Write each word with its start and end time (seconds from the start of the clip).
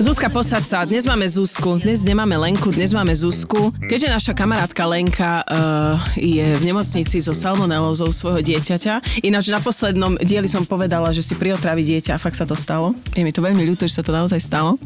Zuzka, 0.00 0.32
posad 0.32 0.64
sa. 0.64 0.88
Dnes 0.88 1.04
máme 1.04 1.28
Zuzku. 1.28 1.76
Dnes 1.76 2.00
nemáme 2.00 2.32
Lenku, 2.32 2.72
dnes 2.72 2.96
máme 2.96 3.12
Zuzku. 3.12 3.68
Keďže 3.84 4.08
naša 4.08 4.32
kamarátka 4.32 4.88
Lenka 4.88 5.44
uh, 5.44 6.00
je 6.16 6.56
v 6.56 6.62
nemocnici 6.64 7.20
so 7.20 7.36
salmonelózou 7.36 8.08
svojho 8.08 8.40
dieťaťa. 8.40 9.20
Ináč 9.20 9.52
na 9.52 9.60
poslednom 9.60 10.16
dieli 10.24 10.48
som 10.48 10.64
povedala, 10.64 11.12
že 11.12 11.20
si 11.20 11.36
priotraví 11.36 11.84
dieťa 11.84 12.16
a 12.16 12.18
fakt 12.18 12.40
sa 12.40 12.48
to 12.48 12.56
stalo. 12.56 12.96
Je 13.12 13.20
mi 13.20 13.28
to 13.28 13.44
veľmi 13.44 13.60
ľúto, 13.60 13.84
že 13.84 14.00
sa 14.00 14.04
to 14.06 14.16
naozaj 14.16 14.40
stalo. 14.40 14.80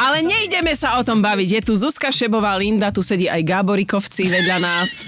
Ale 0.00 0.24
nejdeme 0.24 0.72
sa 0.72 0.96
o 0.96 1.04
tom 1.04 1.20
baviť. 1.20 1.48
Je 1.52 1.60
tu 1.60 1.76
Zuzka 1.76 2.08
Šebová, 2.08 2.56
Linda, 2.56 2.88
tu 2.88 3.04
sedí 3.04 3.28
aj 3.28 3.44
Gáborikovci 3.44 4.24
vedľa 4.32 4.56
nás. 4.56 5.04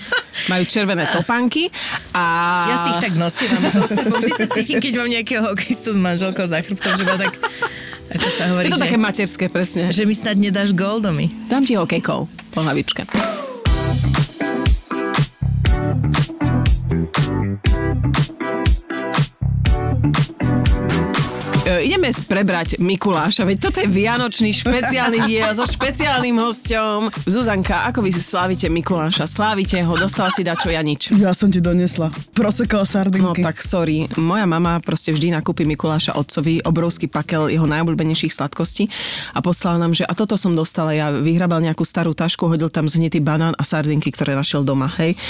Majú 0.53 0.69
červené 0.69 1.09
topanky. 1.09 1.73
A... 2.13 2.25
Ja 2.69 2.77
si 2.85 2.89
ich 2.93 3.01
tak 3.01 3.17
nosím, 3.17 3.49
mám 3.57 3.73
so 3.73 3.89
sebou. 3.89 4.21
Vždy 4.21 4.33
sa 4.45 4.47
cítim, 4.53 4.77
keď 4.77 4.93
mám 5.01 5.09
nejakého 5.09 5.41
hokejistu 5.41 5.97
s 5.97 5.99
manželkou 5.99 6.45
za 6.45 6.61
chrbtom, 6.61 6.93
že 7.01 7.05
ma 7.09 7.17
tak 7.17 7.33
ako 8.09 8.29
sa 8.33 8.45
hovorí, 8.53 8.67
je 8.69 8.73
to 8.73 8.81
že, 8.81 8.85
také 8.89 8.99
materské, 8.99 9.45
presne. 9.53 9.93
že 9.93 10.03
mi 10.09 10.15
snad 10.17 10.41
nedáš 10.41 10.73
gól 10.73 11.01
domy. 11.01 11.29
Dám 11.49 11.65
ti 11.65 11.77
hokejkou 11.77 12.21
po 12.29 12.61
hlavičke. 12.65 13.05
E, 21.69 21.85
ideme 21.85 22.09
prebrať 22.25 22.81
Mikuláša, 22.81 23.45
veď 23.45 23.69
toto 23.69 23.85
je 23.85 23.89
vianočný 23.93 24.57
špeciálny 24.57 25.29
diel 25.29 25.53
so 25.53 25.69
špeciálnym 25.69 26.41
hosťom. 26.41 27.29
Zuzanka, 27.29 27.85
ako 27.93 28.01
vy 28.01 28.17
si 28.17 28.25
slávite 28.25 28.73
Mikuláša? 28.73 29.29
Slávite 29.29 29.77
ho, 29.85 29.93
dostala 30.01 30.33
si 30.33 30.41
dačo, 30.41 30.73
ja 30.73 30.81
nič. 30.81 31.13
Ja 31.21 31.37
som 31.37 31.53
ti 31.53 31.61
donesla. 31.61 32.09
Prosekala 32.33 32.89
No 32.89 32.89
sardinky. 32.89 33.45
tak 33.45 33.61
sorry, 33.61 34.09
moja 34.17 34.49
mama 34.49 34.81
proste 34.81 35.13
vždy 35.13 35.37
nakúpi 35.37 35.69
Mikuláša 35.69 36.17
otcovi 36.17 36.65
obrovský 36.65 37.05
pakel 37.05 37.53
jeho 37.53 37.69
najobľúbenejších 37.69 38.33
sladkostí 38.33 38.89
a 39.37 39.45
poslala 39.45 39.85
nám, 39.85 39.93
že 39.93 40.09
a 40.09 40.17
toto 40.17 40.41
som 40.41 40.57
dostala, 40.57 40.97
ja 40.97 41.13
vyhrabal 41.13 41.61
nejakú 41.61 41.85
starú 41.85 42.17
tašku, 42.17 42.49
hodil 42.49 42.73
tam 42.73 42.89
zhnitý 42.89 43.21
banán 43.21 43.53
a 43.61 43.63
sardinky, 43.69 44.09
ktoré 44.09 44.33
našiel 44.33 44.65
doma, 44.65 44.89
hej. 44.97 45.21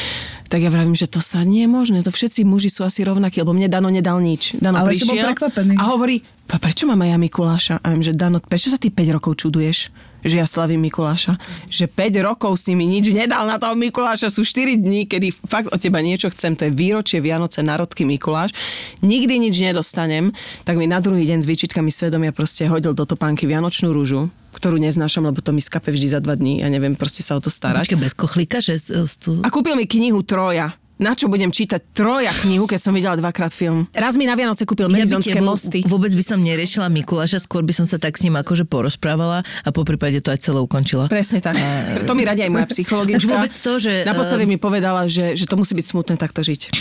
Tak 0.48 0.64
ja 0.64 0.72
vravím, 0.72 0.96
že 0.96 1.04
to 1.04 1.20
sa 1.20 1.44
nie 1.44 1.68
je 1.68 1.70
možné, 1.70 2.00
to 2.00 2.08
všetci 2.08 2.40
muži 2.48 2.72
sú 2.72 2.80
asi 2.80 3.04
rovnakí, 3.04 3.44
lebo 3.44 3.52
mne 3.52 3.68
Dano 3.68 3.92
nedal 3.92 4.16
nič. 4.24 4.56
Dano 4.56 4.80
Ale 4.80 4.96
si 4.96 5.04
bol 5.04 5.20
prišiel 5.20 5.28
prekvapený. 5.36 5.74
a 5.76 5.82
hovorí, 5.92 6.24
prečo 6.48 6.88
mám 6.88 7.04
aj 7.04 7.10
ja 7.12 7.18
Mikuláša? 7.20 7.74
A 7.84 7.86
viem, 7.92 8.00
že 8.00 8.16
Dano, 8.16 8.40
prečo 8.40 8.72
sa 8.72 8.80
ty 8.80 8.88
5 8.88 9.16
rokov 9.20 9.36
čuduješ? 9.36 9.92
že 10.24 10.42
ja 10.42 10.46
slavím 10.50 10.82
Mikuláša. 10.82 11.38
Že 11.70 11.86
5 11.94 12.26
rokov 12.26 12.58
si 12.58 12.74
mi 12.74 12.90
nič 12.90 13.14
nedal 13.14 13.46
na 13.46 13.54
toho 13.60 13.78
Mikuláša. 13.78 14.34
Sú 14.34 14.42
4 14.42 14.74
dní, 14.74 15.06
kedy 15.06 15.30
fakt 15.46 15.70
od 15.70 15.78
teba 15.78 16.02
niečo 16.02 16.26
chcem. 16.34 16.58
To 16.58 16.66
je 16.66 16.74
výročie 16.74 17.22
Vianoce, 17.22 17.62
narodky 17.62 18.02
Mikuláš. 18.02 18.50
Nikdy 18.98 19.38
nič 19.38 19.54
nedostanem. 19.62 20.34
Tak 20.66 20.74
mi 20.74 20.90
na 20.90 20.98
druhý 20.98 21.22
deň 21.22 21.38
s 21.44 21.46
výčitkami 21.46 21.94
svedomia 21.94 22.34
proste 22.34 22.66
hodil 22.66 22.98
do 22.98 23.06
topánky 23.06 23.46
Vianočnú 23.46 23.94
rúžu 23.94 24.26
ktorú 24.58 24.76
neznášam, 24.82 25.22
lebo 25.22 25.38
to 25.38 25.54
mi 25.54 25.62
skape 25.62 25.88
vždy 25.94 26.18
za 26.18 26.20
dva 26.20 26.34
dní. 26.34 26.60
Ja 26.60 26.68
neviem 26.68 26.98
proste 26.98 27.22
sa 27.22 27.38
o 27.38 27.40
to 27.40 27.48
starať. 27.48 27.88
Počkej, 27.88 28.02
bez 28.02 28.14
kochlíka, 28.18 28.58
že 28.58 28.78
z 28.78 29.14
tu... 29.16 29.38
A 29.40 29.48
kúpil 29.48 29.78
mi 29.78 29.86
knihu 29.86 30.26
Troja. 30.26 30.74
Na 30.98 31.14
čo 31.14 31.30
budem 31.30 31.54
čítať 31.54 31.94
Troja 31.94 32.34
knihu, 32.42 32.66
keď 32.66 32.80
som 32.82 32.90
videla 32.90 33.14
dvakrát 33.14 33.54
film? 33.54 33.86
Raz 33.94 34.18
mi 34.18 34.26
na 34.26 34.34
Vianoce 34.34 34.66
kúpil 34.66 34.90
Ja 34.90 35.06
tie 35.06 35.38
vo- 35.38 35.54
mosty. 35.54 35.86
Vôbec 35.86 36.10
by 36.10 36.24
som 36.26 36.42
neriešila 36.42 36.90
Mikuláša, 36.90 37.38
skôr 37.38 37.62
by 37.62 37.70
som 37.70 37.86
sa 37.86 38.02
tak 38.02 38.18
s 38.18 38.26
ním 38.26 38.34
akože 38.34 38.66
porozprávala 38.66 39.46
a 39.62 39.68
po 39.70 39.86
prípade 39.86 40.18
to 40.18 40.34
aj 40.34 40.42
celé 40.42 40.58
ukončila. 40.58 41.06
Presne 41.06 41.38
tak. 41.38 41.54
To 42.02 42.18
mi 42.18 42.26
radi 42.26 42.42
aj 42.42 42.50
moja 42.50 42.66
psychologička. 42.66 43.22
Už 43.22 43.30
vôbec 43.30 43.54
to, 43.54 43.78
že, 43.78 44.02
Naposledy 44.02 44.42
eh, 44.42 44.50
mi 44.50 44.58
povedala, 44.58 45.06
že, 45.06 45.38
že 45.38 45.46
to 45.46 45.54
musí 45.54 45.78
byť 45.78 45.86
smutné 45.86 46.14
takto 46.18 46.42
žiť. 46.42 46.74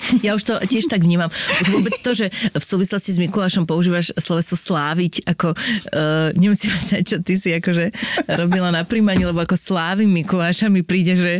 Ja 0.26 0.36
už 0.36 0.42
to 0.44 0.54
tiež 0.60 0.90
tak 0.90 1.02
vnímam. 1.02 1.30
Už 1.32 1.68
vôbec 1.70 1.94
to, 2.02 2.12
že 2.12 2.28
v 2.52 2.64
súvislosti 2.64 3.14
s 3.14 3.18
Mikulášom 3.20 3.64
používaš 3.64 4.12
sloveso 4.16 4.54
sláviť, 4.56 5.24
ako 5.26 5.54
uh, 5.54 6.30
nemusím 6.36 6.72
povedať, 6.76 7.02
čo 7.06 7.16
ty 7.22 7.34
si 7.36 7.50
akože 7.56 7.94
robila 8.36 8.70
na 8.74 8.82
príjmaní, 8.84 9.24
lebo 9.24 9.40
ako 9.40 9.56
slávim 9.56 10.10
Mikuláša 10.10 10.68
mi 10.68 10.84
príde, 10.84 11.16
že 11.16 11.32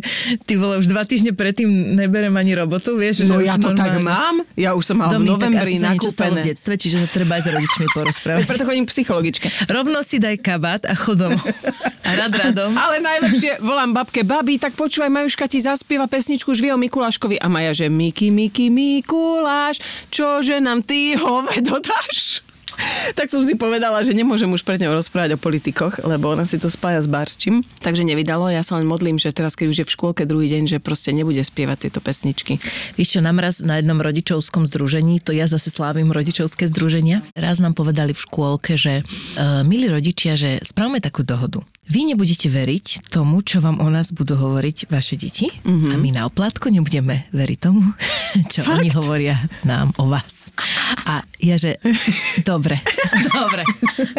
ty 0.48 0.56
vole 0.56 0.80
už 0.80 0.90
dva 0.90 1.04
týždne 1.04 1.32
predtým 1.36 1.68
neberem 1.96 2.32
ani 2.34 2.56
robotu, 2.56 2.96
vieš? 2.96 3.24
No 3.26 3.38
ja 3.38 3.56
už 3.56 3.70
to 3.70 3.70
tak 3.76 4.00
normálne- 4.00 4.08
mám. 4.10 4.36
Ja 4.58 4.74
už 4.76 4.84
som 4.92 4.96
mala 5.00 5.16
v 5.16 5.24
Domi, 5.24 5.38
tak 5.38 5.50
novembri 5.54 5.74
asi 5.78 6.10
sa 6.10 6.26
v 6.28 6.42
detstve, 6.42 6.74
čiže 6.76 6.96
sa 7.06 7.08
treba 7.08 7.38
aj 7.38 7.42
s 7.46 7.48
rodičmi 7.54 7.86
porozprávať. 7.94 8.44
Preto 8.50 8.64
chodím 8.66 8.84
k 8.84 8.90
psychologičke. 8.90 9.46
Rovno 9.70 10.02
si 10.02 10.18
daj 10.18 10.36
kabát 10.42 10.82
a 10.84 10.94
chodom. 10.98 11.32
A 12.04 12.10
rad 12.18 12.32
radom. 12.34 12.74
Ale 12.84 12.98
najlepšie 12.98 13.62
volám 13.62 13.94
babke, 13.94 14.26
babi, 14.26 14.58
tak 14.58 14.74
počúvaj, 14.74 15.08
Majuška 15.08 15.46
ti 15.46 15.62
zaspieva 15.62 16.10
pesničku 16.10 16.50
Žvie 16.50 16.74
o 16.74 16.78
Mikuláškovi. 16.80 17.38
A 17.38 17.46
Maja, 17.46 17.72
že 17.72 17.86
Miki, 17.86 18.28
Miki, 18.34 18.49
Mikuláš, 18.58 19.78
čože 20.10 20.58
nám 20.58 20.82
ty 20.82 21.14
hove 21.14 21.62
dodáš? 21.62 22.42
tak 23.18 23.30
som 23.30 23.42
si 23.44 23.54
povedala, 23.56 24.00
že 24.02 24.16
nemôžem 24.16 24.48
už 24.48 24.64
pred 24.64 24.80
ňou 24.80 24.96
rozprávať 24.96 25.36
o 25.36 25.38
politikoch, 25.40 26.00
lebo 26.04 26.32
ona 26.32 26.44
si 26.48 26.56
to 26.56 26.72
spája 26.72 27.02
s 27.02 27.08
barčím. 27.10 27.62
Takže 27.80 28.04
nevydalo. 28.06 28.48
Ja 28.48 28.64
sa 28.64 28.80
len 28.80 28.88
modlím, 28.88 29.20
že 29.20 29.34
teraz, 29.34 29.56
keď 29.56 29.66
už 29.70 29.78
je 29.82 29.86
v 29.86 29.94
škôlke 29.94 30.22
druhý 30.24 30.48
deň, 30.50 30.76
že 30.76 30.78
proste 30.82 31.12
nebude 31.12 31.40
spievať 31.40 31.88
tieto 31.88 32.00
pesničky. 32.00 32.56
Víš 32.96 33.18
čo, 33.18 33.20
nám 33.24 33.40
raz 33.40 33.60
na 33.60 33.80
jednom 33.80 33.98
rodičovskom 34.00 34.64
združení, 34.68 35.20
to 35.20 35.34
ja 35.34 35.46
zase 35.50 35.72
slávim 35.72 36.12
rodičovské 36.12 36.68
združenia, 36.70 37.20
raz 37.36 37.58
nám 37.58 37.76
povedali 37.76 38.16
v 38.16 38.20
škôlke, 38.20 38.74
že 38.76 39.02
uh, 39.02 39.62
milí 39.66 39.88
rodičia, 39.90 40.36
že 40.36 40.60
správame 40.62 41.02
takú 41.02 41.24
dohodu. 41.24 41.62
Vy 41.90 42.06
nebudete 42.06 42.46
veriť 42.46 43.10
tomu, 43.10 43.42
čo 43.42 43.58
vám 43.58 43.82
o 43.82 43.90
nás 43.90 44.14
budú 44.14 44.38
hovoriť 44.38 44.86
vaše 44.94 45.18
deti 45.18 45.50
mm-hmm. 45.50 45.90
a 45.90 45.94
my 45.98 46.10
na 46.14 46.22
oplátku 46.30 46.70
nebudeme 46.70 47.26
veriť 47.34 47.58
tomu, 47.58 47.82
čo 48.52 48.62
Fakt? 48.62 48.78
oni 48.78 48.94
hovoria 48.94 49.42
nám 49.66 49.90
o 49.98 50.06
vás. 50.06 50.54
A 51.10 51.26
ja, 51.42 51.58
že 51.58 51.82
dobre, 52.50 52.78
dobre. 53.34 53.66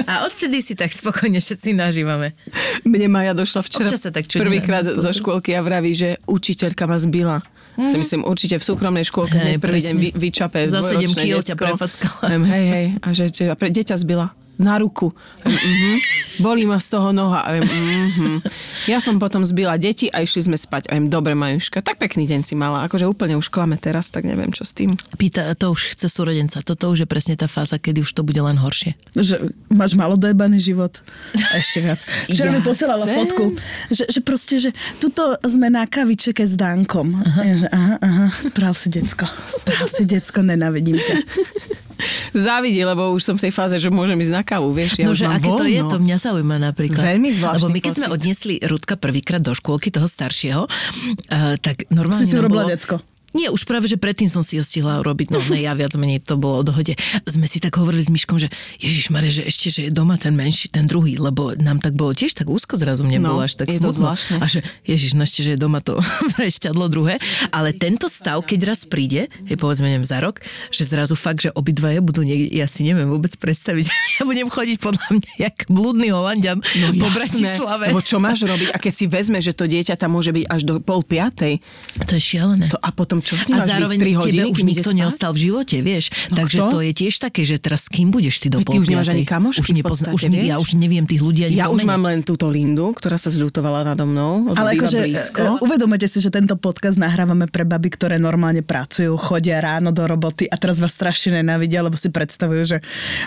A 0.03 0.27
odtedy 0.27 0.59
si 0.59 0.75
tak 0.75 0.91
spokojne 0.91 1.39
všetci 1.39 1.71
nažívame. 1.71 2.35
Mne 2.83 3.07
Maja 3.07 3.31
došla 3.31 3.63
včera 3.63 3.95
sa 3.95 4.11
tak 4.11 4.27
prvýkrát 4.27 4.83
zo 4.83 5.11
škôlky 5.15 5.55
a 5.55 5.63
vraví, 5.63 5.95
že 5.95 6.19
učiteľka 6.27 6.91
ma 6.91 6.99
zbila. 6.99 7.39
Si 7.79 7.95
myslím, 7.95 8.27
určite 8.27 8.59
v 8.59 8.67
súkromnej 8.67 9.07
škôlke 9.07 9.39
hneď 9.39 9.63
prvý 9.63 9.79
deň 9.79 9.95
vy, 9.95 10.09
vyčape 10.11 10.59
Za 10.67 10.83
sedem 10.83 11.07
dvojročné 11.07 11.23
kíl 11.23 11.39
ťa 11.39 11.55
prefackala. 11.55 12.35
Hej, 12.35 12.65
hej. 12.67 12.85
A 12.99 13.07
že, 13.15 13.25
že 13.31 13.43
a 13.47 13.55
pre, 13.55 13.71
deťa 13.71 13.95
zbila 13.95 14.35
na 14.61 14.77
ruku. 14.77 15.09
Uh-huh. 15.41 15.97
Bolí 16.39 16.69
ma 16.69 16.77
z 16.77 16.93
toho 16.93 17.09
noha. 17.09 17.41
A 17.41 17.57
viem, 17.57 17.65
uh-huh. 17.65 18.37
Ja 18.85 19.01
som 19.01 19.17
potom 19.17 19.41
zbila 19.41 19.75
deti 19.81 20.07
a 20.13 20.21
išli 20.21 20.45
sme 20.45 20.57
spať. 20.57 20.87
A 20.89 20.95
viem, 20.95 21.09
dobre, 21.09 21.33
Majuška, 21.33 21.81
tak 21.81 21.97
pekný 21.97 22.29
deň 22.29 22.41
si 22.45 22.53
mala. 22.53 22.85
Akože 22.85 23.09
úplne 23.09 23.35
už 23.35 23.49
klame 23.49 23.75
teraz, 23.81 24.13
tak 24.13 24.29
neviem, 24.29 24.53
čo 24.53 24.61
s 24.61 24.77
tým. 24.77 24.93
Pýta, 25.17 25.49
to 25.57 25.73
už 25.73 25.97
chce 25.97 26.07
súrodenca. 26.07 26.61
Toto 26.61 26.93
už 26.93 27.03
je 27.03 27.07
presne 27.09 27.33
tá 27.33 27.49
fáza, 27.49 27.81
kedy 27.81 28.05
už 28.05 28.13
to 28.13 28.21
bude 28.21 28.37
len 28.37 28.55
horšie. 28.61 28.93
Že 29.17 29.49
máš 29.73 29.97
malo 29.97 30.15
dojebaný 30.15 30.61
život. 30.61 31.01
A 31.33 31.57
ešte 31.57 31.81
viac. 31.81 32.05
Včera 32.31 32.53
mi 32.53 32.61
posielala 32.61 33.03
chcem. 33.03 33.17
fotku, 33.17 33.43
že, 33.89 34.05
že 34.07 34.19
proste, 34.21 34.55
že 34.61 34.69
tuto 35.01 35.35
sme 35.41 35.73
na 35.73 35.89
kavičeke 35.89 36.45
s 36.45 36.53
Dankom. 36.53 37.17
Aha. 37.17 37.41
Ja, 37.41 37.55
že 37.57 37.67
aha, 37.73 37.95
aha, 37.99 38.25
správ 38.31 38.77
si 38.77 38.93
decko. 38.93 39.25
Správ 39.49 39.89
si 39.89 40.05
decko, 40.05 40.45
nenávidím 40.45 41.01
ťa. 41.01 41.15
Závidí, 42.33 42.81
lebo 42.81 43.13
už 43.13 43.21
som 43.21 43.35
v 43.37 43.47
tej 43.47 43.53
fáze, 43.53 43.75
že 43.77 43.89
môžem 43.91 44.17
ísť 44.19 44.33
na 44.33 44.43
kávu, 44.43 44.71
vieš. 44.73 44.97
Ja 45.01 45.07
no, 45.07 45.13
že 45.13 45.29
aké 45.29 45.49
to 45.49 45.65
voľno. 45.65 45.69
je, 45.69 45.81
to 45.85 45.97
mňa 46.01 46.17
zaujíma 46.17 46.57
napríklad. 46.57 47.03
Veľmi 47.03 47.29
zvláštny 47.29 47.57
Lebo 47.61 47.67
my 47.69 47.79
keď 47.79 47.93
sme 47.93 48.07
pocit. 48.07 48.15
odniesli 48.17 48.55
Rudka 48.63 48.95
prvýkrát 48.97 49.41
do 49.41 49.53
škôlky 49.53 49.89
toho 49.93 50.07
staršieho, 50.09 50.63
uh, 50.65 51.55
tak 51.61 51.85
normálne 51.93 52.23
Si 52.23 52.31
si 52.31 52.37
urobila 52.37 52.65
bolo... 52.65 52.73
decko. 52.73 52.95
Nie, 53.31 53.47
už 53.47 53.63
práve, 53.63 53.87
že 53.87 53.95
predtým 53.95 54.27
som 54.27 54.43
si 54.43 54.59
ho 54.59 54.63
stihla 54.63 54.99
urobiť, 54.99 55.31
no 55.31 55.39
ne, 55.39 55.63
ja 55.63 55.71
viac 55.71 55.95
menej 55.95 56.19
to 56.19 56.35
bolo 56.35 56.59
o 56.59 56.63
dohode. 56.63 56.93
Sme 57.23 57.47
si 57.47 57.63
tak 57.63 57.79
hovorili 57.79 58.03
s 58.03 58.11
Myškom, 58.11 58.35
že 58.35 58.51
Ježiš 58.77 59.07
Mare, 59.07 59.31
že 59.31 59.47
ešte, 59.47 59.71
že 59.71 59.81
je 59.87 59.91
doma 59.91 60.19
ten 60.19 60.35
menší, 60.35 60.67
ten 60.67 60.83
druhý, 60.83 61.15
lebo 61.15 61.55
nám 61.55 61.79
tak 61.79 61.95
bolo 61.95 62.11
tiež 62.11 62.35
tak 62.35 62.51
úzko 62.51 62.75
zrazu 62.75 63.07
mne 63.07 63.23
No, 63.23 63.35
bolo 63.35 63.47
až 63.47 63.55
tak 63.55 63.71
je 63.71 63.79
smutno. 63.79 64.11
A 64.11 64.45
že 64.45 64.59
Ježiš, 64.83 65.15
no 65.15 65.23
ešte, 65.23 65.47
že 65.47 65.55
je 65.55 65.59
doma 65.59 65.79
to 65.79 65.95
prešťadlo 66.35 66.91
druhé. 66.91 67.15
Ale 67.55 67.71
tento 67.71 68.11
stav, 68.11 68.43
keď 68.43 68.75
raz 68.75 68.83
príde, 68.83 69.31
je 69.47 69.55
povedzme, 69.55 69.87
neviem, 69.87 70.03
za 70.03 70.19
rok, 70.19 70.43
že 70.67 70.83
zrazu 70.83 71.15
fakt, 71.15 71.47
že 71.47 71.55
obidvaja 71.55 72.03
budú 72.03 72.27
niekde, 72.27 72.51
ja 72.51 72.67
si 72.67 72.83
neviem 72.83 73.07
vôbec 73.07 73.31
predstaviť, 73.39 73.85
ja 74.19 74.21
budem 74.27 74.51
chodiť 74.51 74.77
podľa 74.83 75.07
mňa 75.07 75.31
jak 75.39 75.55
blúdny 75.71 76.11
Holandian 76.11 76.59
No 76.59 76.87
po 76.99 77.07
jasné, 77.07 77.15
Bratislave. 77.15 77.85
Lebo 77.95 78.01
čo 78.03 78.19
máš 78.19 78.43
robiť? 78.43 78.75
A 78.75 78.77
keď 78.77 78.93
si 78.93 79.05
vezme, 79.07 79.39
že 79.39 79.55
to 79.55 79.69
dieťa 79.69 79.95
tam 79.95 80.17
môže 80.17 80.35
byť 80.35 80.45
až 80.51 80.61
do 80.67 80.73
pol 80.83 80.99
piatej, 81.05 81.63
To 82.03 82.13
je 82.17 82.21
šialené. 82.21 82.67
to, 82.67 82.75
a 82.81 82.89
potom 82.91 83.20
čo 83.21 83.33
si 83.35 83.49
a 83.49 83.55
máš 83.55 83.69
zároveň 83.69 83.97
byť 83.97 84.07
3 84.07 84.19
hodiny, 84.19 84.37
tebe 84.37 84.51
už 84.51 84.59
nikto 84.63 84.89
spať? 84.89 84.97
neostal 84.97 85.31
v 85.31 85.39
živote, 85.39 85.75
vieš. 85.79 86.05
No 86.27 86.35
Takže 86.37 86.57
kto? 86.57 86.65
to 86.67 86.77
je 86.81 86.91
tiež 86.93 87.13
také, 87.17 87.41
že 87.41 87.55
teraz 87.57 87.81
s 87.81 87.89
kým 87.89 88.07
budeš 88.09 88.35
ty 88.37 88.47
do 88.47 88.59
ty 88.59 88.75
už 88.75 88.87
nemáš 88.87 89.09
ani 89.09 89.23
kamošky 89.23 89.61
už 89.61 89.67
v 89.67 89.77
nepozna- 89.77 90.09
podstate, 90.09 90.27
už 90.27 90.33
ne? 90.33 90.41
Ja 90.43 90.55
už 90.57 90.69
neviem 90.73 91.03
tých 91.03 91.19
ľudí 91.19 91.41
ani 91.43 91.55
Ja 91.55 91.65
po 91.65 91.73
už 91.73 91.83
mám 91.83 92.01
len 92.03 92.21
túto 92.21 92.45
Lindu, 92.45 92.91
ktorá 92.91 93.15
sa 93.15 93.29
zľutovala 93.29 93.85
nado 93.85 94.03
mnou, 94.03 94.47
lebo 94.47 94.57
Ale 94.57 94.75
akože 94.75 94.97
blízko. 95.03 95.39
e, 95.39 95.61
uvedomujete 95.61 96.07
si, 96.07 96.17
že 96.17 96.29
tento 96.29 96.55
podcast 96.55 96.97
nahrávame 96.97 97.45
pre 97.45 97.63
baby, 97.63 97.89
ktoré 97.89 98.17
normálne 98.17 98.61
pracujú, 98.61 99.13
chodia 99.15 99.57
ráno 99.57 99.89
do 99.89 100.03
roboty 100.03 100.45
a 100.45 100.55
teraz 100.55 100.77
vás 100.77 100.91
strašne 100.91 101.37
nenávidia, 101.37 101.79
lebo 101.79 101.95
si 101.95 102.09
predstavujú, 102.09 102.63
že 102.63 102.77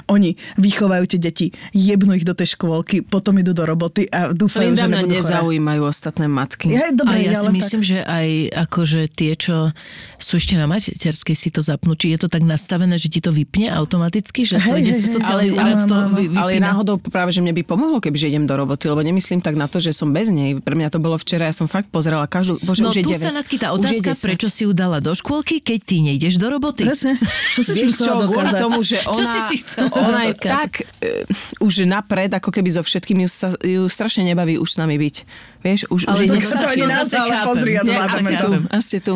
oni 0.06 0.34
vychovajú 0.56 1.04
tie 1.06 1.20
deti, 1.20 1.46
jebnú 1.70 2.12
ich 2.12 2.22
do 2.22 2.32
tej 2.32 2.54
škôlky, 2.54 3.00
potom 3.00 3.36
idú 3.36 3.52
do 3.52 3.62
roboty 3.62 4.06
a 4.06 4.30
dúfajú, 4.30 4.70
Linda 4.70 4.84
že 4.84 4.90
nebudú 4.90 5.14
nezaujímajú 5.14 5.82
ostatné 5.84 6.26
matky. 6.26 6.68
Ja, 6.70 6.88
A 6.88 6.92
dobre, 6.92 7.22
ja 7.22 7.34
si 7.34 7.48
myslím, 7.50 7.80
že 7.80 8.02
aj 8.02 8.28
akože 8.66 9.00
tie, 9.08 9.32
čo 9.34 9.70
sú 10.16 10.36
ešte 10.36 10.54
na 10.54 10.64
materskej, 10.64 11.36
si 11.36 11.48
to 11.50 11.60
zapnú. 11.60 11.94
Či 11.94 12.16
je 12.16 12.24
to 12.24 12.28
tak 12.28 12.42
nastavené, 12.42 12.96
že 12.96 13.08
ti 13.08 13.20
to 13.20 13.30
vypne 13.30 13.68
automaticky, 13.68 14.46
že 14.46 14.56
to 14.56 14.72
Hej, 14.72 14.80
ide 14.80 14.92
hej. 14.98 15.10
sociálny 15.10 15.48
Ale- 15.54 15.74
áno, 15.74 15.84
to 15.84 15.96
Ale 16.38 16.50
náhodou 16.58 16.96
práve, 16.98 17.34
že 17.34 17.40
mne 17.40 17.52
by 17.52 17.62
pomohlo, 17.62 17.98
kebyže 18.00 18.30
idem 18.30 18.46
do 18.46 18.54
roboty, 18.54 18.88
lebo 18.88 19.02
nemyslím 19.02 19.40
tak 19.40 19.54
na 19.54 19.66
to, 19.66 19.78
že 19.78 19.92
som 19.92 20.10
bez 20.10 20.30
nej. 20.32 20.56
Pre 20.56 20.74
mňa 20.74 20.88
to 20.88 20.98
bolo 20.98 21.16
včera, 21.16 21.46
ja 21.46 21.54
som 21.54 21.66
fakt 21.66 21.90
pozerala 21.90 22.24
každú, 22.24 22.56
bože, 22.62 22.80
No 22.80 22.90
už 22.90 23.00
je 23.00 23.04
tu 23.04 23.12
9. 23.12 23.20
sa 23.20 23.32
naskytá 23.34 23.66
Už 23.74 23.84
je 23.84 24.00
otázka, 24.00 24.10
10. 24.14 24.28
prečo 24.32 24.48
si 24.48 24.62
ju 24.64 24.72
dala 24.72 24.98
do 24.98 25.12
škôlky, 25.12 25.60
keď 25.60 25.78
ty 25.84 25.96
nejdeš 26.00 26.40
do 26.40 26.46
roboty. 26.48 26.84
Presne. 26.86 27.18
Čo 27.54 27.60
si 27.62 27.72
Vieš 27.74 27.90
čo, 27.94 28.08
chcela 28.08 28.24
kvôli 28.24 28.48
dokázať? 28.50 28.60
tomu, 28.62 28.80
že 28.82 28.96
Čo 29.00 29.10
ona, 29.12 29.24
si 29.26 29.38
si 29.50 29.56
chcela 29.62 29.88
ona 29.92 30.20
je 30.24 30.32
dokázať? 30.34 30.50
tak 30.54 30.70
uh, 30.80 31.66
už 31.66 31.74
napred, 31.84 32.30
ako 32.32 32.50
keby 32.50 32.68
so 32.70 32.82
všetkým 32.82 33.18
ju, 33.24 33.28
sa, 33.28 33.48
ju 33.60 33.82
strašne 33.88 34.24
nebaví 34.24 34.56
už 34.56 34.68
s 34.68 34.76
nami 34.78 34.96
byť. 34.96 35.16
Vieš, 35.64 35.80
už, 35.88 36.00
už 36.04 36.12
Ale 36.12 36.28
jej 36.28 36.44
to 36.44 36.60
to 36.60 36.66
ani 36.68 36.84
nás, 36.84 37.08
ale 37.08 37.34
pozri, 37.40 37.72
ja 37.72 37.82
asi 38.04 38.34
tu, 38.36 38.48
asi 38.68 38.96
tu. 39.00 39.14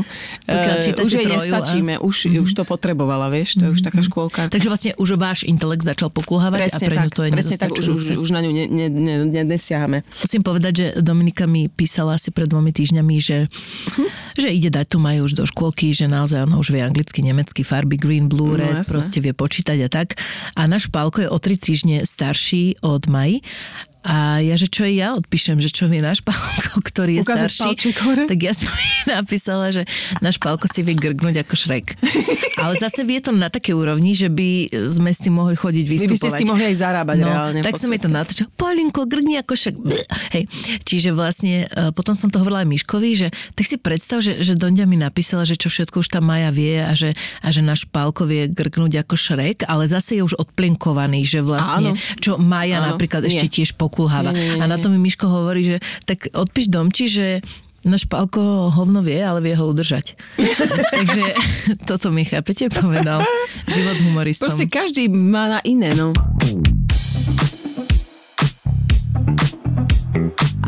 Pokiaľ 0.59 0.77
Eh, 0.79 0.85
čítate 0.85 1.03
už 1.07 1.13
jej 1.15 1.25
troju, 1.25 1.35
nestačíme, 1.39 1.93
už, 2.03 2.17
už 2.29 2.51
to 2.53 2.63
potrebovala, 2.67 3.31
vieš, 3.31 3.59
to 3.59 3.69
je 3.69 3.71
už 3.75 3.81
taká 3.87 4.01
škôlka. 4.03 4.41
Takže 4.51 4.69
vlastne 4.69 4.93
už 4.99 5.09
váš 5.15 5.47
intelekt 5.47 5.87
začal 5.87 6.11
pokulhávať 6.11 6.59
a 6.59 6.65
Presne 6.69 6.87
pre 6.87 6.97
ňu 6.97 7.01
tak, 7.01 7.11
to 7.15 7.23
je 7.25 7.31
presne 7.33 7.57
tak, 7.57 7.71
už, 7.73 7.87
už, 7.95 8.05
už 8.19 8.29
na 8.35 8.41
ňu 8.43 8.51
ne, 8.53 8.65
ne, 8.67 8.87
ne, 8.91 9.15
ne, 9.25 9.43
nesiahame. 9.47 10.03
Musím 10.21 10.43
povedať, 10.43 10.73
že 10.75 10.87
Dominika 10.99 11.47
mi 11.47 11.71
písala 11.71 12.19
asi 12.19 12.35
pred 12.35 12.51
dvomi 12.51 12.75
týždňami, 12.75 13.17
že, 13.23 13.47
že 14.37 14.49
ide 14.51 14.69
dať 14.69 14.87
tu 14.91 14.99
majú 14.99 15.25
už 15.25 15.39
do 15.39 15.45
škôlky, 15.47 15.95
že 15.95 16.11
naozaj 16.11 16.45
ona 16.45 16.59
už 16.59 16.75
vie 16.75 16.83
anglicky, 16.83 17.23
nemecky, 17.23 17.63
farby, 17.63 17.97
green, 17.97 18.27
blue, 18.27 18.57
No, 18.57 18.65
red, 18.65 18.81
jasné. 18.83 18.93
proste 18.93 19.19
vie 19.23 19.33
počítať 19.33 19.79
a 19.85 19.89
tak. 19.89 20.19
A 20.57 20.65
náš 20.67 20.89
Pálko 20.89 21.23
je 21.23 21.29
o 21.29 21.39
tri 21.39 21.55
týždne 21.55 22.03
starší 22.03 22.81
od 22.83 23.07
Maji 23.07 23.45
a 24.07 24.39
ja, 24.39 24.55
že 24.55 24.71
čo 24.71 24.87
ja, 24.87 25.15
odpíšem, 25.15 25.59
že 25.59 25.69
čo 25.69 25.91
vie 25.91 25.99
náš 25.99 26.23
Pálko, 26.27 26.79
ktorý 26.81 27.19
je 27.19 27.23
Ukázať 27.27 27.51
starší. 27.51 27.63
palček 27.67 27.97
hore? 28.07 28.25
Tak 28.31 28.39
ja 28.39 28.53
som 28.55 28.71
jej 28.71 29.05
napísala, 29.11 29.67
že 29.75 29.83
náš 30.21 30.39
Pálko 30.39 30.71
si 30.71 30.87
vie 30.87 30.95
grgnúť 30.95 31.43
ako 31.43 31.55
šrek. 31.59 31.99
Ale 32.63 32.73
zase 32.79 33.03
vie 33.03 33.19
to 33.19 33.35
na 33.35 33.51
také 33.51 33.75
úrovni, 33.75 34.15
že 34.15 34.31
by 34.31 34.71
sme 34.87 35.11
s 35.11 35.21
tým 35.23 35.35
mohli 35.35 35.59
chodiť 35.59 35.85
Vy 35.85 35.95
vystupovať. 35.99 36.15
by 36.15 36.19
ste 36.23 36.31
s 36.31 36.41
tým 36.41 36.51
mohli 36.51 36.65
aj 36.71 36.77
zarábať 36.79 37.17
no, 37.19 37.27
reálne. 37.27 37.61
Tak 37.63 37.75
som 37.75 37.91
jej 37.91 38.03
to 38.03 38.11
natočila, 38.11 38.49
Paulinko, 38.55 39.01
grgni 39.07 39.35
ako 39.43 39.53
však. 39.59 39.75
Hej. 40.35 40.45
Čiže 40.85 41.09
vlastne 41.15 41.67
e, 41.67 41.91
potom 41.91 42.15
som 42.15 42.31
to 42.31 42.39
hovorila 42.39 42.63
aj 42.63 42.69
Miškovi, 42.71 43.11
že 43.15 43.29
tak 43.55 43.65
si 43.67 43.77
predstav, 43.79 44.23
že, 44.23 44.43
že 44.43 44.55
Donďa 44.55 44.87
mi 44.87 44.95
napísala, 44.95 45.43
že 45.43 45.59
čo 45.59 45.71
všetko 45.71 46.03
už 46.03 46.09
tá 46.15 46.21
Maja 46.23 46.51
vie 46.51 46.79
a 46.83 46.93
že, 46.95 47.15
a 47.43 47.49
že 47.51 47.63
náš 47.63 47.87
Pálko 47.89 48.27
vie 48.27 48.47
grgnúť 48.47 49.03
ako 49.03 49.15
šrek, 49.15 49.67
ale 49.67 49.87
zase 49.87 50.19
je 50.19 50.23
už 50.23 50.39
odplinkovaný, 50.39 51.25
že 51.25 51.41
vlastne, 51.43 51.95
Áno. 51.95 52.19
čo 52.19 52.37
Maja 52.39 52.83
Áno. 52.83 52.95
napríklad 52.95 53.27
Nie. 53.27 53.31
ešte 53.35 53.47
tiež 53.49 53.79
pokulháva. 53.89 54.37
Nie, 54.37 54.37
nie, 54.37 54.61
nie, 54.61 54.63
A 54.63 54.65
na 54.69 54.77
to 54.77 54.93
mi 54.93 55.01
Miško 55.01 55.25
hovorí, 55.25 55.65
že 55.65 55.77
tak 56.05 56.29
odpíš 56.37 56.69
Domči, 56.69 57.09
že 57.09 57.41
Náš 57.89 58.11
Pálko 58.11 58.69
hovno 58.75 59.01
vie, 59.01 59.23
ale 59.23 59.39
vie 59.41 59.55
ho 59.55 59.65
udržať. 59.71 60.19
Takže 60.99 61.25
toto 61.89 62.13
mi 62.13 62.27
chápete 62.27 62.69
povedal. 62.69 63.23
Život 63.71 63.97
humoristom. 64.11 64.51
Proste 64.51 64.67
každý 64.67 65.07
má 65.09 65.47
na 65.47 65.61
iné, 65.63 65.95
no. 65.95 66.11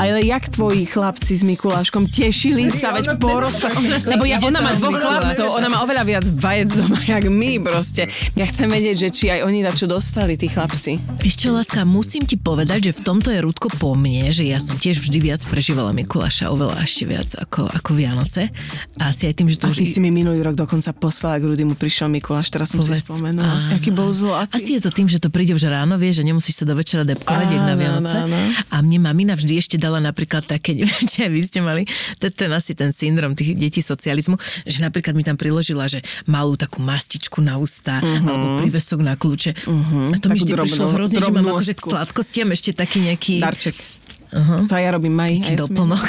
Ale 0.00 0.25
jak 0.25 0.49
tvoji 0.49 0.88
chlapci 0.88 1.37
s 1.37 1.44
Mikuláškom 1.44 2.08
tešili 2.08 2.73
sa, 2.73 2.97
veď 2.97 3.20
porozprávali. 3.20 4.00
Lebo 4.08 4.25
ja, 4.25 4.41
ona 4.41 4.64
má 4.64 4.73
dvoch 4.73 4.97
chlapcov, 4.97 5.61
ona 5.61 5.69
má 5.69 5.85
oveľa 5.85 6.05
viac 6.08 6.25
vajec 6.25 6.69
doma, 6.73 6.97
jak 7.05 7.25
my 7.29 7.61
proste. 7.61 8.08
Ja 8.32 8.49
chcem 8.49 8.73
vedieť, 8.73 8.97
že 8.97 9.08
či 9.12 9.25
aj 9.29 9.44
oni 9.44 9.61
na 9.61 9.76
čo 9.76 9.85
dostali, 9.85 10.41
tí 10.41 10.49
chlapci. 10.49 10.97
Vieš 11.20 11.37
čo, 11.37 11.49
Láska, 11.52 11.85
musím 11.85 12.25
ti 12.25 12.41
povedať, 12.41 12.88
že 12.88 12.93
v 12.97 13.00
tomto 13.05 13.29
je 13.29 13.44
Rudko 13.44 13.69
po 13.76 13.93
mne, 13.93 14.32
že 14.32 14.49
ja 14.49 14.56
som 14.56 14.81
tiež 14.81 15.05
vždy 15.05 15.19
viac 15.20 15.44
prežívala 15.44 15.93
Mikuláša, 15.93 16.49
oveľa 16.49 16.81
ešte 16.81 17.05
viac 17.05 17.29
ako, 17.37 17.69
ako 17.69 17.91
Vianoce. 17.93 18.49
A 18.97 19.12
asi 19.12 19.29
aj 19.29 19.37
tým, 19.37 19.52
že 19.52 19.61
to 19.61 19.69
A 19.69 19.76
už... 19.76 19.85
ty 19.85 19.87
si 19.91 20.00
mi 20.00 20.08
minulý 20.08 20.41
rok 20.41 20.56
dokonca 20.56 20.97
poslala, 20.97 21.37
k 21.37 21.44
Rudy 21.44 21.69
mu 21.69 21.76
prišiel 21.76 22.08
Mikuláš, 22.08 22.49
teraz 22.49 22.73
som 22.73 22.81
si 22.81 22.88
Povedz. 22.88 23.05
spomenula. 23.05 23.44
Áno. 23.44 23.76
Aký 23.76 23.93
bol 23.93 24.08
zlatý. 24.14 24.56
Asi 24.56 24.79
je 24.79 24.81
to 24.81 24.91
tým, 24.94 25.11
že 25.11 25.20
to 25.20 25.29
príde 25.29 25.52
už 25.52 25.69
ráno, 25.69 26.00
vieš, 26.00 26.23
že 26.23 26.25
nemusíš 26.25 26.62
sa 26.62 26.64
do 26.64 26.73
večera 26.73 27.05
depkovať, 27.05 27.49
na 27.61 27.75
Vianoce. 27.75 28.17
áno, 28.17 28.31
áno. 28.31 28.38
A 28.70 28.76
mne 28.81 29.02
mamina 29.02 29.35
vždy 29.35 29.58
ešte 29.58 29.76
dala 29.76 29.90
napríklad 29.99 30.47
také, 30.47 30.79
neviem, 30.79 31.03
či 31.11 31.27
aj 31.27 31.31
vy 31.33 31.41
ste 31.43 31.59
mali, 31.59 31.83
to 32.23 32.31
je 32.31 32.33
ten 32.37 32.53
asi 32.55 32.79
ten 32.79 32.95
syndrom 32.95 33.35
tých 33.35 33.59
detí 33.59 33.83
socializmu, 33.83 34.39
že 34.63 34.79
napríklad 34.85 35.17
mi 35.17 35.27
tam 35.27 35.35
priložila, 35.35 35.91
že 35.91 36.05
malú 36.31 36.55
takú 36.55 36.79
mastičku 36.79 37.43
na 37.43 37.59
ústa, 37.59 37.99
alebo 37.99 38.61
prívesok 38.61 39.01
na 39.01 39.17
kľúče. 39.19 39.57
A 40.13 40.17
to 40.21 40.31
mi 40.31 40.39
Takú 40.39 40.47
vždy 40.47 40.53
prišlo 40.55 40.85
drobnú- 40.85 40.97
hrozne, 41.01 41.19
že 41.19 41.33
mám 41.33 41.47
akože 41.49 41.75
k 41.75 41.81
sladkostiam 41.83 42.49
ešte 42.53 42.71
taký 42.77 42.99
nejaký... 43.03 43.35
Darček. 43.41 43.75
Uh-huh. 44.31 44.67
To 44.71 44.75
ja 44.79 44.91
robím 44.94 45.15
maj. 45.19 45.43
taký 45.43 45.59
doplnok. 45.59 46.06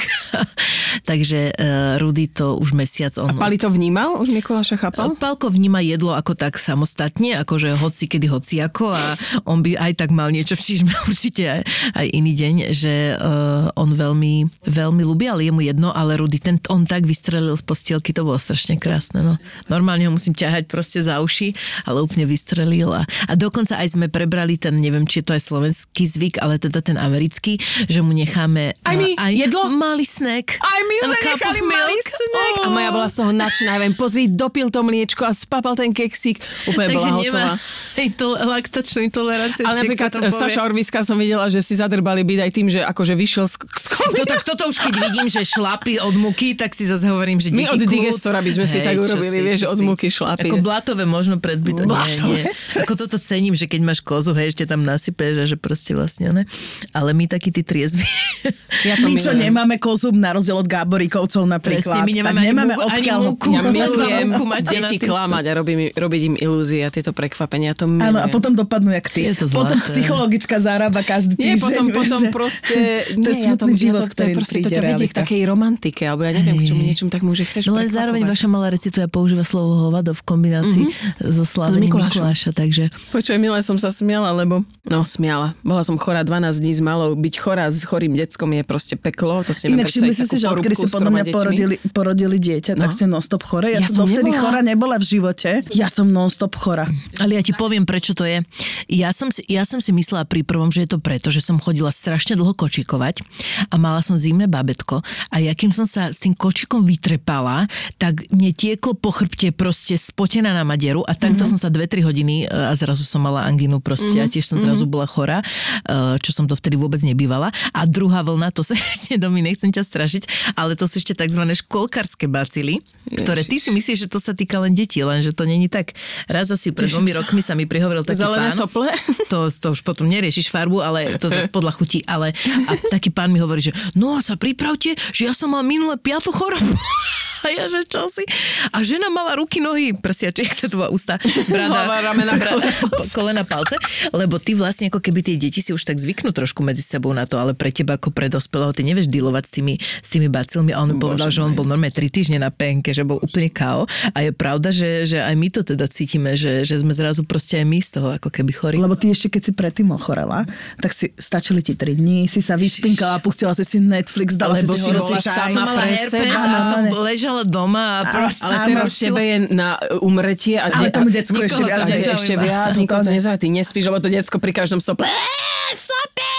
Takže 1.09 1.55
uh, 1.55 1.97
Rudy 1.97 2.29
to 2.29 2.55
už 2.61 2.77
mesiac 2.77 3.15
on... 3.17 3.33
Pali 3.35 3.57
to 3.57 3.67
vnímal? 3.73 4.21
Už 4.21 4.29
Mikuláša 4.29 4.77
chápal? 4.77 5.17
Pálko 5.17 5.49
vníma 5.49 5.81
jedlo 5.81 6.13
ako 6.13 6.37
tak 6.37 6.61
samostatne, 6.61 7.41
akože 7.41 7.73
hoci 7.79 8.05
kedy 8.05 8.27
hoci 8.29 8.61
ako 8.61 8.93
a 8.93 9.03
on 9.49 9.65
by 9.65 9.75
aj 9.79 9.97
tak 9.97 10.13
mal 10.13 10.29
niečo 10.29 10.53
v 10.59 10.63
čižme 10.63 10.93
určite 11.09 11.43
aj, 11.49 11.61
aj 11.97 12.07
iný 12.13 12.31
deň, 12.37 12.55
že 12.75 13.17
uh, 13.17 13.73
on 13.73 13.91
veľmi, 13.95 14.47
veľmi 14.67 15.01
ľubí, 15.01 15.25
ale 15.25 15.49
je 15.49 15.51
mu 15.51 15.61
jedno, 15.65 15.89
ale 15.89 16.21
Rudy, 16.21 16.37
ten, 16.37 16.61
on 16.69 16.85
tak 16.85 17.09
vystrelil 17.09 17.57
z 17.57 17.63
postielky, 17.65 18.13
to 18.13 18.21
bolo 18.21 18.37
strašne 18.37 18.77
krásne. 18.77 19.25
No. 19.25 19.41
Normálne 19.71 20.05
ho 20.05 20.13
musím 20.13 20.37
ťahať 20.37 20.69
proste 20.69 21.01
za 21.01 21.17
uši, 21.23 21.57
ale 21.89 22.05
úplne 22.05 22.29
vystrelil 22.29 22.93
a, 22.93 23.03
a 23.25 23.33
dokonca 23.33 23.79
aj 23.81 23.97
sme 23.97 24.07
prebrali 24.11 24.61
ten, 24.61 24.77
neviem, 24.77 25.07
či 25.09 25.23
je 25.23 25.25
to 25.25 25.33
aj 25.33 25.43
slovenský 25.43 26.03
zvyk, 26.05 26.35
ale 26.43 26.61
teda 26.61 26.83
ten 26.83 26.97
americký, 26.99 27.57
že 27.89 28.03
mu 28.03 28.10
necháme 28.13 28.75
Aj 28.83 28.95
my, 28.95 29.15
aj 29.15 29.31
jedlo? 29.33 29.71
malý 29.71 30.03
snack. 30.03 30.59
Aj 30.59 30.81
my 30.83 30.95
sme 31.01 31.17
nechali 31.17 31.59
malý 31.63 31.97
snack. 32.03 32.53
Oh. 32.61 32.65
A 32.65 32.69
moja 32.69 32.89
bola 32.91 33.07
z 33.07 33.15
toho 33.23 33.31
nadšená. 33.31 33.73
Viem, 33.79 33.93
pozri, 33.95 34.23
dopil 34.27 34.67
to 34.69 34.83
mliečko 34.83 35.25
a 35.25 35.31
spapal 35.31 35.73
ten 35.73 35.91
keksík. 35.91 36.37
Úplne 36.67 36.87
Takže 36.91 37.07
bola 37.07 37.19
nemá 37.19 37.45
hotová. 37.57 37.99
intol- 38.07 38.39
laktačnú 38.39 38.99
intoleranciu. 39.01 39.63
Ale 39.63 39.77
napríklad 39.81 40.11
sa 40.11 40.15
to 40.15 40.21
povie. 40.27 40.39
Saša 40.39 40.61
Orviska 40.61 40.99
som 41.01 41.17
videla, 41.17 41.47
že 41.47 41.59
si 41.63 41.73
zadrbali 41.75 42.21
byť 42.21 42.39
aj 42.41 42.51
tým, 42.51 42.67
že 42.69 42.79
akože 42.83 43.13
vyšiel 43.15 43.45
z, 43.47 43.55
z 43.57 43.85
To, 44.11 44.23
tak 44.27 44.41
toto 44.43 44.67
už 44.67 44.77
keď 44.81 44.93
vidím, 45.09 45.27
že 45.31 45.41
šlapy 45.41 46.01
od 46.01 46.15
muky, 46.17 46.53
tak 46.53 46.75
si 46.75 46.83
zase 46.83 47.07
hovorím, 47.07 47.39
že 47.39 47.49
My 47.53 47.69
od 47.69 47.79
digestora 47.79 48.41
by 48.41 48.51
sme 48.51 48.65
si 48.67 48.81
tak 48.81 48.97
urobili, 48.97 49.37
si, 49.37 49.45
vieš, 49.45 49.61
od 49.69 49.79
muky 49.79 50.09
šlapy. 50.09 50.49
Ako 50.49 50.59
blatové 50.59 51.05
možno 51.05 51.37
predbyto. 51.37 51.85
Nie, 51.85 51.91
Blatové, 51.91 52.41
nie. 52.43 52.43
Ako 52.81 52.93
toto 52.97 53.17
cením, 53.17 53.53
že 53.55 53.69
keď 53.69 53.81
máš 53.85 53.99
kozu, 54.01 54.33
hej, 54.33 54.51
ešte 54.51 54.65
tam 54.65 54.81
nasypeš 54.83 55.33
a 55.37 55.45
že 55.47 55.55
proste 55.55 55.93
vlastne, 55.93 56.33
ne? 56.33 56.43
Ale 56.91 57.13
my 57.13 57.25
takí 57.25 57.53
tí 57.53 57.61
triezvi. 57.61 58.00
Ja 58.81 58.97
to 58.97 59.05
My, 59.05 59.13
čo 59.13 59.35
milujem. 59.35 59.51
nemáme 59.51 59.75
kozub 59.77 60.15
na 60.17 60.33
rozdiel 60.33 60.57
od 60.57 60.65
Gáborikovcov 60.65 61.43
napríklad, 61.45 62.01
Presne, 62.01 62.07
my 62.07 62.13
nemáme 62.17 62.39
tak 62.39 62.47
nemáme 62.49 62.73
múku- 62.73 62.81
ani 62.81 62.97
odkiaľ 62.97 63.19
múku. 63.21 63.47
Ja 63.51 63.61
milujem 63.61 64.27
deti 64.73 64.97
klamať 64.97 65.43
a 65.45 65.51
robiť, 65.61 65.75
im- 65.75 65.93
robiť 65.93 66.21
im 66.25 66.35
ilúzie 66.39 66.81
a 66.81 66.89
tieto 66.89 67.11
prekvapenia. 67.13 67.77
To 67.77 67.85
milujem. 67.85 68.09
Áno, 68.09 68.17
a 68.23 68.27
potom 68.31 68.57
dopadnú 68.57 68.89
jak 68.89 69.05
ty. 69.11 69.29
Je 69.29 69.37
to 69.37 69.45
potom 69.45 69.77
zlaté. 69.77 69.85
psychologická 69.85 70.57
zárába 70.57 71.05
každý 71.05 71.37
Nie, 71.37 71.53
týždeň. 71.53 71.61
potom, 71.61 71.83
vieš, 71.85 71.95
potom 71.99 72.21
že- 72.25 72.31
proste... 72.33 72.75
To 73.11 73.27
je 73.29 73.35
nie, 73.37 73.43
smutný 73.45 73.69
ja 73.69 73.77
život, 73.77 74.01
to, 74.01 74.15
to, 74.17 74.23
je 74.23 74.33
proste, 74.33 74.57
to 74.65 74.69
ťa 74.71 74.81
vedie 74.81 75.05
k 75.05 75.13
takej 75.13 75.41
romantike, 75.45 76.01
alebo 76.09 76.21
ja 76.25 76.31
neviem, 76.33 76.55
k 76.57 76.63
čomu 76.65 76.81
niečom 76.81 77.07
takému, 77.13 77.31
že 77.37 77.43
chceš 77.45 77.69
No 77.69 77.77
len 77.77 77.85
zároveň 77.85 78.25
vaša 78.25 78.47
malá 78.49 78.73
recituje 78.73 79.05
používa 79.05 79.45
slovo 79.45 79.77
hovado 79.77 80.15
v 80.17 80.21
kombinácii 80.25 80.85
mm-hmm. 80.89 81.29
so 81.29 81.43
slavením 81.45 81.91
Mikulášom. 81.91 82.23
Mikuláša, 82.25 82.49
takže 82.55 82.89
Počuj, 83.13 83.37
milé 83.37 83.61
som 83.61 83.77
sa 83.77 83.93
smiala, 83.93 84.33
lebo... 84.33 84.65
No, 84.81 85.05
smiala. 85.05 85.53
Bola 85.61 85.85
som 85.85 85.93
chorá 86.01 86.25
12 86.25 86.57
dní 86.57 86.73
s 86.73 86.81
malou. 86.81 87.13
Byť 87.13 87.35
chorá 87.37 87.69
s 87.69 87.85
chorým 87.91 88.15
deckom 88.15 88.47
je 88.55 88.63
proste 88.63 88.95
peklo. 88.95 89.43
To 89.43 89.51
si 89.51 89.67
neviem 89.67 89.83
Inak 89.83 89.91
všimli 89.91 90.13
si 90.15 90.23
si, 90.23 90.37
že 90.39 90.47
odkedy 90.47 90.75
si 90.79 90.87
podľa 90.87 91.11
mňa 91.11 91.23
porodili, 91.35 91.75
porodili 91.91 92.37
dieťa, 92.39 92.79
tak 92.79 92.87
No. 92.87 92.95
ste 92.95 93.05
non-stop 93.11 93.43
chore. 93.43 93.75
Ja, 93.75 93.83
Ja 93.83 93.91
som 93.91 94.07
som 94.07 94.07
dovtedy 94.07 94.31
nebola. 94.31 94.41
chora 94.41 94.59
nebola 94.63 94.95
v 94.95 95.05
živote. 95.05 95.49
Ja 95.75 95.91
som 95.91 96.07
non-stop 96.07 96.55
chora. 96.55 96.87
Ale 97.19 97.35
ja 97.35 97.43
ti 97.43 97.51
poviem, 97.51 97.83
prečo 97.83 98.15
to 98.15 98.23
je. 98.23 98.39
Ja 98.87 99.11
som, 99.11 99.27
si, 99.27 99.43
ja 99.51 99.67
som 99.67 99.83
si 99.83 99.91
myslela 99.91 100.23
pri 100.23 100.47
prvom, 100.47 100.71
že 100.71 100.87
je 100.87 100.95
to 100.95 100.99
preto, 101.03 101.27
že 101.33 101.43
som 101.43 101.59
chodila 101.59 101.91
strašne 101.91 102.39
dlho 102.39 102.55
kočikovať 102.55 103.25
a 103.67 103.75
mala 103.75 103.99
som 103.99 104.15
zimné 104.15 104.47
babetko 104.47 105.01
a 105.31 105.35
ja 105.41 105.51
kým 105.57 105.73
som 105.73 105.83
sa 105.89 106.13
s 106.13 106.21
tým 106.21 106.37
kočikom 106.37 106.85
vytrepala, 106.85 107.65
tak 107.97 108.27
mne 108.29 108.53
tieklo 108.53 108.93
po 108.93 109.09
chrbte 109.11 109.49
proste 109.51 109.97
spotená 109.97 110.53
na 110.53 110.63
maderu 110.63 111.01
a 111.07 111.17
takto 111.17 111.43
mm-hmm. 111.43 111.57
som 111.57 111.57
sa 111.57 111.69
2-3 111.73 112.05
hodiny 112.05 112.45
e, 112.45 112.45
a 112.47 112.73
zrazu 112.77 113.03
som 113.03 113.23
mala 113.23 113.43
angínu 113.47 113.81
proste 113.81 114.21
mm-hmm. 114.21 114.29
a 114.29 114.31
tiež 114.31 114.45
som 114.45 114.57
zrazu 114.61 114.85
bola 114.85 115.09
chorá, 115.09 115.41
e, 115.41 116.17
čo 116.21 116.31
som 116.35 116.45
to 116.45 116.53
vtedy 116.53 116.77
vôbec 116.77 117.01
nebývala. 117.01 117.49
A 117.73 117.80
druhá 117.85 118.21
vlna, 118.25 118.51
to 118.53 118.61
sa 118.65 118.75
ešte 118.93 119.17
domy, 119.17 119.45
nechcem 119.45 119.69
ťa 119.71 119.83
strašiť, 119.85 120.23
ale 120.57 120.75
to 120.75 120.85
sú 120.85 121.01
ešte 121.01 121.13
tzv. 121.17 121.43
školkárske 121.65 122.25
bacily, 122.29 122.79
ktoré 123.09 123.41
ty 123.41 123.57
si 123.57 123.73
myslíš, 123.73 124.05
že 124.05 124.11
to 124.11 124.21
sa 124.21 124.37
týka 124.37 124.61
len 124.61 124.77
detí, 124.77 125.01
lenže 125.01 125.33
to 125.33 125.49
není 125.49 125.65
tak. 125.65 125.93
Raz 126.29 126.53
asi 126.53 126.69
pred 126.69 126.91
dvomi 126.91 127.11
rokmi 127.17 127.41
sa 127.41 127.57
mi 127.57 127.65
prihovoril 127.65 128.05
taký 128.05 128.21
Zelené 128.21 128.53
pán. 128.53 128.57
sople? 128.57 128.89
To, 129.31 129.47
to 129.47 129.71
už 129.71 129.87
potom 129.87 130.11
neriešiš 130.11 130.51
farbu, 130.51 130.83
ale 130.83 131.15
to 131.15 131.31
zase 131.31 131.47
podľa 131.47 131.71
chutí. 131.71 132.03
Ale 132.03 132.35
a 132.67 132.71
taký 132.91 133.15
pán 133.15 133.31
mi 133.31 133.39
hovorí, 133.39 133.63
že 133.63 133.71
no 133.95 134.19
a 134.19 134.19
sa 134.19 134.35
pripravte, 134.35 134.91
že 135.15 135.23
ja 135.23 135.31
som 135.31 135.55
mal 135.55 135.63
minulé 135.63 135.95
piatu 135.95 136.35
chorobu. 136.35 136.67
A 137.41 137.49
ja, 137.49 137.65
že 137.65 137.81
čo 137.89 138.05
si? 138.05 138.21
A 138.69 138.85
žena 138.85 139.09
mala 139.09 139.33
ruky, 139.33 139.57
nohy, 139.57 139.97
prsiači, 139.97 140.45
jak 140.45 140.53
sa 140.53 140.67
to 140.69 140.77
ústa, 140.93 141.17
brada, 141.49 141.73
Hlava, 141.73 141.97
ramena, 142.05 142.37
brada, 142.37 142.69
kolena, 143.17 143.41
palce. 143.41 143.81
Lebo 144.13 144.37
ty 144.37 144.53
vlastne 144.53 144.93
ako 144.93 145.01
keby 145.01 145.25
tie 145.25 145.41
deti 145.41 145.57
si 145.57 145.73
už 145.73 145.81
tak 145.81 145.97
zvyknú 145.97 146.29
trošku 146.37 146.61
medzi 146.61 146.85
sebou 146.85 147.09
na 147.17 147.25
to, 147.25 147.41
ale 147.41 147.57
pre 147.57 147.70
teba 147.73 147.95
ako 147.95 148.11
pre 148.11 148.27
dospelého, 148.27 148.71
ty 148.71 148.83
nevieš 148.83 149.07
dealovať 149.07 149.43
s 149.43 149.51
tými, 149.51 149.73
s 149.79 150.09
tými 150.09 150.27
bacilmi. 150.27 150.71
A 150.71 150.79
on 150.79 150.95
povedal, 150.95 151.27
že 151.27 151.39
on 151.39 151.51
bol 151.51 151.63
normálne 151.63 151.91
tri 151.91 152.07
týždne 152.07 152.37
na 152.37 152.51
penke, 152.51 152.91
že 152.91 153.01
bol 153.01 153.17
úplne 153.17 153.47
kao. 153.47 153.83
A 154.11 154.21
je 154.21 154.31
pravda, 154.31 154.69
že, 154.69 155.05
že 155.05 155.17
aj 155.17 155.33
my 155.33 155.47
to 155.49 155.61
teda 155.61 155.87
cítime, 155.87 156.35
že, 156.35 156.61
že 156.61 156.77
sme 156.77 156.91
zrazu 156.91 157.23
proste 157.23 157.57
aj 157.57 157.65
my 157.65 157.79
z 157.79 157.89
toho 157.91 158.07
ako 158.13 158.29
keby 158.29 158.51
chorí. 158.51 158.75
Lebo 158.77 158.93
ty 158.93 159.09
ešte, 159.09 159.27
keď 159.27 159.41
si 159.41 159.51
predtým 159.51 159.89
ochorela, 159.89 160.43
tak 160.77 160.91
si 160.91 161.09
stačili 161.15 161.61
ti 161.61 161.73
3 161.73 161.93
dní, 161.93 162.25
si 162.25 162.39
sa 162.39 162.55
vyspinkala, 162.55 163.19
pustila 163.19 163.53
si 163.53 163.63
si 163.63 163.79
Netflix, 163.79 164.35
dala 164.35 164.55
Lebo 164.55 164.73
si 164.73 164.81
si 164.81 164.89
bola 164.89 165.01
horočaj. 165.01 165.51
sama 165.51 165.61
mala 165.63 165.83
herpes 165.85 166.27
a 166.29 166.59
som 166.67 166.81
ležala 167.01 167.43
doma 167.43 168.01
a 168.01 168.09
proste... 168.09 168.43
Ale 168.43 168.55
teraz 168.67 168.91
tebe 168.93 169.21
je 169.21 169.37
na 169.49 169.69
umretie 170.01 170.57
a, 170.57 170.67
Ale 170.67 170.89
tomu 170.89 171.09
decku 171.09 171.37
ešte 171.37 171.61
to 171.61 171.67
viac. 171.67 171.85
a 171.85 172.13
ešte 172.13 172.33
viac, 172.35 172.73
To 172.73 172.79
nikoho 172.79 173.01
to 173.01 173.09
ne. 173.09 173.17
nezaujíma, 173.17 173.37
ty 173.37 173.47
nespíš, 173.47 173.85
lebo 173.85 173.97
to 173.97 174.09
decko 174.09 174.37
pri 174.37 174.51
každom 174.51 174.79
sople 174.79 175.05
"Eee, 175.05 175.73
sopel!" 175.73 176.30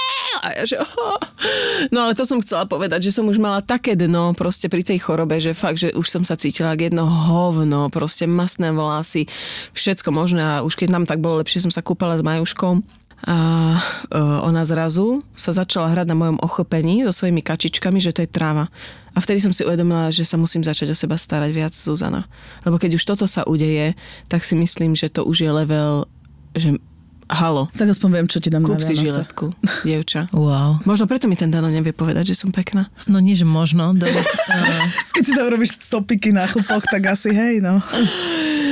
A 0.43 0.49
ja, 0.59 0.63
že, 0.67 0.77
oh. 0.83 1.23
No 1.95 2.11
ale 2.11 2.19
to 2.19 2.27
som 2.27 2.43
chcela 2.43 2.67
povedať, 2.67 3.07
že 3.07 3.15
som 3.15 3.31
už 3.31 3.39
mala 3.39 3.63
také 3.63 3.95
dno 3.95 4.35
proste 4.35 4.67
pri 4.67 4.83
tej 4.83 4.99
chorobe, 4.99 5.39
že 5.39 5.55
fakt, 5.55 5.79
že 5.79 5.95
už 5.95 6.07
som 6.11 6.23
sa 6.27 6.35
cítila 6.35 6.75
ako 6.75 6.83
jedno 6.83 7.05
hovno, 7.07 7.87
proste 7.95 8.27
masné 8.27 8.75
vlasy, 8.75 9.31
všetko 9.71 10.11
možné 10.11 10.43
a 10.43 10.67
už 10.67 10.75
keď 10.75 10.89
nám 10.91 11.05
tak 11.07 11.23
bolo 11.23 11.39
lepšie, 11.39 11.63
som 11.63 11.71
sa 11.71 11.87
kúpala 11.87 12.19
s 12.19 12.27
Majuškou 12.27 12.83
a 13.23 13.39
uh, 13.79 14.43
ona 14.43 14.67
zrazu 14.67 15.23
sa 15.39 15.55
začala 15.55 15.95
hrať 15.95 16.11
na 16.11 16.19
mojom 16.19 16.43
ochopení 16.43 17.07
so 17.07 17.15
svojimi 17.15 17.39
kačičkami, 17.39 18.03
že 18.03 18.11
to 18.11 18.27
je 18.27 18.31
tráva. 18.35 18.67
A 19.15 19.23
vtedy 19.23 19.39
som 19.39 19.55
si 19.55 19.63
uvedomila, 19.63 20.11
že 20.11 20.27
sa 20.27 20.35
musím 20.35 20.67
začať 20.67 20.91
o 20.91 20.97
seba 20.99 21.15
starať 21.15 21.51
viac, 21.55 21.71
Zuzana. 21.71 22.27
Lebo 22.67 22.83
keď 22.83 22.99
už 22.99 23.07
toto 23.07 23.31
sa 23.31 23.47
udeje, 23.47 23.95
tak 24.27 24.43
si 24.43 24.59
myslím, 24.59 24.99
že 24.99 25.07
to 25.07 25.23
už 25.23 25.47
je 25.47 25.51
level, 25.55 26.11
že 26.59 26.83
halo, 27.33 27.69
Tak 27.73 27.89
aspoň 27.93 28.09
viem, 28.13 28.27
čo 28.29 28.39
ti 28.39 28.49
dám 28.53 28.63
kúp 28.65 28.79
na 28.79 28.87
si 28.87 28.95
Vianoce. 28.95 29.25
žiletku, 29.25 29.47
dievča. 29.83 30.29
Wow. 30.37 30.85
Možno 30.85 31.09
preto 31.09 31.27
mi 31.27 31.37
ten 31.37 31.49
Dano 31.49 31.73
nevie 31.73 31.97
povedať, 31.97 32.33
že 32.33 32.37
som 32.37 32.53
pekná. 32.53 32.93
No 33.09 33.19
nie, 33.19 33.33
že 33.33 33.49
možno. 33.49 33.97
Do, 33.97 34.05
uh, 34.05 34.85
Keď 35.17 35.23
si 35.25 35.33
tam 35.33 35.47
robíš 35.49 35.81
stopiky 35.81 36.33
na 36.33 36.45
chupoch, 36.45 36.85
tak 36.89 37.09
asi 37.09 37.33
hej, 37.33 37.65
no. 37.65 37.81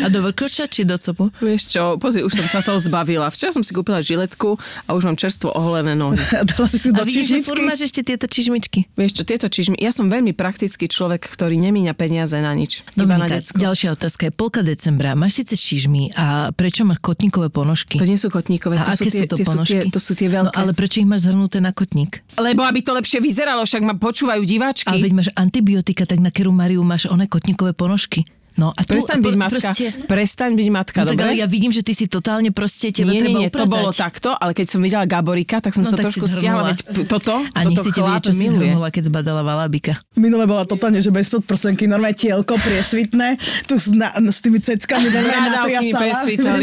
a 0.05 0.07
do 0.09 0.25
vrkoča 0.25 0.69
či 0.69 0.85
do 0.85 0.97
copu? 0.97 1.29
Vieš 1.41 1.63
čo, 1.73 1.83
pozri, 2.01 2.25
už 2.25 2.33
som 2.33 2.47
sa 2.49 2.61
toho 2.61 2.81
zbavila. 2.81 3.29
Včera 3.29 3.53
som 3.53 3.65
si 3.65 3.73
kúpila 3.77 4.01
žiletku 4.01 4.57
a 4.89 4.91
už 4.97 5.09
mám 5.09 5.17
čerstvo 5.17 5.53
oholené 5.53 5.97
nohy. 5.97 6.21
A 6.37 6.45
dala 6.51 6.69
si 6.69 6.81
si 6.81 6.93
do 6.93 7.01
A 7.01 7.09
vidíš, 7.09 7.33
že 7.33 7.45
furt 7.45 7.65
máš 7.65 7.89
ešte 7.89 8.01
tieto 8.05 8.27
čižmičky. 8.29 8.89
Vieš 8.97 9.21
čo, 9.21 9.23
tieto 9.25 9.47
čižmy, 9.49 9.77
ja 9.81 9.93
som 9.93 10.09
veľmi 10.09 10.33
praktický 10.33 10.89
človek, 10.89 11.29
ktorý 11.29 11.61
nemíňa 11.61 11.93
peniaze 11.97 12.37
na 12.41 12.53
nič. 12.57 12.85
iba 12.97 13.17
na 13.17 13.25
Dominika, 13.25 13.41
decko. 13.41 13.57
ďalšia 13.57 13.89
otázka 13.97 14.23
je 14.29 14.33
polka 14.33 14.61
decembra. 14.65 15.13
Máš 15.17 15.45
síce 15.45 15.55
čižmy 15.57 16.17
a 16.17 16.51
prečo 16.57 16.89
máš 16.89 16.99
kotníkové 17.05 17.53
ponožky? 17.53 18.01
To 18.01 18.09
nie 18.09 18.17
sú 18.17 18.29
kotníkové, 18.29 18.50
a 18.59 18.91
to 18.91 18.97
sú 18.97 19.05
aké 19.05 19.11
tie, 19.13 19.21
sú 19.21 19.25
to 19.29 19.37
tie, 19.37 19.45
sú 19.45 19.51
ponožky? 19.53 19.71
tie, 19.71 19.81
to 19.93 20.01
sú 20.01 20.13
tie 20.17 20.29
veľké. 20.33 20.57
No 20.57 20.61
ale 20.65 20.73
prečo 20.75 20.97
ich 20.99 21.07
máš 21.07 21.29
zhrnuté 21.29 21.63
na 21.63 21.71
kotník? 21.71 22.25
Lebo 22.41 22.67
aby 22.67 22.81
to 22.83 22.97
lepšie 22.97 23.21
vyzeralo, 23.23 23.63
však 23.63 23.83
ma 23.85 23.95
počúvajú 23.95 24.43
diváčky. 24.43 24.91
Ale 24.91 25.05
veď 25.07 25.13
máš 25.15 25.29
antibiotika, 25.37 26.09
tak 26.09 26.19
na 26.19 26.35
keru 26.35 26.51
Mariu 26.51 26.83
máš 26.83 27.07
one 27.07 27.31
kotníkové 27.31 27.77
ponožky. 27.77 28.27
No 28.61 28.69
a 28.71 28.81
tu, 28.81 28.93
Prestaň 28.93 29.17
a 29.17 29.25
byť 29.25 29.37
matka. 29.39 29.71
Proste, 29.73 29.87
Prestaň 30.05 30.53
byť 30.53 30.69
matka, 30.69 30.99
no 30.99 31.05
tak 31.07 31.17
dobre? 31.17 31.25
ale 31.25 31.35
ja 31.35 31.47
vidím, 31.47 31.73
že 31.73 31.81
ty 31.81 31.93
si 31.93 32.05
totálne 32.07 32.51
proste, 32.51 32.93
teba 32.93 33.09
nie, 33.09 33.19
treba 33.19 33.33
nie, 33.33 33.41
nie, 33.41 33.49
to 33.49 33.57
upratať. 33.59 33.73
bolo 33.73 33.89
takto, 33.91 34.29
ale 34.33 34.53
keď 34.53 34.67
som 34.69 34.79
videla 34.79 35.05
Gaborika, 35.05 35.57
tak 35.59 35.73
som 35.73 35.81
No 35.81 35.89
sa 35.89 35.97
tak 35.97 36.07
si 36.07 36.21
trošku 36.21 36.29
stiahla, 36.29 36.69
veď 36.69 36.79
toto, 37.09 37.41
A 37.49 37.59
toto 37.63 37.73
nech 37.73 37.81
si 37.81 37.91
ti 37.91 38.01
chlap 38.05 38.21
čo 38.21 38.31
si 38.31 38.43
miluje. 38.43 38.69
zhrnula, 38.69 38.89
keď 38.89 39.03
zbadala 39.07 39.41
valabika. 39.41 39.97
Minule 40.15 40.45
bola 40.45 40.63
totálne, 40.63 40.99
že 40.99 41.09
bez 41.09 41.27
podprsenky, 41.27 41.87
normálne 41.87 42.13
tielko 42.15 42.53
priesvitné, 42.55 43.41
tu 43.65 43.75
s, 43.75 43.89
na, 43.91 44.13
s 44.13 44.39
tými 44.39 44.61
ceckami 44.61 45.09
normálne 45.09 45.49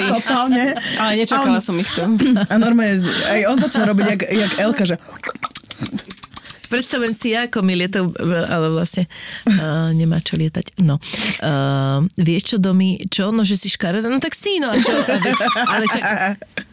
totálne. 0.14 0.64
Ale 0.96 1.12
nečakala 1.18 1.58
on- 1.58 1.66
som 1.66 1.76
ich 1.76 1.90
to. 1.90 2.06
A 2.44 2.54
normálne, 2.56 3.02
aj 3.26 3.42
on 3.48 3.58
začal 3.58 3.88
robiť 3.88 4.06
jak, 4.08 4.22
jak 4.28 4.52
Elka, 4.60 4.84
že 4.86 4.96
Predstavujem 6.68 7.16
si 7.16 7.34
ja, 7.34 7.48
ako 7.48 7.64
mi 7.64 7.74
lietajú, 7.80 8.14
ale 8.28 8.68
vlastne 8.72 9.08
uh, 9.48 9.90
nemá 9.96 10.20
čo 10.20 10.36
lietať. 10.36 10.80
No. 10.84 11.00
Uh, 11.42 12.04
vieš 12.20 12.54
čo, 12.54 12.58
Domi, 12.60 13.00
čo? 13.08 13.32
No, 13.32 13.48
že 13.48 13.56
si 13.56 13.72
škaredá? 13.72 14.12
No 14.12 14.20
tak 14.20 14.36
si, 14.36 14.60
no 14.60 14.72
a 14.72 14.76
čo? 14.78 14.92
Ale, 15.72 15.86
však, 15.88 16.04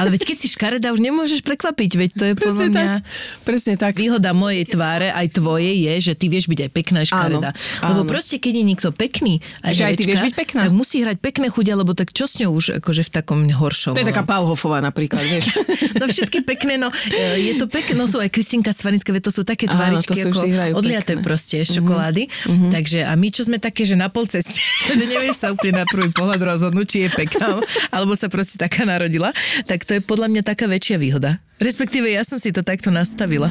ale 0.00 0.08
veď 0.12 0.22
keď 0.32 0.36
si 0.36 0.48
škaredá, 0.48 0.90
už 0.92 1.00
nemôžeš 1.00 1.44
prekvapiť, 1.44 1.90
veď 1.94 2.10
to 2.16 2.24
je 2.24 2.34
podľa 2.34 2.50
Presne 2.52 2.66
mňa... 2.68 2.84
tak. 2.84 3.00
Presne 3.44 3.74
tak. 3.76 3.92
Výhoda 3.98 4.30
mojej 4.32 4.64
tváre, 4.66 5.08
aj 5.12 5.26
tvojej, 5.36 5.74
je, 5.76 5.94
že 6.10 6.12
ty 6.16 6.26
vieš 6.32 6.48
byť 6.48 6.60
aj 6.66 6.70
pekná 6.72 6.98
aj 7.04 7.08
škaredá. 7.12 7.50
Áno, 7.52 7.88
Lebo 7.92 8.00
áno. 8.04 8.10
proste, 8.10 8.36
keď 8.40 8.52
je 8.58 8.64
niekto 8.64 8.88
pekný, 8.90 9.38
aj, 9.60 9.72
Že 9.76 9.82
aj 9.84 9.94
ty 9.94 10.02
vieš 10.08 10.22
byť 10.24 10.34
pekná. 10.34 10.60
tak 10.66 10.74
musí 10.74 10.96
hrať 11.04 11.18
pekné 11.20 11.46
chudia, 11.52 11.74
lebo 11.76 11.92
tak 11.92 12.10
čo 12.10 12.24
s 12.24 12.40
ňou 12.40 12.52
už 12.56 12.80
akože 12.80 13.02
v 13.06 13.10
takom 13.12 13.40
horšom. 13.44 13.92
To 13.94 14.02
je 14.02 14.08
taká 14.08 14.24
no. 14.24 14.28
Pauhofová 14.28 14.80
napríklad, 14.80 15.22
vieš. 15.22 15.52
No 15.92 16.08
všetky 16.08 16.42
pekné, 16.42 16.80
no 16.80 16.88
e, 16.90 17.52
je 17.52 17.52
to 17.60 17.68
pekné, 17.70 17.94
no 17.94 18.10
sú 18.10 18.18
aj 18.18 18.32
Kristinka 18.32 18.72
Svarinská, 18.74 19.12
to 19.22 19.30
sú 19.30 19.46
také 19.46 19.70
Áno, 19.70 19.76
tváričky 19.76 20.18
to 20.18 20.34
sú 20.34 20.42
ako 20.42 20.74
odliaté 20.74 21.14
pekné. 21.14 21.22
proste 21.22 21.56
z 21.62 21.78
čokolády. 21.78 22.26
Takže 22.72 23.06
a 23.06 23.12
my, 23.14 23.28
čo 23.30 23.46
sme 23.46 23.62
také, 23.62 23.86
že 23.86 23.94
na 23.94 24.08
pol 24.08 24.26
ceste, 24.26 24.58
že 24.98 25.04
nevieš 25.04 25.44
sa 25.44 25.54
úplne 25.54 25.84
na 25.84 25.86
prvý 25.86 26.10
pohľad 26.10 26.40
rozhodnúť, 26.40 26.86
či 26.88 26.98
je 27.06 27.08
pekná, 27.12 27.60
alebo 27.94 28.16
sa 28.18 28.26
proste 28.26 28.56
taká 28.58 28.82
narodila, 28.82 29.30
tak 29.68 29.88
to 29.88 29.98
je 29.98 30.02
podľa 30.04 30.28
mňa 30.30 30.42
taká 30.44 30.68
väčšia 30.68 31.00
výhoda. 31.00 31.40
Respektíve 31.62 32.10
ja 32.10 32.26
som 32.26 32.42
si 32.42 32.50
to 32.50 32.66
takto 32.66 32.90
nastavila. 32.90 33.48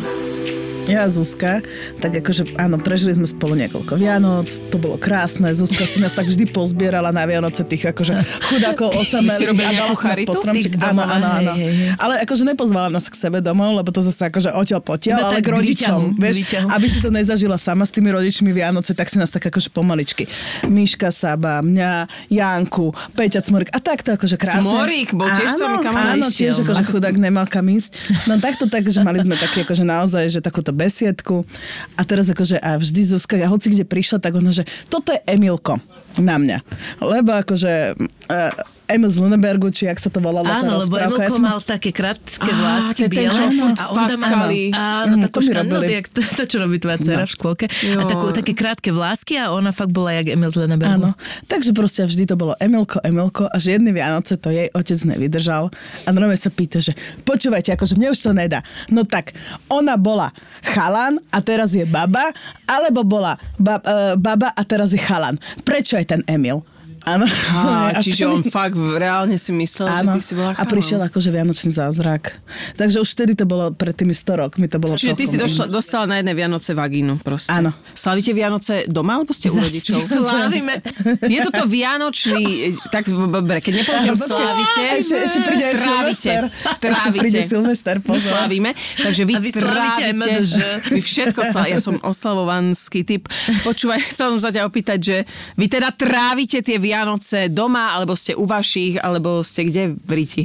Ja 0.91 1.07
a 1.07 1.09
Zuzka, 1.09 1.63
tak 2.03 2.19
akože 2.19 2.59
áno, 2.59 2.75
prežili 2.75 3.15
sme 3.15 3.23
spolu 3.23 3.55
niekoľko 3.55 3.95
Vianoc, 3.95 4.51
to 4.67 4.75
bolo 4.75 4.99
krásne, 4.99 5.47
Zuzka 5.55 5.87
si 5.87 6.03
nás 6.03 6.11
tak 6.11 6.27
vždy 6.27 6.51
pozbierala 6.51 7.15
na 7.15 7.23
Vianoce 7.23 7.63
tých 7.63 7.95
akože 7.95 8.13
chudákov 8.51 8.91
osamelých. 8.99 9.55
a 9.55 9.71
dala 9.71 9.71
nejakú 9.71 9.95
si 9.95 10.05
nás 10.05 10.15
charitu? 10.15 10.27
pod 10.27 10.35
stromček. 10.43 10.61
Tých 10.61 10.75
z 10.75 10.83
Áno, 10.83 11.03
áno, 11.07 11.27
áno. 11.39 11.53
Ale 11.95 12.13
akože 12.27 12.43
nepozvala 12.43 12.91
nás 12.91 13.07
k 13.07 13.15
sebe 13.15 13.39
domov, 13.39 13.71
lebo 13.79 13.87
to 13.89 14.03
zase 14.03 14.27
akože 14.27 14.51
odtiaľ 14.51 14.81
potiaľ, 14.83 15.17
ale 15.31 15.39
k 15.39 15.47
rodičom, 15.47 16.19
vieš, 16.19 16.51
aby 16.67 16.85
si 16.91 16.99
to 16.99 17.07
nezažila 17.07 17.55
sama 17.55 17.87
s 17.87 17.91
tými 17.95 18.11
rodičmi 18.11 18.51
Vianoce, 18.51 18.91
tak 18.91 19.07
si 19.07 19.15
nás 19.15 19.31
tak 19.31 19.47
akože 19.47 19.71
pomaličky. 19.71 20.27
Miška 20.67 21.13
Saba, 21.13 21.63
mňa, 21.63 22.09
Janku, 22.27 22.91
Peťa 23.15 23.39
Cmorik 23.45 23.71
a 23.71 23.79
takto 23.79 24.17
akože 24.17 24.35
krásne. 24.35 24.67
Cmorik 24.67 25.15
bol 25.15 25.31
tiež 25.31 25.49
s 25.55 25.59
vami 25.61 25.79
Áno, 25.79 25.85
kamarát. 25.85 26.15
Áno, 26.19 26.27
tiež 26.27 26.65
akože 26.65 26.83
chudák 26.89 27.15
nemal 27.15 27.45
kam 27.47 27.69
ísť. 27.69 27.91
No 28.27 28.35
takto 28.41 28.67
tak, 28.67 28.87
že 28.89 28.99
mali 29.05 29.21
sme 29.21 29.37
také 29.37 29.63
akože 29.63 29.83
naozaj, 29.85 30.23
že 30.27 30.39
takúto 30.43 30.73
besiedku 30.81 31.45
a 31.93 32.01
teraz 32.01 32.33
akože 32.33 32.57
a 32.57 32.81
vždy 32.81 33.01
Zuzka, 33.13 33.37
a 33.37 33.51
hoci 33.51 33.69
kde 33.69 33.85
prišla, 33.85 34.17
tak 34.17 34.33
ona, 34.33 34.49
že 34.49 34.65
toto 34.89 35.13
je 35.13 35.21
Emilko 35.29 35.77
na 36.17 36.41
mňa. 36.41 36.57
Lebo 37.05 37.37
akože 37.37 37.93
uh, 37.93 38.80
Emil 38.91 39.07
z 39.07 39.17
Lunebergu, 39.17 39.67
či 39.69 39.85
jak 39.85 39.95
sa 39.95 40.07
to 40.07 40.19
volalo. 40.19 40.43
Áno, 40.43 40.77
lebo 40.77 40.93
rozprávka. 40.93 40.99
Ja 40.99 41.07
Emilko 41.23 41.33
som- 41.33 41.43
mal 41.43 41.57
také 41.59 41.89
krátke 41.89 42.51
vlásky 42.51 43.01
biele. 43.07 43.31
a 43.73 43.83
on 43.89 44.01
tam 44.05 44.19
mal, 44.19 44.49
áno, 44.71 45.13
Mm, 45.13 45.23
takú 45.25 45.39
robili. 45.41 45.85
jak 45.93 46.07
to, 46.07 46.19
to, 46.21 46.43
čo 46.45 46.57
robí 46.57 46.77
tvoja 46.77 46.97
dcera 46.97 47.23
v 47.23 47.31
škôlke. 47.31 47.65
A 47.65 47.73
Jo. 47.97 48.05
takú, 48.05 48.25
také 48.29 48.51
krátke 48.51 48.89
vlásky 48.89 49.35
a 49.35 49.49
ona 49.49 49.71
fakt 49.71 49.89
bola 49.89 50.11
jak 50.13 50.29
Emil 50.29 50.47
z 50.47 50.61
Lenebergu. 50.61 51.09
Áno, 51.09 51.09
takže 51.45 51.71
proste 51.71 52.03
vždy 52.03 52.23
to 52.25 52.35
bolo 52.35 52.53
Emilko, 52.57 52.99
Emilko 53.01 53.45
a 53.45 53.55
že 53.55 53.75
jedny 53.75 53.91
Vianoce 53.91 54.35
to 54.35 54.49
jej 54.49 54.67
otec 54.69 54.99
nevydržal 55.01 55.71
a 56.03 56.09
normálne 56.09 56.35
sa 56.35 56.49
pýta, 56.49 56.77
že 56.77 56.91
počúvajte, 57.21 57.71
akože 57.71 57.95
mne 57.95 58.11
už 58.11 58.19
to 58.19 58.31
nedá. 58.31 58.59
No 58.87 59.03
tak, 59.03 59.31
ona 59.67 59.95
bola 59.95 60.29
chalan 60.63 61.19
a 61.29 61.39
teraz 61.39 61.71
je 61.71 61.83
baba, 61.83 62.31
alebo 62.65 63.01
bola 63.01 63.35
ba, 63.55 63.79
uh, 63.79 64.13
baba 64.15 64.51
a 64.51 64.61
teraz 64.61 64.91
je 64.91 64.99
chalan. 64.99 65.35
Prečo 65.61 65.95
je 65.95 66.05
ten 66.05 66.21
Emil? 66.25 66.61
Áno. 67.03 67.25
A 67.53 67.97
čiže 68.05 68.29
on 68.29 68.41
fakt 68.41 68.77
reálne 68.77 69.35
si 69.35 69.49
myslel, 69.51 69.87
Áno, 69.89 70.13
že 70.13 70.17
ty 70.17 70.21
si 70.21 70.33
bola 70.37 70.53
a 70.53 70.63
prišiel 70.65 71.01
akože 71.01 71.29
Vianočný 71.29 71.71
zázrak. 71.73 72.37
Takže 72.77 73.01
už 73.01 73.09
vtedy 73.09 73.33
to 73.33 73.45
bolo, 73.49 73.73
pred 73.73 73.93
tými 73.93 74.13
100 74.13 74.41
rokmi 74.41 74.65
to 74.69 74.77
bolo 74.77 74.93
Čiže 74.95 75.17
ty 75.17 75.25
si 75.25 75.37
došla, 75.37 75.65
iné. 75.65 75.73
dostala 75.73 76.05
na 76.05 76.15
jedné 76.21 76.33
Vianoce 76.33 76.71
vagínu 76.71 77.21
proste. 77.21 77.51
Áno. 77.51 77.73
Slavíte 77.91 78.31
Vianoce 78.31 78.85
doma, 78.85 79.17
alebo 79.17 79.33
ste 79.33 79.49
u 79.49 79.57
rodičov? 79.57 79.97
Slávime. 80.21 80.81
Je 81.25 81.39
toto 81.41 81.65
vianočný, 81.65 82.73
tak 82.89 83.09
dobre, 83.09 83.63
keď 83.63 83.81
nepoužijem 83.81 84.17
slávite, 84.17 84.81
ešte, 84.99 85.15
ešte 85.17 85.39
príde 85.41 85.65
trávite. 85.73 86.31
Silvester. 86.31 86.41
Ešte 86.81 87.09
príde. 87.11 87.39
Silvester, 87.41 87.95
pozor. 88.03 88.33
slávime, 88.45 88.71
takže 88.75 89.23
vy, 89.25 89.33
A 89.35 89.39
vy 89.39 89.49
trávite, 89.49 90.03
MDŽ. 90.13 90.53
vy 90.91 90.99
všetko 91.01 91.39
slávite. 91.43 91.73
Ja 91.73 91.81
som 91.81 91.95
oslavovanský 92.01 93.01
typ. 93.03 93.25
Počúvaj, 93.63 93.99
chcel 94.11 94.37
som 94.37 94.41
sa 94.41 94.49
ťa 94.51 94.67
opýtať, 94.67 94.99
že 94.99 95.17
vy 95.57 95.65
teda 95.67 95.89
trávite 95.93 96.61
tie 96.61 96.77
Vianoce 96.91 97.47
doma, 97.47 97.95
alebo 97.95 98.19
ste 98.19 98.35
u 98.35 98.43
vašich, 98.43 98.99
alebo 98.99 99.39
ste 99.47 99.63
kde 99.63 99.95
v 99.95 100.11
Riti? 100.11 100.43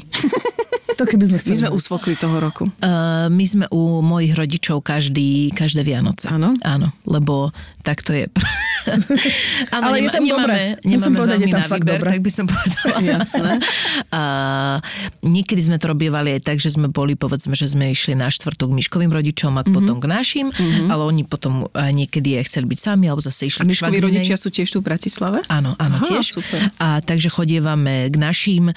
To 0.96 1.04
keby 1.04 1.28
sme 1.28 1.36
My 1.36 1.42
chceli. 1.44 1.60
sme 1.60 1.70
usvokli 1.76 2.16
toho 2.16 2.40
roku. 2.40 2.64
Uh, 2.80 3.28
my 3.28 3.44
sme 3.44 3.64
u 3.68 4.00
mojich 4.00 4.32
rodičov 4.32 4.80
každý, 4.80 5.52
každé 5.52 5.84
Vianoce. 5.84 6.24
Áno? 6.24 6.56
Áno, 6.64 6.88
lebo 7.04 7.52
tak 7.86 8.02
to 8.02 8.10
je. 8.12 8.26
Áno, 9.70 9.84
Ale 9.84 9.96
je 10.00 10.08
tam 10.08 10.22
dobre. 10.24 10.78
Musím 10.80 10.90
nemáme 10.92 11.16
povedať, 11.16 11.38
je 11.40 11.48
tam 11.48 11.62
fakt 11.64 11.82
výber, 11.82 11.94
dobre. 11.96 12.08
Tak 12.08 12.20
by 12.20 12.30
som 12.32 12.44
povedala. 12.46 12.96
Jasné. 13.12 13.50
A 14.10 14.22
niekedy 15.22 15.60
sme 15.60 15.76
to 15.76 15.86
robievali 15.88 16.28
aj 16.32 16.42
tak, 16.44 16.56
že 16.56 16.68
sme 16.68 16.86
boli, 16.88 17.14
povedzme, 17.14 17.52
že 17.52 17.66
sme 17.66 17.88
išli 17.88 18.12
na 18.12 18.26
štvrtok 18.26 18.68
k 18.68 18.76
Miškovým 18.76 19.10
rodičom 19.10 19.52
a 19.52 19.62
Mhm. 19.62 19.72
potom 19.72 19.96
k 19.98 20.06
našim, 20.08 20.46
ale 20.86 21.02
oni 21.04 21.22
potom 21.22 21.66
niekedy 21.72 22.36
aj 22.36 22.46
chceli 22.46 22.66
byť 22.68 22.80
sami, 22.80 23.06
alebo 23.06 23.18
zase 23.20 23.42
A 23.42 23.48
išli 23.48 23.60
k 23.60 23.68
Miškovi 23.68 23.76
švagrinej. 23.92 24.06
rodičia 24.16 24.36
sú 24.36 24.48
tiež 24.48 24.68
tu 24.68 24.78
v 24.78 24.86
Bratislave? 24.86 25.38
Áno, 25.48 25.74
áno, 25.76 25.96
Aha, 25.96 26.06
tiež. 26.08 26.26
super. 26.32 26.70
A 26.76 26.98
takže 27.00 27.28
chodievame 27.28 28.06
k 28.06 28.16
našim, 28.16 28.64
uh, 28.66 28.74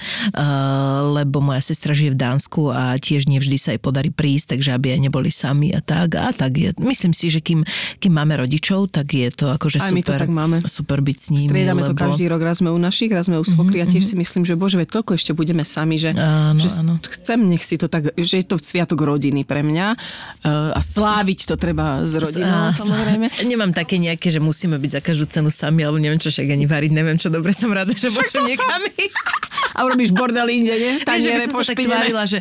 lebo 1.12 1.40
moja 1.40 1.60
sestra 1.60 1.90
žije 1.92 2.10
v 2.10 2.20
Dánsku 2.20 2.68
a 2.68 2.94
tiež 2.96 3.26
nevždy 3.26 3.56
sa 3.56 3.70
jej 3.70 3.78
podarí 3.78 4.10
prísť, 4.10 4.54
takže 4.54 4.70
aby 4.72 4.92
aj 4.92 5.00
neboli 5.00 5.30
sami 5.30 5.70
a 5.70 5.80
tak. 5.80 6.14
A 6.16 6.30
tak 6.30 6.52
je. 6.52 6.70
Myslím 6.76 7.10
si, 7.10 7.26
že 7.26 7.40
kým, 7.40 7.62
kým 7.96 8.12
máme 8.12 8.36
rodičov, 8.36 8.90
tak 9.00 9.16
je 9.16 9.32
to 9.32 9.48
akože 9.48 9.80
Aj 9.80 9.88
my 9.96 10.04
to 10.04 10.12
super, 10.12 10.20
tak 10.20 10.28
máme. 10.28 10.56
super 10.68 11.00
byť 11.00 11.16
s 11.16 11.26
nimi. 11.32 11.48
Striedame 11.48 11.88
to 11.88 11.96
lebo... 11.96 12.04
každý 12.04 12.28
rok, 12.28 12.44
raz 12.44 12.60
sme 12.60 12.68
u 12.68 12.76
našich, 12.76 13.08
raz 13.08 13.32
sme 13.32 13.40
u 13.40 13.44
svokry 13.48 13.80
a 13.80 13.88
tiež 13.88 14.04
si 14.04 14.12
myslím, 14.12 14.44
že 14.44 14.60
bože, 14.60 14.76
veď 14.76 15.00
toľko 15.00 15.16
ešte 15.16 15.32
budeme 15.32 15.64
sami, 15.64 15.96
že, 15.96 16.12
Áno, 16.12 16.60
že 16.60 16.68
áno. 16.76 17.00
chcem, 17.00 17.40
nech 17.48 17.64
si 17.64 17.80
to 17.80 17.88
tak, 17.88 18.12
že 18.12 18.44
je 18.44 18.44
to 18.44 18.60
sviatok 18.60 19.00
rodiny 19.00 19.48
pre 19.48 19.64
mňa 19.64 19.96
uh, 19.96 20.76
a 20.76 20.80
sláviť 20.84 21.48
to 21.48 21.54
treba 21.56 22.04
s 22.04 22.12
rodinou, 22.12 22.68
Á, 22.68 22.76
samozrejme. 22.76 23.32
Nemám 23.50 23.72
také 23.72 23.96
nejaké, 23.96 24.28
že 24.28 24.44
musíme 24.44 24.76
byť 24.76 24.90
za 24.90 25.00
každú 25.00 25.24
cenu 25.32 25.48
sami, 25.48 25.80
alebo 25.80 25.96
neviem 25.96 26.20
čo, 26.20 26.28
však 26.28 26.44
ani 26.52 26.68
variť, 26.68 26.92
neviem 26.92 27.16
čo, 27.16 27.32
dobre 27.32 27.56
som 27.56 27.72
rada, 27.72 27.96
že 27.96 28.12
môžem 28.12 28.52
niekam 28.52 28.84
ísť. 29.00 29.39
A 29.80 29.88
urobíš 29.88 30.12
bordel 30.12 30.44
inde, 30.52 30.76
nie? 30.76 30.92
Nie, 30.92 31.00
že 31.00 31.08
by 31.08 31.08
Taniere 31.08 31.40
som 31.40 31.56
sa 31.56 31.64
tak 31.64 31.80
pošpinené. 31.80 31.88
tvárila, 31.88 32.22
že, 32.28 32.38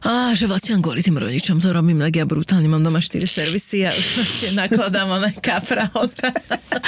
á, 0.00 0.32
že 0.32 0.48
vlastne 0.48 0.80
kvôli 0.80 1.04
tým 1.04 1.20
rodičom 1.20 1.60
to 1.60 1.68
robím, 1.68 2.00
tak 2.00 2.16
ja 2.16 2.24
brutálne 2.24 2.64
mám 2.64 2.80
doma 2.80 3.04
4 3.04 3.20
servisy 3.20 3.84
a 3.84 3.92
už 3.92 4.06
vlastne 4.16 4.50
nakladám 4.56 5.12
ona 5.12 5.28
kapra. 5.36 5.92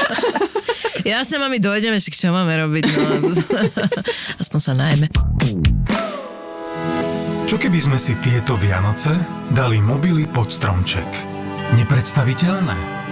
Jasne, 1.04 1.36
mami, 1.36 1.60
dojdeme, 1.60 2.00
však 2.00 2.14
čo 2.16 2.32
máme 2.32 2.56
robiť, 2.56 2.82
no. 2.88 3.30
Aspoň 4.42 4.60
sa 4.64 4.72
najme. 4.72 5.06
Čo 7.46 7.60
keby 7.60 7.78
sme 7.78 7.94
si 7.94 8.16
tieto 8.18 8.58
Vianoce 8.58 9.14
dali 9.52 9.78
mobily 9.78 10.26
pod 10.26 10.50
stromček? 10.50 11.06
Nepredstaviteľné? 11.78 13.05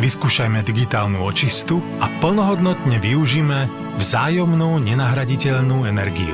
Vyskúšajme 0.00 0.64
digitálnu 0.64 1.20
očistu 1.20 1.84
a 2.00 2.08
plnohodnotne 2.24 2.96
využíme 3.04 3.68
vzájomnú 4.00 4.80
nenahraditeľnú 4.80 5.84
energiu. 5.84 6.32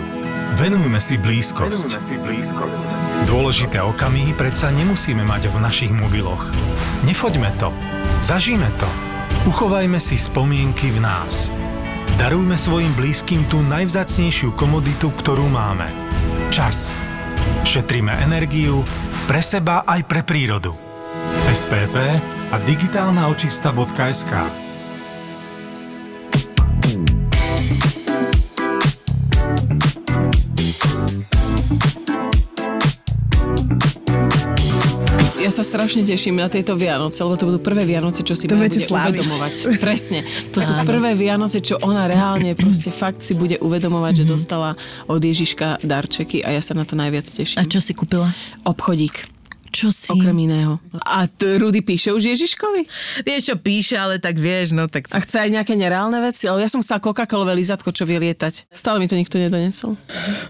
Venujme 0.54 1.02
si 1.02 1.18
blízkosť. 1.18 1.98
Dôležité 3.26 3.82
okamihy 3.82 4.38
predsa 4.38 4.70
nemusíme 4.70 5.26
mať 5.26 5.50
v 5.50 5.56
našich 5.58 5.90
mobiloch. 5.90 6.46
Nefoďme 7.02 7.50
to. 7.58 7.74
Zažíme 8.22 8.70
to. 8.78 8.86
Uchovajme 9.50 9.98
si 9.98 10.14
spomienky 10.14 10.94
v 10.94 11.02
nás. 11.02 11.50
Darujme 12.22 12.54
svojim 12.54 12.94
blízkym 12.94 13.50
tú 13.50 13.66
najvzácnejšiu 13.66 14.54
komoditu, 14.54 15.10
ktorú 15.10 15.50
máme. 15.50 15.90
Čas. 16.54 16.94
Šetríme 17.66 18.14
energiu 18.22 18.86
pre 19.26 19.42
seba 19.42 19.82
aj 19.82 20.06
pre 20.06 20.22
prírodu. 20.22 20.85
SPP 21.50 21.96
a 22.52 22.56
digitálna 22.62 23.28
očista.sk 23.28 24.32
Ja 35.36 35.52
sa 35.52 35.62
strašne 35.62 36.02
teším 36.02 36.40
na 36.40 36.48
tieto 36.48 36.74
Vianoce, 36.74 37.22
lebo 37.22 37.36
to 37.38 37.46
budú 37.46 37.60
prvé 37.62 37.86
Vianoce, 37.86 38.24
čo 38.24 38.34
si 38.34 38.48
To 38.50 38.56
bude 38.58 38.72
sláviť. 38.72 39.20
uvedomovať. 39.20 39.54
Presne. 39.84 40.24
To 40.50 40.58
sú 40.58 40.72
prvé 40.82 41.14
Vianoce, 41.14 41.60
čo 41.62 41.78
ona 41.78 42.08
reálne 42.08 42.56
proste 42.56 42.90
fakt 42.90 43.20
si 43.22 43.36
bude 43.36 43.60
uvedomovať, 43.60 44.24
že 44.24 44.24
dostala 44.26 44.74
od 45.06 45.20
Ježiška 45.20 45.84
darčeky 45.84 46.42
a 46.42 46.56
ja 46.56 46.62
sa 46.64 46.74
na 46.74 46.82
to 46.82 46.98
najviac 46.98 47.28
teším. 47.28 47.60
A 47.60 47.68
čo 47.68 47.78
si 47.78 47.94
kúpila? 47.94 48.32
Obchodík. 48.64 49.35
Čo 49.76 49.92
si? 49.92 50.08
Okrem 50.08 50.48
iného. 50.48 50.80
A 51.04 51.28
t- 51.28 51.60
Rudy 51.60 51.84
píše 51.84 52.08
už 52.08 52.32
Ježiškovi? 52.32 52.88
Vieš, 53.28 53.52
čo 53.52 53.56
píše, 53.60 54.00
ale 54.00 54.16
tak 54.16 54.40
vieš, 54.40 54.72
no 54.72 54.88
tak... 54.88 55.04
A 55.12 55.20
chce 55.20 55.44
aj 55.44 55.52
nejaké 55.52 55.76
nereálne 55.76 56.16
veci? 56.24 56.48
Ale 56.48 56.64
ja 56.64 56.68
som 56.72 56.80
chcela 56.80 56.96
Coca-Colové 56.96 57.52
lizatko, 57.52 57.92
čo 57.92 58.08
vie 58.08 58.16
lietať. 58.16 58.72
Stále 58.72 58.96
mi 58.96 59.04
to 59.04 59.20
nikto 59.20 59.36
nedonesol. 59.36 60.00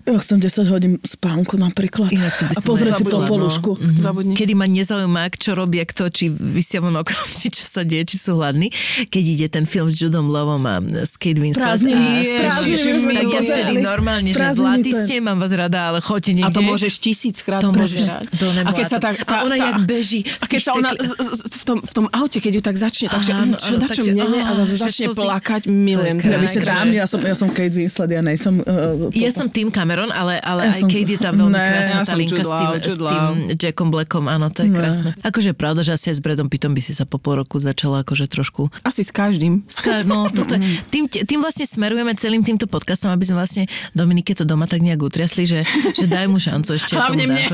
Ja 0.06 0.14
chcem 0.22 0.38
10 0.38 0.70
hodín 0.70 0.92
spánku 1.02 1.58
napríklad. 1.58 2.14
Inak 2.14 2.38
to 2.38 2.44
by 2.46 2.54
a 2.54 2.60
pozrieť 2.62 2.92
si 3.02 3.04
to 3.10 3.18
zabudla, 3.18 3.26
po 3.26 3.74
no. 3.74 3.98
Zabudni. 3.98 4.34
Kedy 4.38 4.54
ma 4.54 4.70
nezaujíma, 4.70 5.34
čo 5.34 5.58
robia 5.58 5.82
kto, 5.82 6.06
či 6.06 6.30
vysia 6.30 6.78
von 6.78 6.94
oknom, 6.94 7.26
či 7.42 7.50
čo 7.50 7.66
sa 7.66 7.82
deje, 7.82 8.14
či 8.14 8.22
sú 8.22 8.38
hladní. 8.38 8.70
Keď 9.10 9.24
ide 9.26 9.46
ten 9.50 9.66
film 9.66 9.90
s 9.90 9.98
Judom 9.98 10.30
Lovom 10.30 10.62
a 10.70 10.78
s 11.02 11.18
Kate 11.18 11.42
Winslet. 11.42 11.66
Prázdniny, 11.66 12.46
tak 12.46 12.62
to 12.62 13.26
ja 13.26 13.42
vtedy 13.42 13.74
normálne, 13.82 14.30
že 14.30 14.46
zlatý 14.54 14.94
to 14.94 15.02
ste, 15.02 15.18
mám 15.18 15.42
vás 15.42 15.50
rada, 15.50 15.90
ale 15.90 15.98
choďte 15.98 16.38
niekde. 16.38 16.54
A 16.54 16.54
to 16.54 16.62
môžeš 16.62 16.94
tisíckrát 17.02 17.58
To 17.58 17.74
môžeš 17.74 18.06
neba 18.54 18.70
A 18.70 18.70
keď 18.70 18.86
sa 18.86 18.98
a 19.02 19.15
tak... 19.24 19.40
a 19.40 19.44
ona 19.44 19.56
jak 19.56 19.76
beží 19.84 20.20
A 20.26 20.44
v 20.44 20.48
keď 20.50 20.60
sa 20.60 20.72
ona 20.74 20.90
z, 20.92 21.12
z, 21.16 21.40
v, 21.56 21.64
tom, 21.64 21.78
v 21.80 21.92
tom 21.92 22.06
aute, 22.12 22.38
keď 22.38 22.52
ju 22.58 22.62
tak 22.62 22.76
začne, 22.76 23.06
takže 23.08 23.30
Áno, 23.32 23.54
čo, 23.56 23.74
áno, 23.74 23.78
na 23.80 23.86
čo 23.86 24.00
takže, 24.02 24.10
mne, 24.12 24.40
a 24.42 24.50
začne 24.66 25.06
plakať, 25.12 25.62
milujem. 25.68 26.16
Ja 26.20 26.38
by 26.38 26.46
ja 26.92 27.06
som, 27.06 27.20
ja 27.22 27.36
som 27.36 27.48
Kate 27.50 27.72
Winslet, 27.72 28.10
ja 28.10 28.22
nejsem... 28.22 28.60
Uh, 28.62 29.08
Ja 29.12 29.30
som 29.30 29.46
Tim 29.48 29.68
Cameron, 29.70 30.10
ale, 30.10 30.40
ale 30.40 30.68
Ja 30.68 30.76
aj 30.76 30.80
som- 30.84 30.90
Kate 30.90 31.10
je 31.10 31.20
tam 31.20 31.34
veľmi 31.36 31.54
Ne, 31.56 31.64
krásna, 31.64 31.94
ja 31.94 32.04
tá 32.04 32.14
linka 32.16 32.42
s 32.42 32.50
tým, 32.50 32.68
s 32.76 33.00
tým. 33.00 33.24
Jackom 33.56 33.88
Blackom, 33.88 34.24
áno, 34.26 34.46
to 34.50 34.66
je 34.66 34.70
krásne. 34.70 35.10
Akože 35.22 35.50
pravda, 35.52 35.80
že 35.86 35.92
asi 35.94 36.06
aj 36.12 36.16
s 36.18 36.22
Bradom 36.22 36.48
Pittom 36.50 36.72
by 36.74 36.82
si 36.82 36.92
sa 36.92 37.04
po 37.06 37.16
pol 37.16 37.40
roku 37.40 37.56
začala 37.56 38.02
akože 38.04 38.26
trošku 38.28 38.68
Asi 38.82 39.02
s 39.02 39.10
každým. 39.10 39.64
No, 40.04 40.26
toto, 40.28 40.56
je- 40.58 40.62
tým, 40.90 41.06
tým 41.06 41.38
vlastne 41.40 41.64
smerujeme 41.64 42.12
celým 42.18 42.42
týmto 42.42 42.66
podcastom, 42.66 43.10
aby 43.12 43.24
sme 43.24 43.38
vlastne 43.38 43.64
Dominike 43.92 44.34
to 44.34 44.44
doma 44.44 44.66
tak 44.66 44.82
nejak 44.82 45.00
utriasli, 45.00 45.46
že, 45.46 45.60
že 45.94 46.04
daj 46.06 46.26
mu 46.26 46.36
šancu 46.36 46.76
ešte 46.76 46.94
Hlavne 46.94 47.24
tomu 47.26 47.38
mne. 47.38 47.44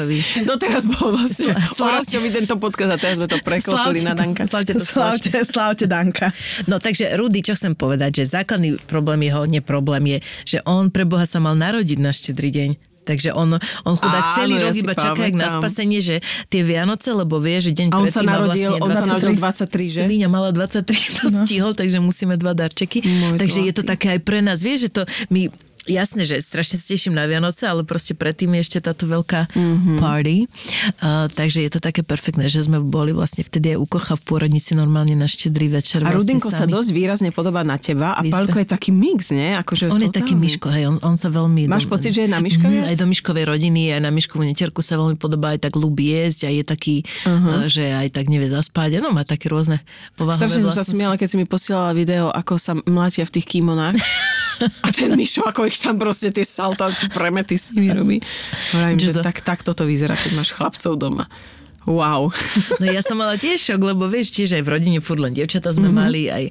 Doteraz 0.44 0.84
bol 0.88 1.14
vlastne 1.14 1.51
Sla- 1.76 2.00
Slávťovi 2.02 2.28
tento 2.32 2.54
podcast 2.56 2.90
a 2.94 2.98
teraz 2.98 3.16
sme 3.20 3.28
to 3.28 3.38
preklopili 3.40 4.02
na 4.02 4.16
Danka. 4.16 4.44
Slavte 4.44 4.76
to 4.76 4.84
Slavte, 4.84 5.30
slavte 5.44 5.84
Danka. 5.86 6.30
No 6.66 6.78
takže 6.78 7.12
Rudy, 7.14 7.40
čo 7.44 7.54
chcem 7.54 7.76
povedať, 7.76 8.22
že 8.22 8.32
základný 8.38 8.76
problém 8.88 9.28
jeho, 9.28 9.44
neproblém 9.44 10.16
je, 10.16 10.18
že 10.44 10.58
on 10.64 10.88
pre 10.88 11.04
Boha 11.04 11.24
sa 11.28 11.38
mal 11.38 11.54
narodiť 11.54 11.98
na 12.00 12.10
štedrý 12.10 12.50
deň. 12.50 12.70
Takže 13.02 13.34
on, 13.34 13.58
on 13.82 13.94
chudák 13.98 14.30
Áno, 14.30 14.36
celý 14.38 14.54
ja 14.54 14.70
rok 14.70 14.74
si 14.78 14.82
iba 14.86 14.94
čaká 14.94 15.26
jak 15.26 15.34
na 15.34 15.50
spasenie, 15.50 15.98
že 15.98 16.22
tie 16.46 16.62
Vianoce, 16.62 17.10
lebo 17.10 17.42
vie, 17.42 17.58
že 17.58 17.74
deň 17.74 17.88
A 17.90 17.94
on 17.98 18.06
predtým 18.06 18.14
sa 18.14 18.22
narodil, 18.22 18.70
vlastne 18.78 18.86
on 18.86 18.90
sa 18.94 19.02
23. 19.02 19.10
narodil 19.10 19.34
23, 19.42 19.90
že? 19.90 20.00
Svíňa 20.06 20.28
mala 20.30 20.48
23, 20.54 20.86
to 21.18 21.26
stihol, 21.42 21.72
takže 21.74 21.98
musíme 21.98 22.38
dva 22.38 22.54
darčeky. 22.54 23.02
Môj 23.02 23.42
takže 23.42 23.58
je 23.66 23.74
to 23.74 23.82
zlatý. 23.82 23.90
také 23.90 24.06
aj 24.14 24.20
pre 24.22 24.38
nás, 24.38 24.62
vieš, 24.62 24.86
že 24.86 24.90
to 24.94 25.02
my 25.34 25.50
Jasné, 25.82 26.22
že 26.22 26.38
strašne 26.38 26.78
sa 26.78 26.86
teším 26.88 27.12
na 27.12 27.26
Vianoce, 27.26 27.66
ale 27.66 27.82
proste 27.82 28.14
predtým 28.14 28.54
je 28.54 28.60
ešte 28.62 28.78
táto 28.80 29.04
veľká 29.04 29.50
Mhm. 29.50 29.58
mm-hmm. 29.58 29.98
party. 29.98 30.36
Uh, 31.02 31.26
takže 31.28 31.58
je 31.62 31.70
to 31.70 31.80
také 31.80 32.00
perfektné, 32.00 32.46
že 32.46 32.62
sme 32.62 32.78
boli 32.78 33.10
vlastne 33.10 33.42
vtedy 33.42 33.74
aj 33.74 33.78
u 33.82 33.86
Kocha 33.86 34.14
v 34.14 34.22
pôrodnici 34.22 34.72
normálne 34.72 35.12
na 35.12 35.26
štedrý 35.26 35.66
večer. 35.68 36.06
A 36.06 36.10
vlastne 36.10 36.38
Rudinko 36.38 36.48
sa 36.48 36.64
sami. 36.64 36.72
dosť 36.72 36.90
výrazne 36.94 37.30
podobá 37.34 37.66
na 37.66 37.76
teba 37.76 38.14
a 38.14 38.22
Výzbe. 38.22 38.46
Palko 38.46 38.58
je 38.62 38.68
taký 38.68 38.90
mix, 38.94 39.34
nie? 39.34 39.52
Akože 39.54 39.90
On 39.90 39.98
je 39.98 40.08
taký 40.08 40.38
totálny. 40.38 40.44
Miško, 40.46 40.68
hej, 40.70 40.84
on, 40.86 40.96
on 41.02 41.16
sa 41.18 41.28
veľmi... 41.28 41.66
Máš 41.66 41.90
pocit, 41.90 42.14
že 42.14 42.26
je 42.26 42.30
na 42.30 42.38
Miška 42.38 42.62
Mhm, 42.62 42.72
viac? 42.72 42.84
Aj 42.86 42.96
do 42.96 43.06
Miškovej 43.10 43.44
rodiny, 43.44 43.82
aj 43.90 44.00
na 44.00 44.10
Miškovú 44.14 44.42
neterku 44.42 44.80
sa 44.80 44.94
veľmi 44.94 45.18
podobá, 45.18 45.50
aj 45.50 45.66
tak 45.66 45.74
ľubí 45.74 46.14
jesť, 46.14 46.46
aj 46.46 46.54
je 46.54 46.64
taký, 46.64 46.96
uh-huh. 47.26 47.66
že 47.66 47.84
aj 47.90 48.08
tak 48.14 48.30
nevie 48.30 48.46
zaspať, 48.46 49.02
no 49.02 49.10
má 49.10 49.26
také 49.26 49.50
rôzne 49.50 49.82
povahové 50.14 50.46
Strašne 50.46 50.62
som 50.62 50.74
sa 50.74 50.86
smiala, 50.86 51.18
keď 51.18 51.28
si 51.28 51.36
mi 51.36 51.46
posielala 51.46 51.90
video, 51.92 52.30
ako 52.30 52.54
sa 52.54 52.72
mlátia 52.86 53.26
v 53.26 53.32
tých 53.34 53.46
kimonách. 53.50 53.98
A 54.86 54.94
ten 54.94 55.16
Mišo, 55.16 55.42
ako 55.42 55.66
ich 55.66 55.71
tam 55.80 55.96
proste 55.96 56.28
tie 56.34 56.44
salta, 56.44 56.90
či 56.92 57.08
premety 57.08 57.56
s 57.56 57.72
nimi 57.72 57.88
robí. 57.94 58.18
Hovorím, 58.76 58.98
že 59.00 59.12
tak, 59.16 59.40
tak 59.40 59.64
toto 59.64 59.88
vyzerá, 59.88 60.18
keď 60.18 60.32
máš 60.36 60.52
chlapcov 60.52 60.98
doma. 60.98 61.30
Wow. 61.86 62.30
No 62.78 62.86
ja 62.86 63.02
som 63.02 63.18
mala 63.18 63.34
tiež 63.34 63.58
šok, 63.58 63.80
lebo 63.82 64.06
vieš, 64.06 64.30
tiež 64.34 64.54
aj 64.58 64.62
v 64.62 64.70
rodine 64.70 64.98
furt 65.02 65.18
len 65.18 65.34
dievčatá 65.34 65.74
sme 65.74 65.90
mm-hmm. 65.90 65.98
mali, 65.98 66.22
aj 66.30 66.44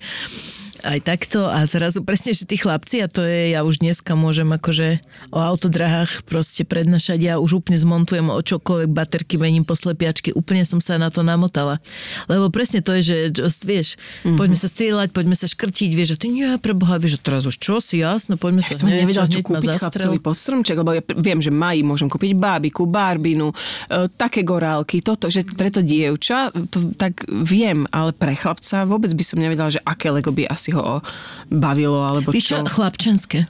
aj 0.82 1.00
takto 1.06 1.46
a 1.46 1.64
zrazu 1.70 2.02
presne, 2.02 2.34
že 2.34 2.50
tí 2.50 2.58
chlapci, 2.58 3.06
a 3.06 3.08
to 3.08 3.22
je, 3.22 3.54
ja 3.54 3.62
už 3.62 3.82
dneska 3.82 4.18
môžem 4.18 4.50
akože 4.50 5.02
o 5.30 5.40
autodrahách 5.40 6.26
proste 6.26 6.66
prednášať, 6.66 7.22
ja 7.22 7.36
už 7.38 7.62
úplne 7.62 7.78
zmontujem 7.78 8.28
o 8.28 8.42
čokoľvek, 8.42 8.90
baterky 8.90 9.38
mením 9.38 9.64
po 9.64 9.78
slepiačky, 9.78 10.34
úplne 10.34 10.66
som 10.66 10.82
sa 10.82 10.98
na 10.98 11.14
to 11.14 11.22
namotala. 11.22 11.78
Lebo 12.26 12.50
presne 12.50 12.82
to 12.82 12.98
je, 12.98 13.32
že 13.32 13.42
vieš, 13.64 13.96
mm-hmm. 14.26 14.38
poďme 14.38 14.58
sa 14.58 14.68
strieľať, 14.68 15.10
poďme 15.14 15.36
sa 15.38 15.48
škrtiť, 15.48 15.92
vieš, 15.94 16.10
a 16.14 16.18
ty 16.18 16.28
nie, 16.34 16.50
preboha, 16.58 16.98
vieš, 16.98 17.18
a 17.18 17.20
teraz 17.22 17.46
už 17.46 17.62
čo 17.62 17.78
si, 17.78 18.02
jasno, 18.02 18.36
poďme 18.36 18.66
Ja 18.66 18.74
sa 18.74 18.82
som 18.82 18.90
nevedela, 18.90 19.30
čo 19.30 19.40
hneď 19.40 19.46
kúpiť 19.46 19.70
chlapcovi 19.78 20.20
pod 20.20 20.36
stromček, 20.38 20.78
lebo 20.82 20.98
ja 20.98 21.02
viem, 21.16 21.40
že 21.40 21.54
mají, 21.54 21.86
môžem 21.86 22.10
kúpiť 22.10 22.34
bábiku, 22.34 22.90
barbinu, 22.90 23.54
e, 23.54 24.10
také 24.18 24.42
gorálky, 24.42 25.06
toto, 25.06 25.30
že 25.30 25.46
preto 25.46 25.86
dievča, 25.86 26.50
to 26.74 26.94
tak 26.98 27.22
viem, 27.30 27.86
ale 27.94 28.16
pre 28.16 28.34
chlapca 28.34 28.84
vôbec 28.90 29.14
by 29.14 29.24
som 29.24 29.38
nevedela, 29.38 29.70
že 29.70 29.84
aké 29.86 30.10
Lego 30.10 30.34
by 30.34 30.50
asi 30.50 30.71
ho 30.74 31.04
bavilo, 31.52 32.00
alebo 32.02 32.32
Vieš 32.32 32.46
čo, 32.48 32.56
čo. 32.64 32.72
chlapčenské. 32.80 33.48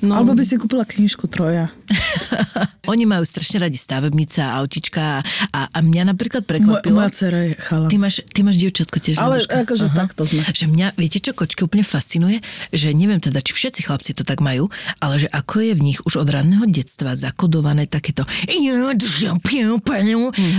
No, 0.00 0.16
Alebo 0.16 0.32
by 0.32 0.40
si 0.40 0.56
kúpila 0.56 0.88
knižku 0.88 1.28
Troja. 1.28 1.68
Oni 2.92 3.04
majú 3.04 3.20
strašne 3.28 3.68
radi 3.68 3.76
stavebnica, 3.76 4.56
autička 4.56 5.20
a, 5.52 5.60
a 5.68 5.78
mňa 5.84 6.16
napríklad 6.16 6.48
prekvapilo. 6.48 6.96
Moja 6.96 7.12
dcera 7.12 7.40
je 7.44 7.52
chala. 7.60 7.86
Ty 7.92 7.96
máš, 8.00 8.24
ty 8.32 8.40
máš 8.40 8.56
dievčatko 8.64 8.96
tiež. 8.96 9.20
Ale 9.20 9.44
Naduška? 9.44 9.60
akože 9.60 9.86
takto 9.92 10.24
sme. 10.24 10.40
Že 10.40 10.66
mňa, 10.72 10.86
viete 10.96 11.20
čo, 11.20 11.36
kočky 11.36 11.68
úplne 11.68 11.84
fascinuje? 11.84 12.40
Že 12.72 12.96
neviem 12.96 13.20
teda, 13.20 13.44
či 13.44 13.52
všetci 13.52 13.84
chlapci 13.84 14.16
to 14.16 14.24
tak 14.24 14.40
majú, 14.40 14.72
ale 15.04 15.20
že 15.20 15.28
ako 15.28 15.68
je 15.68 15.72
v 15.76 15.82
nich 15.84 16.00
už 16.08 16.24
od 16.24 16.32
ranného 16.32 16.64
detstva 16.64 17.12
zakodované 17.12 17.84
takéto 17.84 18.24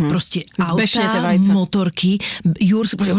proste 0.06 0.45
Zbešne 0.54 1.10
tie 1.10 1.17
auta, 1.17 1.50
motorky, 1.50 2.21
Jurs, 2.62 2.93
proste, 2.93 3.17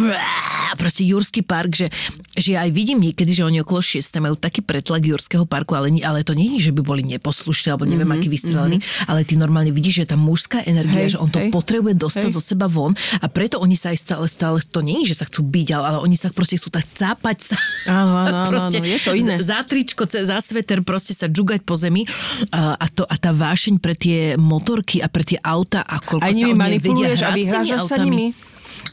proste 0.79 1.03
Jurský 1.03 1.43
park, 1.43 1.75
že, 1.75 1.91
že 2.39 2.55
aj 2.55 2.71
vidím 2.83 2.99
niekedy, 2.99 3.31
že 3.31 3.47
oni 3.47 3.62
okolo 3.62 3.79
6 3.79 4.03
majú 4.18 4.35
taký 4.35 4.59
pretlak 4.59 5.07
Jurského 5.07 5.47
parku, 5.47 5.79
ale, 5.79 5.95
ale 6.03 6.27
to 6.27 6.35
nie 6.35 6.59
je, 6.59 6.68
že 6.68 6.73
by 6.75 6.83
boli 6.83 7.07
neposlušní, 7.07 7.71
alebo 7.71 7.87
neviem, 7.87 8.11
mm-hmm, 8.11 8.18
aký 8.18 8.27
vystrelení, 8.27 8.79
mm-hmm. 8.83 9.07
ale 9.07 9.23
ty 9.23 9.38
normálne 9.38 9.71
vidíš, 9.71 10.03
že 10.03 10.11
tá 10.11 10.16
mužská 10.18 10.66
energia, 10.66 11.07
Hej, 11.07 11.14
že 11.14 11.18
on 11.23 11.31
to 11.31 11.38
hej, 11.38 11.55
potrebuje 11.55 11.95
dostať 11.95 12.27
hej. 12.27 12.35
zo 12.35 12.42
seba 12.42 12.66
von 12.66 12.99
a 13.23 13.27
preto 13.31 13.62
oni 13.62 13.79
sa 13.79 13.95
aj 13.95 13.99
stále, 14.03 14.27
stále, 14.27 14.59
to 14.66 14.83
nie 14.83 15.07
je, 15.07 15.14
že 15.14 15.23
sa 15.23 15.25
chcú 15.31 15.47
byť, 15.47 15.68
ale, 15.79 15.85
ale 15.95 15.99
oni 16.03 16.16
sa 16.18 16.35
proste 16.35 16.59
chcú 16.59 16.75
tak 16.75 16.83
cápať 16.90 17.55
sa. 17.55 17.57
Áno, 17.87 18.12
áno, 18.27 18.38
proste 18.51 18.83
áno, 18.83 18.90
je 18.90 18.99
to 18.99 19.12
iné. 19.14 19.38
Za 19.38 19.62
tričko, 19.62 20.03
za 20.11 20.38
sveter, 20.42 20.83
proste 20.83 21.14
sa 21.14 21.31
džugať 21.31 21.62
po 21.62 21.79
zemi 21.79 22.03
a, 22.51 22.75
a, 22.75 22.87
to, 22.90 23.07
a 23.07 23.14
tá 23.14 23.31
vášeň 23.31 23.79
pre 23.79 23.95
tie 23.95 24.35
motorky 24.35 24.99
a 24.99 25.07
pre 25.07 25.23
tie 25.23 25.38
auta 25.38 25.87
a 25.87 26.03
koľko 26.03 26.27
Aj 26.27 26.35
sa 26.35 26.51
oni 26.51 26.79
vedia 26.83 27.14
hrať 27.14 27.35
vyhrážaš 27.38 27.83
sa 27.87 28.03
nimi? 28.03 28.35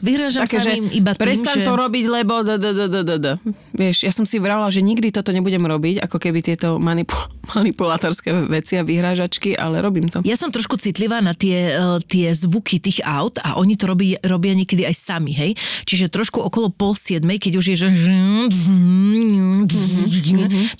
Vyhrážam 0.00 0.46
Také, 0.46 0.62
sa 0.62 0.70
že 0.70 0.78
ním 0.78 0.88
iba 0.94 1.12
tým, 1.12 1.22
prestan 1.26 1.56
že... 1.60 1.66
to 1.66 1.72
robiť, 1.76 2.04
lebo 2.08 2.34
d, 2.46 2.50
d, 2.56 2.66
d, 2.72 2.82
d, 2.88 2.96
d, 3.02 3.12
d. 3.18 3.26
Vieš, 3.74 4.06
ja 4.06 4.12
som 4.14 4.24
si 4.24 4.38
vrala, 4.38 4.70
že 4.70 4.80
nikdy 4.80 5.12
toto 5.12 5.34
nebudem 5.34 5.60
robiť, 5.60 6.06
ako 6.06 6.16
keby 6.16 6.40
tieto 6.40 6.80
manipul- 6.80 7.28
manipulátorské 7.58 8.32
veci 8.48 8.78
a 8.78 8.86
vyhrážačky, 8.86 9.58
ale 9.58 9.82
robím 9.82 10.08
to. 10.08 10.22
Ja 10.24 10.38
som 10.38 10.48
trošku 10.54 10.78
citlivá 10.78 11.20
na 11.20 11.34
tie, 11.34 11.74
eh, 11.74 11.98
tie 12.06 12.32
zvuky 12.32 12.80
tých 12.80 13.02
aut 13.04 13.36
a 13.42 13.58
oni 13.58 13.74
to 13.76 13.90
robí, 13.90 14.16
robia 14.22 14.54
niekedy 14.54 14.86
aj 14.86 14.94
sami, 14.96 15.34
hej? 15.34 15.52
Čiže 15.84 16.08
trošku 16.08 16.40
okolo 16.40 16.70
pol 16.70 16.94
siedmej, 16.94 17.42
keď 17.42 17.52
už 17.58 17.64
je, 17.74 17.76
že... 17.84 17.88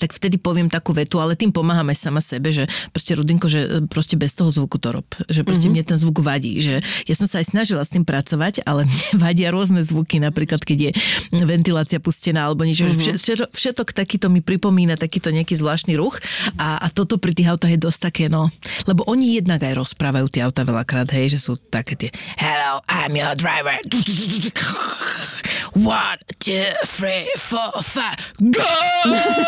tak 0.01 0.15
vtedy 0.15 0.41
poviem 0.41 0.71
takú 0.71 0.95
vetu, 0.95 1.21
ale 1.21 1.37
tým 1.37 1.53
pomáham 1.53 1.89
aj 1.91 1.97
sama 1.99 2.21
sebe, 2.23 2.49
že 2.49 2.65
proste 2.89 3.13
Rudinko, 3.13 3.47
že 3.51 3.85
proste 3.85 4.15
bez 4.15 4.33
toho 4.33 4.49
zvuku 4.49 4.77
to 4.81 4.89
rob. 4.95 5.07
Že 5.27 5.41
proste 5.45 5.67
mne 5.67 5.83
ten 5.85 5.97
zvuk 5.99 6.23
vadí. 6.23 6.57
Že 6.61 6.81
ja 7.05 7.15
som 7.17 7.27
sa 7.27 7.43
aj 7.43 7.53
snažila 7.53 7.83
s 7.83 7.93
tým 7.93 8.05
pracovať, 8.07 8.63
ale 8.65 8.87
mne 8.87 9.00
vadia 9.23 9.49
rôzne 9.49 9.81
zvuky, 9.81 10.21
napríklad 10.21 10.61
keď 10.61 10.77
je 10.89 10.91
ventilácia 11.43 11.99
pustená 11.99 12.47
alebo 12.47 12.63
niečo. 12.63 12.87
Uh-huh. 12.87 13.17
Všetok, 13.17 13.49
všetok 13.53 13.87
takýto 13.95 14.27
mi 14.29 14.39
pripomína 14.43 14.95
takýto 14.97 15.33
nejaký 15.33 15.57
zvláštny 15.57 15.97
ruch 15.97 16.19
a, 16.57 16.81
a 16.81 16.87
toto 16.89 17.17
pri 17.17 17.33
tých 17.35 17.49
autách 17.51 17.75
je 17.75 17.81
dosť 17.81 17.99
také, 18.11 18.25
no, 18.27 18.49
lebo 18.85 19.05
oni 19.07 19.41
jednak 19.41 19.63
aj 19.63 19.77
rozprávajú 19.77 20.27
tie 20.31 20.41
auta 20.45 20.63
veľakrát, 20.65 21.09
hej, 21.13 21.37
že 21.37 21.39
sú 21.41 21.57
také 21.57 21.97
tie 21.97 22.09
Hello, 22.37 22.81
I'm 22.89 23.15
your 23.17 23.33
driver. 23.35 23.75
One, 25.71 26.19
two, 26.43 26.67
three, 26.83 27.31
four, 27.39 27.71
five, 27.79 28.19
go! 28.43 28.71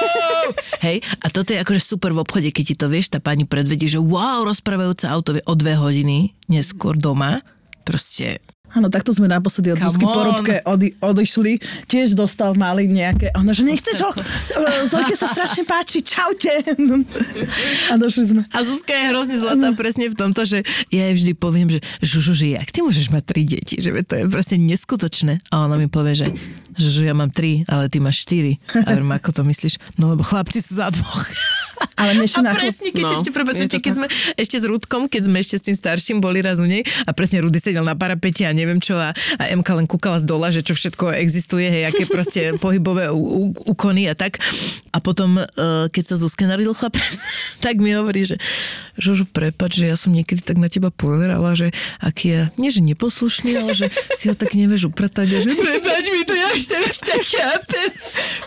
hej, 0.88 1.04
a 1.20 1.28
toto 1.28 1.52
je 1.52 1.60
akože 1.60 1.84
super 1.84 2.16
v 2.16 2.24
obchode, 2.24 2.48
keď 2.56 2.64
ti 2.64 2.76
to 2.80 2.88
vieš, 2.88 3.12
tá 3.12 3.20
pani 3.20 3.44
predvedí, 3.44 3.92
že 3.92 4.00
wow, 4.00 4.48
rozprávajúce 4.48 5.04
auto 5.04 5.36
je 5.36 5.44
o 5.44 5.54
dve 5.60 5.76
hodiny 5.76 6.32
neskôr 6.48 6.96
doma. 6.96 7.44
Proste 7.84 8.40
Áno, 8.74 8.90
takto 8.90 9.14
sme 9.14 9.30
naposledy 9.30 9.70
od 9.74 9.80
Zuzky 9.80 10.06
on. 10.06 10.14
po 10.14 10.22
rúbke 10.26 10.56
odi, 10.66 10.98
odišli. 10.98 11.62
Tiež 11.86 12.18
dostal 12.18 12.58
malý 12.58 12.90
nejaké. 12.90 13.30
Ona, 13.38 13.54
že 13.54 13.62
nechceš 13.62 14.02
ho? 14.02 14.12
Zojke 14.90 15.14
sa 15.14 15.30
strašne 15.30 15.62
páči, 15.62 16.02
čaute. 16.02 16.50
A 17.92 18.02
došli 18.02 18.26
sme. 18.34 18.42
A 18.50 18.60
Zuzka 18.66 18.94
je 18.94 19.14
hrozne 19.14 19.38
zlatá 19.38 19.70
presne 19.78 20.10
v 20.10 20.18
tomto, 20.18 20.42
že 20.42 20.66
ja 20.90 21.14
jej 21.14 21.16
vždy 21.22 21.32
poviem, 21.38 21.70
že 21.70 21.80
Žužu, 22.02 22.34
že 22.34 22.58
jak 22.58 22.70
ty 22.74 22.82
môžeš 22.82 23.14
mať 23.14 23.24
tri 23.30 23.42
deti, 23.46 23.78
že 23.78 23.94
to 24.02 24.14
je 24.18 24.24
proste 24.26 24.58
neskutočné. 24.58 25.38
A 25.54 25.70
ona 25.70 25.78
mi 25.78 25.86
povie, 25.86 26.18
že 26.18 26.28
Žužu, 26.74 27.06
ja 27.06 27.14
mám 27.14 27.30
tri, 27.30 27.62
ale 27.70 27.94
ty 27.94 28.02
máš 28.02 28.26
štyri. 28.26 28.58
A 28.74 28.90
hovorím, 28.90 29.14
ako 29.14 29.30
to 29.38 29.42
myslíš? 29.46 29.78
No 30.02 30.10
lebo 30.10 30.26
chlapci 30.26 30.66
sú 30.66 30.82
za 30.82 30.90
dvoch. 30.90 31.30
Ale 31.98 32.20
A 32.20 32.54
presne, 32.56 32.90
keď 32.90 33.04
No, 33.04 33.14
ešte, 33.14 33.30
prepáčte, 33.30 33.78
keď 33.80 33.94
sme 34.00 34.08
ešte 34.40 34.58
s 34.58 34.66
Rudkom, 34.66 35.12
keď 35.12 35.22
sme 35.28 35.38
ešte 35.44 35.56
s 35.60 35.64
tým 35.66 35.76
starším 35.78 36.18
boli 36.24 36.40
raz 36.40 36.58
u 36.58 36.68
nej 36.68 36.82
a 37.06 37.12
presne 37.12 37.44
Rudy 37.44 37.60
sedel 37.60 37.84
na 37.84 37.94
parapete 37.94 38.48
a 38.48 38.52
neviem 38.56 38.80
čo 38.80 38.96
a, 38.96 39.12
a 39.14 39.44
Emka 39.52 39.76
len 39.76 39.86
kúkala 39.86 40.18
z 40.18 40.26
dola, 40.26 40.50
že 40.50 40.64
čo 40.64 40.74
všetko 40.74 41.14
existuje, 41.20 41.68
hej, 41.68 41.84
aké 41.92 42.08
proste 42.08 42.54
pohybové 42.64 43.12
úkony 43.68 44.08
a 44.08 44.16
tak. 44.16 44.40
A 44.94 44.98
potom, 45.04 45.42
uh, 45.42 45.88
keď 45.92 46.04
sa 46.14 46.16
Zuzke 46.16 46.48
narodil 46.48 46.72
chlapec, 46.72 47.04
tak 47.66 47.82
mi 47.82 47.92
hovorí, 47.94 48.24
že 48.24 48.40
Žužu, 48.94 49.26
prepač, 49.26 49.82
že 49.82 49.90
ja 49.90 49.98
som 49.98 50.14
niekedy 50.14 50.46
tak 50.46 50.62
na 50.62 50.70
teba 50.70 50.94
pozerala, 50.94 51.58
že 51.58 51.74
aký 51.98 52.26
je, 52.30 52.42
nie 52.62 52.70
že 52.70 52.86
neposlušný, 52.86 53.58
ale 53.58 53.74
že 53.74 53.90
si 54.14 54.30
ho 54.30 54.38
tak 54.38 54.54
nevieš 54.54 54.94
upratať 54.94 55.28
a 55.34 55.38
že 55.42 55.50
prepač 55.50 56.04
mi 56.14 56.22
to, 56.22 56.34
ja 56.38 56.48
ešte 56.54 56.76
raz 56.78 56.98
ťa 57.02 57.18
chápem. 57.26 57.90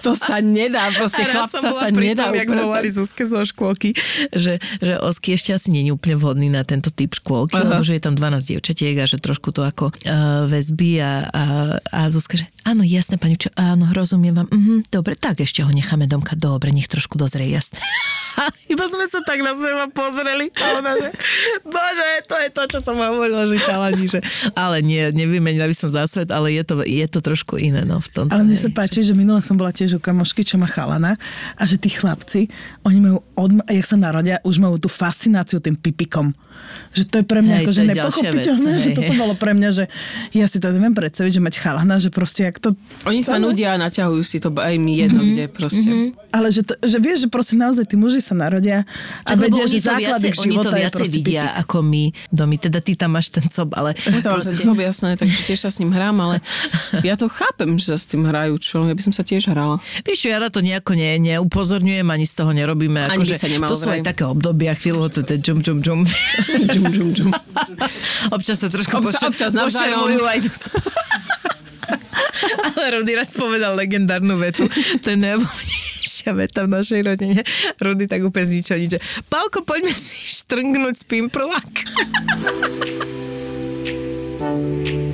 To 0.06 0.14
sa 0.14 0.38
nedá, 0.38 0.86
proste 0.94 1.26
chlapca 1.26 1.58
sa 1.74 1.90
nedá 1.90 2.30
tom, 2.30 2.38
jak 2.38 2.46
upratať. 2.46 2.62
volali 2.62 2.88
Zuzke 2.94 3.25
zo 3.26 3.42
škôlky, 3.42 3.92
že, 4.32 4.62
že 4.78 4.94
Osky 5.02 5.34
ešte 5.34 5.52
asi 5.52 5.68
nie 5.74 5.86
je 5.86 5.92
úplne 5.94 6.16
vhodný 6.16 6.48
na 6.48 6.62
tento 6.62 6.88
typ 6.94 7.12
škôlky, 7.12 7.58
Aha. 7.58 7.78
lebo 7.78 7.82
že 7.82 7.98
je 7.98 8.02
tam 8.02 8.14
12 8.14 8.50
dievčatiek 8.54 8.94
a 9.02 9.04
že 9.04 9.18
trošku 9.18 9.50
to 9.50 9.66
ako 9.66 9.90
uh, 9.92 10.46
väzby 10.46 11.02
a, 11.02 11.12
a, 11.28 11.42
a 11.80 12.00
Zuzka, 12.08 12.38
že 12.38 12.46
áno, 12.64 12.86
jasné, 12.86 13.18
pani, 13.18 13.36
čo, 13.38 13.50
áno, 13.58 13.90
rozumiem 13.90 14.34
vám, 14.34 14.48
mhm, 14.50 14.76
dobre, 14.90 15.18
tak 15.18 15.42
ešte 15.42 15.62
ho 15.66 15.70
necháme 15.70 16.06
domka, 16.10 16.38
dobre, 16.38 16.70
nech 16.70 16.90
trošku 16.90 17.18
dozrie, 17.18 17.50
jasné. 17.50 17.78
A 18.36 18.42
iba 18.72 18.84
sme 18.84 19.04
sa 19.06 19.20
tak 19.22 19.40
na 19.40 19.52
seba 19.52 19.88
pozreli 19.88 20.52
a 20.52 20.78
ona, 20.78 20.92
že 20.92 21.08
bože, 21.64 22.08
to 22.26 22.36
je 22.36 22.48
to, 22.50 22.62
čo 22.68 22.78
som 22.80 22.96
hovorila, 22.96 23.44
že 23.44 23.56
chalani, 23.58 24.04
že 24.06 24.20
ale 24.52 24.80
nie, 24.80 25.00
nevymenila 25.10 25.64
by 25.64 25.74
som 25.74 25.88
za 25.88 26.04
svet, 26.04 26.28
ale 26.28 26.52
je 26.52 26.62
to, 26.62 26.74
je 26.82 27.06
to 27.06 27.20
trošku 27.20 27.56
iné, 27.56 27.82
no, 27.82 27.98
v 27.98 28.08
tomto. 28.08 28.32
Ale 28.32 28.44
mne 28.44 28.56
sa 28.56 28.68
páči, 28.68 29.00
že 29.00 29.12
minule 29.12 29.40
som 29.40 29.56
bola 29.56 29.70
tiež 29.70 29.96
u 29.96 30.00
kamošky, 30.00 30.44
čo 30.44 30.56
má 30.56 30.66
chalana 30.66 31.16
a 31.54 31.62
že 31.64 31.76
tí 31.76 31.88
chlapci, 31.88 32.48
oni 32.84 32.98
majú, 33.00 33.18
od, 33.34 33.50
jak 33.66 33.86
sa 33.86 33.96
narodia, 33.96 34.36
už 34.42 34.60
majú 34.60 34.76
tú 34.76 34.86
fascináciu 34.86 35.58
tým 35.58 35.74
pipikom. 35.74 36.30
Že 36.92 37.02
to 37.06 37.14
je 37.20 37.24
pre 37.24 37.40
mňa 37.40 37.54
akože 37.62 37.82
nepochopiteľné, 37.84 38.70
vec, 38.72 38.80
že 38.80 38.90
hej, 38.90 38.96
toto 38.96 39.12
bolo 39.16 39.34
pre 39.36 39.52
mňa, 39.52 39.70
že 39.72 39.84
ja 40.32 40.46
si 40.48 40.56
to 40.56 40.72
neviem 40.72 40.92
predstaviť, 40.92 41.36
že 41.36 41.42
mať 41.42 41.54
chalana, 41.56 41.96
že 41.96 42.08
proste 42.08 42.48
jak 42.48 42.56
to... 42.58 42.72
Oni 43.04 43.20
sa 43.20 43.36
nudia 43.36 43.76
a 43.76 43.80
naťahujú 43.80 44.22
si 44.24 44.40
to 44.40 44.48
aj 44.52 44.74
mi 44.76 44.98
jedno, 44.98 45.20
Mhm. 45.22 45.28
kde 45.30 45.44
proste. 45.48 45.90
Ale 46.32 46.48
že, 46.50 46.64
to, 46.64 46.76
že 46.80 46.96
vieš, 46.98 47.24
že 47.24 47.28
proste 47.28 47.56
naozaj 47.56 47.84
tí 47.86 47.96
muži 47.96 48.20
sa 48.26 48.34
narodia 48.34 48.82
a 49.22 49.30
Čak, 49.30 49.38
vedia, 49.38 49.62
že 49.62 49.66
oni 49.68 49.78
to 49.78 49.86
základ 49.86 50.02
viacej, 50.18 50.26
ich 50.26 50.34
oni 50.34 50.42
to 50.42 50.50
života 50.50 50.66
je 50.68 50.82
viacej 50.82 50.98
proste 50.98 51.14
vidia 51.14 51.44
pipik. 51.44 51.60
ako 51.62 51.76
my 51.80 52.02
domy. 52.28 52.56
Teda 52.58 52.78
ty 52.80 52.92
tam 52.92 53.10
máš 53.12 53.26
ten 53.28 53.46
cob, 53.46 53.68
ale 53.72 53.90
Ja 53.94 54.18
to 54.18 54.28
mám 54.28 54.42
ten 54.42 54.56
zob, 54.56 54.76
jasné, 54.76 55.10
takže 55.14 55.38
tiež 55.44 55.58
sa 55.60 55.70
s 55.70 55.78
ním 55.78 55.90
hrám, 55.90 56.16
ale 56.16 56.36
ja 57.00 57.14
to 57.14 57.28
chápem, 57.28 57.70
že 57.76 57.86
sa 57.86 57.96
s 57.96 58.04
tým 58.04 58.22
hrajú, 58.22 58.58
čo? 58.58 58.82
Ja 58.82 58.92
by 58.92 59.02
som 59.02 59.12
sa 59.12 59.22
tiež 59.22 59.46
hrala. 59.46 59.78
Vieš 60.02 60.18
čo, 60.18 60.28
ja 60.28 60.38
na 60.38 60.48
to 60.48 60.58
nejako 60.58 60.92
ne, 60.92 61.14
neupozorňujem, 61.22 62.04
ani 62.04 62.24
z 62.24 62.34
toho 62.34 62.50
nerobíme. 62.50 62.98
Ani 63.04 63.22
by 63.22 63.22
akože 63.22 63.34
sa 63.36 63.46
nemalo 63.46 63.70
to 63.70 63.76
sú 63.76 63.88
aj 63.88 64.02
také 64.02 64.24
obdobia, 64.24 64.74
chvíľu 64.74 65.06
to 65.08 65.22
je 65.22 65.38
džum, 65.38 65.60
džum, 65.60 65.78
džum. 65.80 66.00
Džum, 66.66 66.84
džum, 66.88 67.08
džum. 67.12 67.30
Občas 68.34 68.58
sa 68.58 68.66
trošku 68.66 68.90
Občas- 68.96 69.22
poše- 69.22 69.28
občas 69.28 69.52
pošermujú 69.52 70.22
aj 70.24 70.38
do 70.40 70.50
Ale 72.76 73.00
Rudy 73.00 73.12
raz 73.16 73.32
povedal 73.34 73.74
legendárnu 73.76 74.36
vetu. 74.36 74.66
To 75.02 75.06
je 75.10 75.18
najobľúbenejšia 75.18 76.30
veta 76.36 76.64
v 76.64 76.70
našej 76.74 77.00
rodine. 77.06 77.40
Rudy 77.80 78.04
tak 78.06 78.22
úplne 78.24 78.46
z 78.46 78.52
ničoho 78.60 78.78
nič. 78.80 78.90
že, 78.98 79.00
Pálko, 79.30 79.62
poďme 79.64 79.92
si 79.94 80.16
štrngnúť 80.42 80.94
z 81.00 81.04
pimprlak. 81.08 81.72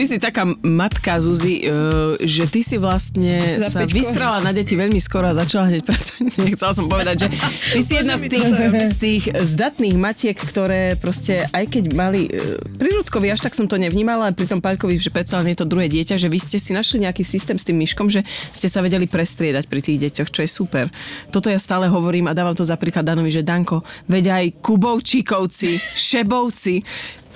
Ty 0.00 0.08
si 0.08 0.16
taká 0.16 0.48
matka, 0.64 1.20
Zuzi, 1.20 1.60
uh, 1.68 2.16
že 2.24 2.48
ty 2.48 2.64
si 2.64 2.80
vlastne 2.80 3.60
Za 3.60 3.68
sa 3.68 3.80
vystrala 3.84 4.40
na 4.40 4.48
deti 4.48 4.72
veľmi 4.72 4.96
skoro 4.96 5.28
a 5.28 5.36
začala 5.36 5.68
hneď 5.68 5.84
pracovať. 5.84 6.24
Nechcela 6.48 6.72
som 6.72 6.88
povedať, 6.88 7.28
že 7.28 7.36
ty 7.76 7.80
si 7.84 8.00
jedna 8.00 8.16
z 8.16 8.32
tých, 8.32 8.48
z 8.80 8.96
tých 8.96 9.24
zdatných 9.28 10.00
matiek, 10.00 10.40
ktoré 10.40 10.96
proste, 10.96 11.44
aj 11.52 11.68
keď 11.68 11.84
mali 11.92 12.32
uh, 12.32 12.56
prírodkovi, 12.80 13.28
až 13.28 13.44
tak 13.44 13.52
som 13.52 13.68
to 13.68 13.76
nevnímala, 13.76 14.32
ale 14.32 14.38
pri 14.40 14.48
tom 14.48 14.64
Paľkovi, 14.64 14.96
že 14.96 15.12
predsa 15.12 15.36
len 15.36 15.52
je 15.52 15.60
to 15.60 15.68
druhé 15.68 15.92
dieťa, 15.92 16.16
že 16.16 16.32
vy 16.32 16.40
ste 16.40 16.56
si 16.56 16.72
našli 16.72 17.04
nejaký 17.04 17.20
systém 17.20 17.60
s 17.60 17.68
tým 17.68 17.76
myškom, 17.76 18.08
že 18.08 18.24
ste 18.56 18.72
sa 18.72 18.80
vedeli 18.80 19.04
prestriedať 19.04 19.68
pri 19.68 19.84
tých 19.84 20.00
deťoch, 20.08 20.32
čo 20.32 20.40
je 20.40 20.48
super. 20.48 20.88
Toto 21.28 21.52
ja 21.52 21.60
stále 21.60 21.92
hovorím 21.92 22.24
a 22.24 22.32
dávam 22.32 22.56
to 22.56 22.64
za 22.64 22.80
príklad 22.80 23.04
Danovi, 23.04 23.28
že 23.28 23.44
Danko, 23.44 23.84
veď 24.08 24.24
aj 24.32 24.44
Kubovčíkovci, 24.64 25.76
Šebovci, 25.76 26.80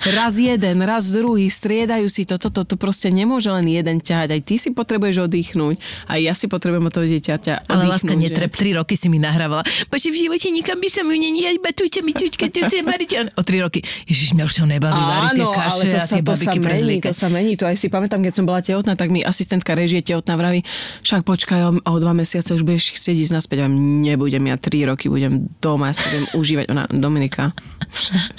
raz 0.03 0.35
jeden, 0.35 0.77
raz 0.83 1.09
druhý, 1.09 1.47
striedajú 1.47 2.07
si 2.11 2.27
to, 2.27 2.35
toto, 2.35 2.67
to 2.67 2.75
proste 2.75 3.07
nemôže 3.09 3.47
len 3.49 3.65
jeden 3.65 4.03
ťahať. 4.03 4.29
Aj 4.35 4.41
ty 4.43 4.55
si 4.59 4.69
potrebuješ 4.75 5.25
oddychnúť, 5.25 5.75
aj 6.11 6.19
ja 6.19 6.33
si 6.35 6.45
potrebujem 6.51 6.85
od 6.85 6.93
toho 6.93 7.05
dieťaťa 7.07 7.53
oddychnúť. 7.65 7.71
Ale 7.71 7.83
láska, 7.87 8.13
že? 8.13 8.19
netreb, 8.19 8.51
tri 8.51 8.75
roky 8.75 8.95
si 8.99 9.07
mi 9.07 9.17
nahrávala. 9.17 9.63
Bože, 9.87 10.11
v 10.11 10.27
živote 10.27 10.47
nikam 10.51 10.77
by 10.77 10.89
sa 10.91 11.01
mi 11.07 11.17
nenijať, 11.17 11.55
batujte 11.63 11.99
mi 12.03 12.11
tučke, 12.11 12.51
tu 12.51 12.61
variť. 12.65 13.09
O 13.35 13.41
tri 13.41 13.63
roky, 13.63 13.79
ježiš, 14.05 14.35
mňa 14.35 14.43
už 14.45 14.53
sa 14.53 14.63
nebaví 14.67 15.01
variť 15.01 15.29
tie 15.35 15.45
kaše 15.47 15.87
to 15.87 15.97
a 15.97 16.05
tie 16.05 16.21
to 16.21 16.27
babiky 16.27 16.59
mení, 16.59 16.95
to 17.01 17.13
sa 17.15 17.27
mení. 17.31 17.53
To 17.55 17.65
aj 17.67 17.75
si 17.79 17.87
pamätám, 17.87 18.21
keď 18.21 18.33
som 18.35 18.45
bola 18.45 18.61
tehotná, 18.61 18.93
tak 18.97 19.09
mi 19.09 19.21
asistentka 19.25 19.73
režie 19.73 20.01
tehotná 20.01 20.35
vraví, 20.35 20.61
však 21.03 21.23
počkaj, 21.23 21.83
o, 21.83 21.93
dva 21.99 22.13
mesiace 22.13 22.53
už 22.53 22.63
budeš 22.63 22.95
chcieť 22.97 23.15
ísť 23.27 23.33
naspäť. 23.33 23.57
A 23.65 23.67
nebudem, 23.71 24.43
ja 24.49 24.55
tri 24.59 24.83
roky 24.85 25.09
budem 25.09 25.49
doma, 25.59 25.91
ja 25.91 25.95
sa 25.97 26.03
budem 26.09 26.25
užívať. 26.37 26.65
Ona, 26.71 26.83
Dominika, 26.91 27.51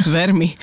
ver 0.09 0.33
mi, 0.33 0.55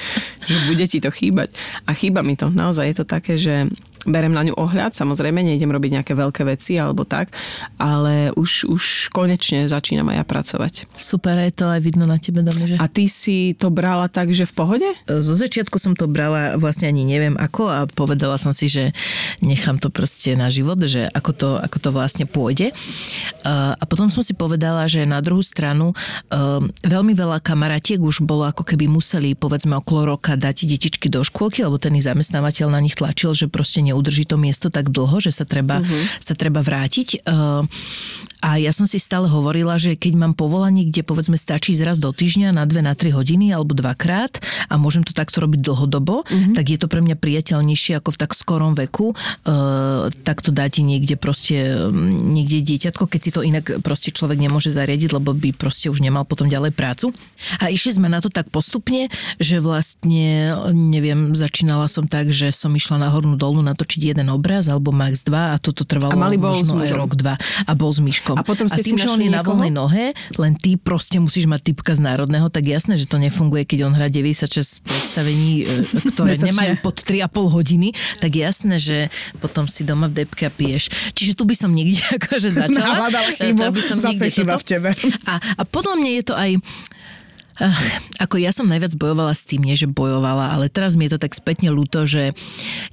že 0.46 0.58
bude 0.68 0.83
ti 0.88 1.00
to 1.04 1.12
chýbať. 1.12 1.56
A 1.88 1.92
chýba 1.94 2.22
mi 2.22 2.36
to. 2.38 2.50
Naozaj 2.50 2.86
je 2.90 2.96
to 2.98 3.06
také, 3.06 3.34
že 3.40 3.68
berem 4.08 4.32
na 4.32 4.44
ňu 4.44 4.56
ohľad, 4.56 4.96
samozrejme, 4.96 5.44
nejdem 5.44 5.72
robiť 5.72 6.02
nejaké 6.02 6.14
veľké 6.16 6.48
veci 6.48 6.80
alebo 6.80 7.04
tak, 7.04 7.30
ale 7.78 8.32
už, 8.36 8.68
už 8.72 8.84
konečne 9.12 9.68
začínam 9.68 10.10
aj 10.12 10.18
ja 10.20 10.26
pracovať. 10.26 10.74
Super, 10.96 11.40
je 11.44 11.54
to 11.54 11.68
aj 11.68 11.80
vidno 11.84 12.08
na 12.08 12.20
tebe, 12.20 12.44
dobre, 12.44 12.74
že? 12.74 12.76
A 12.80 12.88
ty 12.88 13.12
si 13.12 13.54
to 13.54 13.68
brala 13.68 14.08
tak, 14.08 14.32
že 14.32 14.48
v 14.48 14.54
pohode? 14.56 14.90
Zo 15.06 15.36
začiatku 15.36 15.76
som 15.80 15.94
to 15.94 16.08
brala 16.08 16.56
vlastne 16.56 16.88
ani 16.88 17.04
neviem 17.04 17.36
ako 17.36 17.68
a 17.68 17.80
povedala 17.88 18.40
som 18.40 18.56
si, 18.56 18.72
že 18.72 18.96
nechám 19.44 19.80
to 19.80 19.92
proste 19.92 20.36
na 20.40 20.48
život, 20.48 20.80
že 20.84 21.08
ako 21.12 21.32
to, 21.36 21.50
ako 21.60 21.78
to 21.84 21.90
vlastne 21.92 22.26
pôjde. 22.26 22.72
Uh, 23.44 23.74
A 23.80 23.84
potom 23.84 24.08
som 24.08 24.24
si 24.24 24.32
povedala, 24.32 24.88
že 24.88 25.04
na 25.04 25.20
druhú 25.20 25.44
stranu 25.44 25.92
um, 25.92 26.72
veľmi 26.84 27.14
veľa 27.16 27.44
kamaratiek 27.44 28.00
už 28.00 28.24
bolo 28.24 28.48
ako 28.48 28.64
keby 28.64 28.88
museli 28.88 29.36
povedzme 29.36 29.76
okolo 29.76 30.16
roka 30.16 30.40
dať 30.40 30.68
detičky 30.68 31.12
do 31.12 31.20
škôlky, 31.24 31.64
lebo 31.68 31.76
ten 31.76 31.96
zamestnávateľ 31.96 32.68
na 32.72 32.80
nich 32.80 32.96
tlačil, 32.96 33.36
že 33.36 33.52
proste 33.52 33.84
neudrží 33.94 34.26
to 34.26 34.42
miesto 34.42 34.74
tak 34.74 34.90
dlho, 34.90 35.22
že 35.22 35.30
sa 35.30 35.46
treba, 35.46 35.78
uh-huh. 35.78 36.04
sa 36.18 36.34
treba 36.34 36.66
vrátiť. 36.66 37.22
A 38.44 38.60
ja 38.60 38.76
som 38.76 38.84
si 38.84 39.00
stále 39.00 39.32
hovorila, 39.32 39.80
že 39.80 39.96
keď 39.96 40.14
mám 40.20 40.34
povolanie, 40.36 40.84
kde 40.92 41.08
povedzme 41.08 41.40
stačí 41.40 41.72
ísť 41.72 41.84
raz 41.88 41.98
do 42.04 42.12
týždňa 42.12 42.52
na 42.52 42.68
dve, 42.68 42.84
na 42.84 42.92
tri 42.92 43.16
hodiny 43.16 43.56
alebo 43.56 43.72
dvakrát 43.72 44.44
a 44.68 44.76
môžem 44.76 45.08
to 45.08 45.16
takto 45.16 45.40
robiť 45.40 45.64
dlhodobo, 45.64 46.28
mm-hmm. 46.28 46.54
tak 46.60 46.66
je 46.68 46.78
to 46.78 46.92
pre 46.92 47.00
mňa 47.00 47.16
priateľnejšie 47.16 48.04
ako 48.04 48.12
v 48.12 48.18
tak 48.20 48.36
skorom 48.36 48.76
veku 48.76 49.16
uh, 49.16 50.12
takto 50.28 50.52
dať 50.52 50.84
niekde 50.84 51.16
proste 51.16 51.88
mm, 51.88 52.36
niekde 52.36 52.60
dieťatko, 52.68 53.08
keď 53.08 53.20
si 53.24 53.32
to 53.32 53.48
inak 53.48 53.80
proste 53.80 54.12
človek 54.12 54.36
nemôže 54.36 54.76
zariadiť, 54.76 55.16
lebo 55.16 55.32
by 55.32 55.56
proste 55.56 55.88
už 55.88 56.04
nemal 56.04 56.28
potom 56.28 56.52
ďalej 56.52 56.76
prácu. 56.76 57.16
A 57.64 57.72
išli 57.72 57.96
sme 57.96 58.12
na 58.12 58.20
to 58.20 58.28
tak 58.28 58.52
postupne, 58.52 59.08
že 59.40 59.64
vlastne, 59.64 60.52
neviem, 60.76 61.32
začínala 61.32 61.88
som 61.88 62.12
tak, 62.12 62.28
že 62.28 62.52
som 62.52 62.76
išla 62.76 63.00
na 63.00 63.08
hornú 63.08 63.40
dolnú 63.40 63.64
natočiť 63.64 64.12
jeden 64.12 64.28
obraz 64.28 64.68
alebo 64.68 64.92
max 64.92 65.24
dva 65.24 65.56
a 65.56 65.62
toto 65.62 65.88
trvalo 65.88 66.12
A 66.12 66.20
mali 66.20 66.36
bol 66.36 66.52
možno 66.60 66.84
aj 66.84 66.92
rok, 66.92 67.16
dva 67.16 67.40
a 67.40 67.72
bol 67.72 67.92
s 67.94 68.04
myškom. 68.34 68.42
A 68.42 68.48
potom 68.48 68.68
ste 68.70 68.82
a 68.82 68.86
tým, 68.86 68.98
si 68.98 69.04
že 69.06 69.10
on 69.10 69.22
je 69.22 69.32
na 69.32 69.46
voľnej 69.46 69.74
nohe, 69.74 70.06
len 70.42 70.54
ty 70.58 70.76
proste 70.76 71.18
musíš 71.22 71.46
mať 71.46 71.74
typka 71.74 71.94
z 71.94 72.02
národného, 72.02 72.50
tak 72.50 72.66
jasné, 72.66 72.98
že 72.98 73.06
to 73.06 73.22
nefunguje, 73.22 73.64
keď 73.64 73.90
on 73.90 73.94
hrá 73.94 74.10
96 74.10 74.82
predstavení, 74.84 75.64
e, 75.64 76.12
ktoré 76.14 76.34
Mesačne. 76.36 76.50
nemajú 76.52 76.74
pod 76.82 76.96
3,5 77.02 77.56
hodiny, 77.56 77.88
tak 78.20 78.32
jasné, 78.34 78.76
že 78.82 78.98
potom 79.38 79.70
si 79.70 79.86
doma 79.86 80.10
v 80.10 80.26
depke 80.26 80.50
a 80.50 80.52
piješ. 80.52 80.90
Čiže 81.14 81.38
tu 81.38 81.44
by 81.46 81.56
som 81.56 81.70
niekde 81.72 82.02
akože 82.18 82.50
začala. 82.50 83.08
Nahľadala 83.08 83.30
chybu, 83.38 83.80
som 83.84 83.98
zase 84.02 84.34
chyba 84.34 84.58
v 84.58 84.66
tebe. 84.66 84.90
A, 85.30 85.40
a 85.40 85.62
podľa 85.68 85.96
mňa 86.00 86.12
je 86.20 86.24
to 86.26 86.36
aj 86.36 86.52
ako 88.24 88.42
ja 88.42 88.50
som 88.50 88.66
najviac 88.66 88.98
bojovala 88.98 89.34
s 89.38 89.46
tým, 89.46 89.62
nie 89.62 89.78
že 89.78 89.86
bojovala, 89.86 90.54
ale 90.54 90.70
teraz 90.74 90.98
mi 90.98 91.06
je 91.06 91.18
to 91.18 91.20
tak 91.22 91.38
spätne 91.38 91.70
ľúto, 91.70 92.10
že 92.10 92.34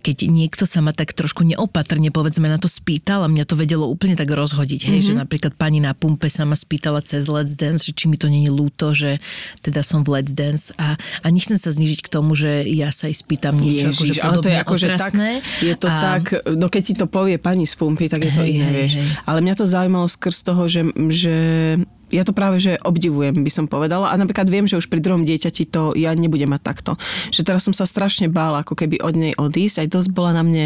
keď 0.05 0.29
niekto 0.29 0.65
sa 0.69 0.85
ma 0.85 0.93
tak 0.93 1.17
trošku 1.17 1.47
neopatrne 1.47 2.13
povedzme 2.13 2.49
na 2.51 2.61
to 2.61 2.69
spýtal 2.69 3.25
a 3.25 3.33
mňa 3.33 3.45
to 3.49 3.57
vedelo 3.57 3.89
úplne 3.89 4.19
tak 4.19 4.29
rozhodiť, 4.29 4.81
hej, 4.91 5.01
mm-hmm. 5.01 5.09
že 5.17 5.21
napríklad 5.21 5.53
pani 5.57 5.81
na 5.81 5.97
pumpe 5.97 6.29
sa 6.29 6.45
ma 6.45 6.59
spýtala 6.59 7.01
cez 7.01 7.31
Let's 7.31 7.57
Dance, 7.57 7.89
že 7.89 7.93
či 7.97 8.11
mi 8.11 8.21
to 8.21 8.29
není 8.29 8.53
ľúto, 8.53 8.93
že 8.93 9.23
teda 9.65 9.81
som 9.81 10.05
v 10.05 10.21
Let's 10.21 10.37
Dance 10.37 10.75
a, 10.77 10.97
a 10.97 11.27
nechcem 11.33 11.57
sa 11.57 11.73
znižiť 11.73 12.05
k 12.05 12.09
tomu, 12.13 12.37
že 12.37 12.67
ja 12.69 12.93
sa 12.93 13.09
aj 13.09 13.17
spýtam 13.17 13.57
niečo 13.57 13.93
akože 13.93 14.13
ale 14.21 14.37
to 14.41 14.49
je 14.49 14.57
podobne 14.57 14.59
akože 14.61 14.87
tak, 14.87 14.99
otrasné. 15.01 15.29
je 15.65 15.75
to 15.77 15.89
a, 15.89 15.97
tak, 16.01 16.23
no 16.57 16.67
keď 16.69 16.83
ti 16.85 16.95
to 16.97 17.07
povie 17.09 17.37
pani 17.41 17.65
z 17.65 17.75
pumpy, 17.77 18.07
tak 18.13 18.29
je 18.29 18.33
to 18.33 18.45
Hej, 18.45 18.53
iné, 18.61 18.69
hej, 18.69 18.77
vieš. 18.77 18.93
hej. 19.01 19.09
Ale 19.25 19.39
mňa 19.41 19.55
to 19.57 19.65
zaujímalo 19.65 20.07
skrz 20.09 20.37
toho, 20.45 20.63
že, 20.69 20.83
že 21.09 21.37
ja 22.11 22.23
to 22.27 22.35
práve, 22.35 22.59
že 22.59 22.77
obdivujem, 22.83 23.41
by 23.41 23.51
som 23.51 23.67
povedala. 23.71 24.11
A 24.11 24.19
napríklad 24.19 24.51
viem, 24.51 24.67
že 24.67 24.77
už 24.77 24.91
pri 24.91 25.03
druhom 25.03 25.23
dieťati 25.23 25.67
to 25.71 25.95
ja 25.95 26.11
nebudem 26.15 26.51
mať 26.51 26.63
takto. 26.63 26.93
Že 27.31 27.47
teraz 27.47 27.63
som 27.67 27.75
sa 27.75 27.87
strašne 27.87 28.27
bála, 28.27 28.67
ako 28.67 28.75
keby 28.75 28.99
od 29.01 29.15
nej 29.15 29.33
odísť. 29.39 29.87
Aj 29.87 29.89
dosť 29.89 30.11
bola 30.11 30.35
na 30.35 30.43
mne 30.43 30.65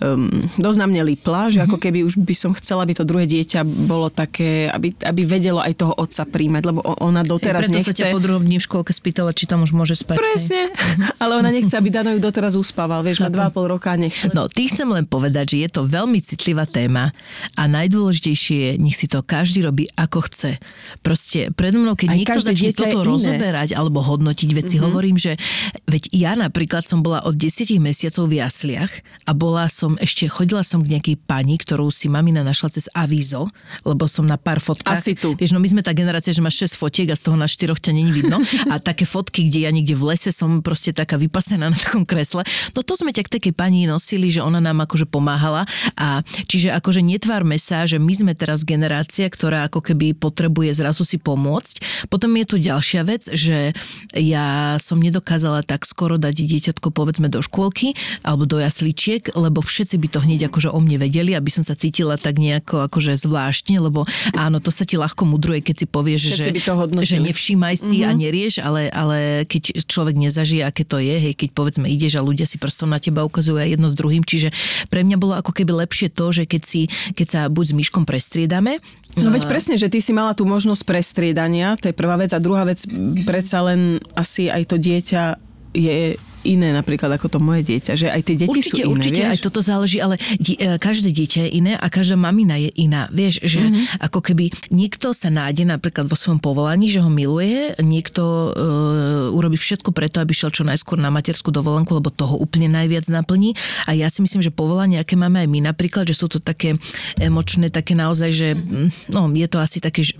um, 0.00 0.28
dosť 0.56 0.78
na 0.80 0.86
mne 0.88 1.02
lipla, 1.12 1.52
že 1.52 1.60
ako 1.64 1.76
Mhm. 1.76 1.82
keby 1.82 1.98
už 2.04 2.14
by 2.20 2.34
som 2.36 2.52
chcela, 2.56 2.84
aby 2.84 2.94
to 2.96 3.04
druhé 3.04 3.24
dieťa 3.28 3.64
bolo 3.64 4.08
také, 4.08 4.68
aby, 4.68 4.92
aby 5.04 5.22
vedelo 5.24 5.60
aj 5.60 5.76
toho 5.76 5.92
otca 5.96 6.24
príjmať, 6.24 6.62
lebo 6.64 6.80
ona 7.00 7.24
doteraz 7.24 7.68
preto 7.68 7.76
nechce... 7.80 7.92
sa 7.92 7.96
ťa 7.96 8.16
po 8.16 8.22
druhom 8.22 8.42
dni 8.44 8.58
v 8.60 8.64
škôlke 8.64 8.92
spýtala, 8.92 9.32
či 9.36 9.44
tam 9.48 9.64
už 9.64 9.72
môže 9.72 9.96
spať. 9.96 10.16
hej. 10.16 10.24
Presne, 10.24 10.60
ale 11.22 11.32
ona 11.40 11.50
nechce, 11.52 11.74
aby 11.76 11.88
Dano 11.92 12.12
ju 12.12 12.20
doteraz 12.20 12.56
uspával, 12.56 13.00
vieš, 13.04 13.24
má 13.24 13.30
dva 13.32 13.48
a 13.48 13.52
pol 13.52 13.68
roka 13.68 13.92
a 13.92 13.96
nechce. 13.96 14.32
No, 14.32 14.46
ty 14.46 14.68
chcem 14.68 14.86
len 14.88 15.04
povedať, 15.04 15.56
že 15.56 15.56
je 15.64 15.68
to 15.70 15.82
veľmi 15.84 16.18
citlivá 16.22 16.64
téma 16.64 17.12
a 17.56 17.62
najdôležitejšie 17.66 18.56
je, 18.60 18.70
nech 18.76 18.96
si 18.96 19.06
to 19.08 19.24
každý 19.24 19.64
robí 19.64 19.88
ako 19.96 20.26
chce. 20.28 20.60
Proste 21.00 21.50
predo 21.56 21.80
mnou, 21.80 21.96
keď 21.96 22.08
Aj 22.12 22.16
niekto 22.16 22.40
začne 22.40 22.72
toto 22.76 23.00
rozoberať 23.02 23.72
alebo 23.72 24.04
hodnotiť 24.04 24.50
veci, 24.52 24.76
mm-hmm. 24.76 24.86
hovorím, 24.86 25.16
že 25.16 25.40
veď 25.88 26.02
ja 26.12 26.32
napríklad 26.36 26.84
som 26.84 27.00
bola 27.00 27.24
od 27.24 27.34
10 27.34 27.72
mesiacov 27.80 28.28
v 28.28 28.42
jasliach 28.42 28.92
a 29.26 29.32
bola 29.32 29.66
som 29.72 29.89
ešte, 29.98 30.28
chodila 30.30 30.62
som 30.62 30.84
k 30.84 30.98
nejakej 30.98 31.16
pani, 31.24 31.56
ktorú 31.56 31.90
si 31.90 32.06
mamina 32.06 32.44
našla 32.44 32.68
cez 32.70 32.86
avízo, 32.92 33.48
lebo 33.82 34.06
som 34.06 34.28
na 34.28 34.36
pár 34.36 34.60
fotkách. 34.62 35.00
Asi 35.00 35.16
tu. 35.16 35.34
Vieš, 35.34 35.56
no 35.56 35.58
my 35.58 35.68
sme 35.70 35.82
tá 35.82 35.90
generácia, 35.96 36.30
že 36.30 36.44
máš 36.44 36.70
6 36.70 36.78
fotiek 36.78 37.08
a 37.10 37.16
z 37.16 37.26
toho 37.26 37.36
na 37.40 37.48
4 37.48 37.72
ťa 37.74 37.92
není 37.96 38.12
vidno. 38.12 38.38
A 38.70 38.78
také 38.78 39.08
fotky, 39.08 39.48
kde 39.48 39.66
ja 39.66 39.70
niekde 39.72 39.96
v 39.96 40.14
lese 40.14 40.30
som 40.30 40.60
proste 40.60 40.92
taká 40.92 41.16
vypasená 41.16 41.72
na 41.72 41.78
takom 41.78 42.04
kresle. 42.04 42.44
No 42.76 42.84
to 42.84 42.94
sme 42.94 43.10
ťa 43.10 43.26
k 43.26 43.34
takej 43.40 43.54
pani 43.56 43.88
nosili, 43.88 44.28
že 44.28 44.44
ona 44.44 44.60
nám 44.60 44.84
akože 44.84 45.08
pomáhala. 45.08 45.64
A 45.96 46.20
čiže 46.46 46.70
akože 46.70 47.00
netvárme 47.00 47.56
sa, 47.56 47.88
že 47.88 47.96
my 47.96 48.12
sme 48.12 48.32
teraz 48.36 48.62
generácia, 48.62 49.26
ktorá 49.26 49.66
ako 49.70 49.80
keby 49.80 50.12
potrebuje 50.18 50.76
zrazu 50.76 51.08
si 51.08 51.16
pomôcť. 51.16 52.06
Potom 52.12 52.34
je 52.36 52.44
tu 52.44 52.56
ďalšia 52.60 53.02
vec, 53.06 53.24
že 53.30 53.72
ja 54.12 54.76
som 54.82 55.00
nedokázala 55.00 55.62
tak 55.64 55.86
skoro 55.86 56.18
dať 56.18 56.34
dieťatko 56.34 56.90
povedzme 56.90 57.30
do 57.30 57.40
škôlky 57.40 57.94
alebo 58.26 58.44
do 58.44 58.58
jasličiek, 58.58 59.32
lebo 59.38 59.62
všetci 59.80 59.96
by 59.96 60.08
to 60.12 60.20
hneď 60.20 60.40
akože 60.52 60.68
o 60.68 60.76
mne 60.76 61.00
vedeli, 61.00 61.32
aby 61.32 61.48
som 61.48 61.64
sa 61.64 61.72
cítila 61.72 62.20
tak 62.20 62.36
nejako 62.36 62.84
akože 62.84 63.16
zvláštne, 63.16 63.80
lebo 63.80 64.04
áno, 64.36 64.60
to 64.60 64.68
sa 64.68 64.84
ti 64.84 65.00
ľahko 65.00 65.24
mudruje, 65.24 65.64
keď 65.64 65.76
si 65.80 65.86
povieš, 65.88 66.20
že, 66.36 66.52
by 66.52 66.60
to 66.60 66.74
hodnotili. 66.76 67.08
že 67.08 67.16
nevšímaj 67.24 67.76
si 67.80 68.04
mm-hmm. 68.04 68.12
a 68.12 68.20
nerieš, 68.20 68.54
ale, 68.60 68.92
ale 68.92 69.48
keď 69.48 69.80
človek 69.88 70.20
nezažije, 70.20 70.68
aké 70.68 70.84
to 70.84 71.00
je, 71.00 71.16
hej, 71.16 71.32
keď 71.32 71.56
povedzme 71.56 71.88
ideš 71.88 72.20
a 72.20 72.26
ľudia 72.26 72.44
si 72.44 72.60
prstom 72.60 72.92
na 72.92 73.00
teba 73.00 73.24
ukazujú 73.24 73.56
aj 73.56 73.80
jedno 73.80 73.88
s 73.88 73.96
druhým, 73.96 74.20
čiže 74.20 74.52
pre 74.92 75.00
mňa 75.00 75.16
bolo 75.16 75.32
ako 75.40 75.56
keby 75.56 75.88
lepšie 75.88 76.12
to, 76.12 76.28
že 76.28 76.44
keď, 76.44 76.62
si, 76.68 76.92
keď 77.16 77.26
sa 77.26 77.40
buď 77.48 77.72
s 77.72 77.76
myškom 77.80 78.04
prestriedame, 78.04 78.76
No 79.18 79.34
veď 79.34 79.50
presne, 79.50 79.74
že 79.74 79.90
ty 79.90 79.98
si 79.98 80.14
mala 80.14 80.38
tú 80.38 80.46
možnosť 80.46 80.86
prestriedania, 80.86 81.74
to 81.74 81.90
je 81.90 81.98
prvá 81.98 82.14
vec. 82.14 82.30
A 82.30 82.38
druhá 82.38 82.62
vec, 82.62 82.86
predsa 83.26 83.58
len 83.66 83.98
asi 84.14 84.46
aj 84.46 84.70
to 84.70 84.78
dieťa 84.78 85.34
je 85.74 86.14
iné 86.44 86.72
napríklad 86.74 87.16
ako 87.16 87.26
to 87.32 87.38
moje 87.40 87.64
dieťa, 87.68 87.92
že 87.96 88.06
aj 88.10 88.20
tie 88.26 88.36
deti 88.44 88.50
určite, 88.50 88.82
sú 88.82 88.88
iné, 88.88 88.92
určite, 88.92 89.22
vieš? 89.22 89.32
aj 89.32 89.38
toto 89.40 89.60
záleží, 89.60 89.98
ale 90.02 90.16
die, 90.36 90.56
e, 90.56 90.76
každé 90.76 91.10
dieťa 91.12 91.38
je 91.46 91.50
iné 91.56 91.72
a 91.76 91.86
každá 91.88 92.16
mamina 92.16 92.56
je 92.56 92.70
iná. 92.76 93.06
Vieš, 93.12 93.44
že 93.44 93.60
Mhm. 93.60 93.70
mm-hmm. 93.70 94.04
ako 94.06 94.18
keby 94.20 94.44
niekto 94.72 95.12
sa 95.12 95.28
nájde 95.28 95.64
napríklad 95.68 96.08
vo 96.08 96.16
svojom 96.16 96.40
povolaní, 96.42 96.88
že 96.88 97.00
ho 97.04 97.10
miluje, 97.12 97.76
niekto 97.80 98.22
uh, 98.52 99.36
urobí 99.36 99.60
všetko 99.60 99.92
preto, 99.92 100.18
aby 100.18 100.32
šiel 100.32 100.50
čo 100.52 100.64
najskôr 100.66 100.96
na 100.96 101.12
materskú 101.12 101.52
dovolenku, 101.52 101.92
lebo 101.94 102.10
toho 102.10 102.36
úplne 102.36 102.72
najviac 102.72 103.06
naplní. 103.12 103.54
A 103.86 103.94
ja 103.94 104.08
si 104.08 104.24
myslím, 104.24 104.40
že 104.40 104.54
povolanie, 104.54 104.98
aké 104.98 105.14
máme 105.14 105.42
aj 105.44 105.48
my 105.48 105.60
napríklad, 105.70 106.08
že 106.08 106.16
sú 106.16 106.26
to 106.26 106.38
také 106.40 106.76
emočné, 107.20 107.68
také 107.68 107.92
naozaj, 107.94 108.30
že 108.32 108.48
mm, 108.56 109.12
no, 109.12 109.28
je 109.30 109.48
to 109.48 109.58
asi 109.60 109.78
také 109.78 110.02
že 110.02 110.16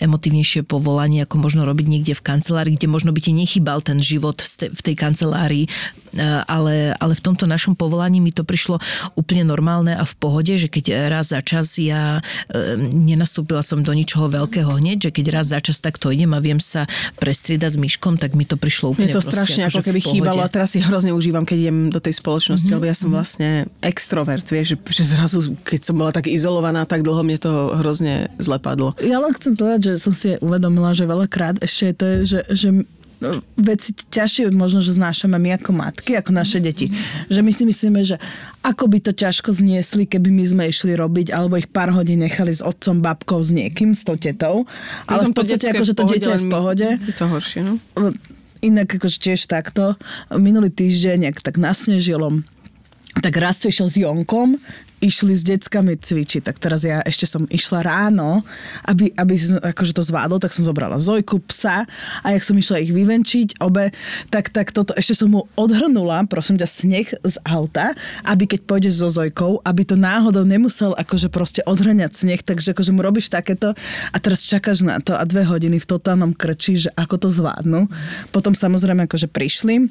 emotívnejšie 0.00 0.64
povolanie, 0.64 1.22
ako 1.22 1.36
možno 1.42 1.68
robiť 1.68 1.86
niekde 1.86 2.14
v 2.16 2.22
kancelárii, 2.24 2.74
kde 2.80 2.88
možno 2.88 3.10
by 3.12 3.20
ti 3.20 3.32
nechybal 3.36 3.84
ten 3.84 4.00
život 4.00 4.40
v 4.72 4.80
tej 4.80 4.94
kancelárii 4.96 5.41
tvári, 5.42 5.66
ale, 6.44 6.92
ale 7.00 7.12
v 7.16 7.22
tomto 7.24 7.48
našom 7.48 7.72
povolaní 7.72 8.20
mi 8.20 8.30
to 8.36 8.44
prišlo 8.44 8.76
úplne 9.16 9.48
normálne 9.48 9.96
a 9.96 10.04
v 10.04 10.14
pohode, 10.20 10.54
že 10.60 10.68
keď 10.68 11.08
raz 11.08 11.32
za 11.32 11.40
čas 11.40 11.80
ja 11.80 12.20
e, 12.52 12.76
nenastúpila 12.92 13.64
som 13.64 13.80
do 13.80 13.96
ničoho 13.96 14.28
veľkého 14.28 14.76
hneď, 14.76 15.08
že 15.08 15.10
keď 15.10 15.40
raz 15.40 15.56
za 15.56 15.60
čas 15.64 15.80
takto 15.80 16.12
idem 16.12 16.36
a 16.36 16.44
viem 16.44 16.60
sa 16.60 16.84
prestriedať 17.16 17.74
s 17.74 17.78
myškom, 17.80 18.20
tak 18.20 18.36
mi 18.36 18.44
to 18.44 18.60
prišlo 18.60 18.92
úplne 18.92 19.08
Je 19.08 19.16
to 19.16 19.24
strašne 19.24 19.64
proste, 19.66 19.80
ako 19.80 19.80
keby 19.88 20.00
chýbalo 20.04 20.44
a 20.44 20.52
teraz 20.52 20.76
si 20.76 20.84
hrozne 20.84 21.16
užívam, 21.16 21.48
keď 21.48 21.56
idem 21.56 21.78
do 21.88 21.96
tej 21.96 22.20
spoločnosti, 22.20 22.68
mm-hmm. 22.68 22.76
lebo 22.76 22.92
ja 22.92 22.96
som 22.96 23.08
vlastne 23.08 23.50
extrovert, 23.80 24.44
vieš, 24.44 24.76
že, 24.76 25.02
že 25.02 25.04
zrazu, 25.16 25.56
keď 25.64 25.80
som 25.80 25.96
bola 25.96 26.12
tak 26.12 26.28
izolovaná, 26.28 26.84
tak 26.84 27.00
dlho 27.00 27.24
mne 27.24 27.40
to 27.40 27.72
hrozne 27.80 28.28
zle 28.36 28.60
padlo. 28.60 28.92
Ja 29.00 29.16
len 29.16 29.32
chcem 29.32 29.56
povedať, 29.56 29.80
že 29.88 29.92
som 29.96 30.12
si 30.12 30.36
uvedomila, 30.44 30.92
že 30.92 31.08
veľakrát 31.08 31.64
ešte 31.64 31.84
je 31.88 31.94
to, 31.96 32.06
že, 32.28 32.40
že 32.52 32.68
veci 33.56 33.90
ťažšie 33.94 34.50
možno, 34.54 34.82
že 34.82 34.94
znášame 34.94 35.38
my 35.38 35.56
ako 35.60 35.70
matky, 35.70 36.18
ako 36.18 36.34
naše 36.34 36.58
deti. 36.58 36.90
Že 37.30 37.40
my 37.42 37.52
si 37.54 37.62
myslíme, 37.66 38.00
že 38.02 38.16
ako 38.66 38.90
by 38.90 38.98
to 39.02 39.12
ťažko 39.14 39.54
zniesli, 39.54 40.06
keby 40.06 40.28
my 40.30 40.44
sme 40.46 40.62
išli 40.70 40.94
robiť, 40.98 41.30
alebo 41.30 41.58
ich 41.58 41.70
pár 41.70 41.94
hodín 41.94 42.22
nechali 42.22 42.50
s 42.50 42.62
otcom, 42.62 43.02
babkou, 43.02 43.38
s 43.42 43.50
niekým, 43.54 43.94
s 43.94 44.02
tou 44.02 44.18
tetou. 44.18 44.66
Ale 45.06 45.30
v 45.30 45.34
podstate, 45.34 45.70
akože 45.70 45.94
to 45.94 46.04
dieťa 46.06 46.30
je 46.36 46.40
v 46.42 46.48
pohode. 46.50 46.88
Je 46.98 47.14
to 47.14 47.26
horšie, 47.30 47.60
no? 47.62 47.78
Inak 48.62 48.94
akože 48.98 49.18
tiež 49.18 49.50
takto. 49.50 49.98
Minulý 50.30 50.70
týždeň, 50.70 51.34
ak 51.34 51.42
tak 51.42 51.58
nasnežilo, 51.58 52.42
tak 53.18 53.34
raz 53.38 53.58
išiel 53.62 53.90
s 53.90 53.96
Jonkom, 53.98 54.56
išli 55.02 55.34
s 55.34 55.42
deckami 55.42 55.98
cvičiť, 55.98 56.46
tak 56.46 56.62
teraz 56.62 56.86
ja 56.86 57.02
ešte 57.02 57.26
som 57.26 57.42
išla 57.50 57.82
ráno, 57.82 58.46
aby, 58.86 59.10
aby 59.18 59.34
som 59.34 59.58
akože 59.58 59.98
to 59.98 60.06
zvládol, 60.06 60.38
tak 60.38 60.54
som 60.54 60.62
zobrala 60.62 61.02
Zojku, 61.02 61.42
psa 61.50 61.84
a 62.22 62.26
jak 62.30 62.46
som 62.46 62.54
išla 62.54 62.78
ich 62.86 62.94
vyvenčiť 62.94 63.58
obe, 63.58 63.90
tak, 64.30 64.54
tak 64.54 64.70
toto 64.70 64.94
ešte 64.94 65.18
som 65.18 65.34
mu 65.34 65.50
odhrnula, 65.58 66.22
prosím 66.30 66.56
ťa, 66.56 66.68
sneh 66.70 67.08
z 67.10 67.36
auta, 67.42 67.98
aby 68.22 68.46
keď 68.46 68.60
pôjdeš 68.62 69.02
so 69.02 69.10
Zojkou, 69.10 69.58
aby 69.66 69.82
to 69.82 69.98
náhodou 69.98 70.46
nemusel 70.46 70.94
akože 70.94 71.26
proste 71.28 71.60
odhrňať 71.66 72.12
sneh, 72.14 72.40
takže 72.40 72.70
akože 72.70 72.94
mu 72.94 73.02
robíš 73.02 73.34
takéto 73.34 73.74
a 74.14 74.16
teraz 74.22 74.46
čakáš 74.46 74.86
na 74.86 75.02
to 75.02 75.18
a 75.18 75.26
dve 75.26 75.42
hodiny 75.42 75.82
v 75.82 75.90
totálnom 75.90 76.30
krči, 76.30 76.86
že 76.86 76.90
ako 76.94 77.26
to 77.26 77.28
zvládnu. 77.34 77.90
Potom 78.30 78.54
samozrejme 78.54 79.10
akože 79.10 79.26
prišli, 79.26 79.90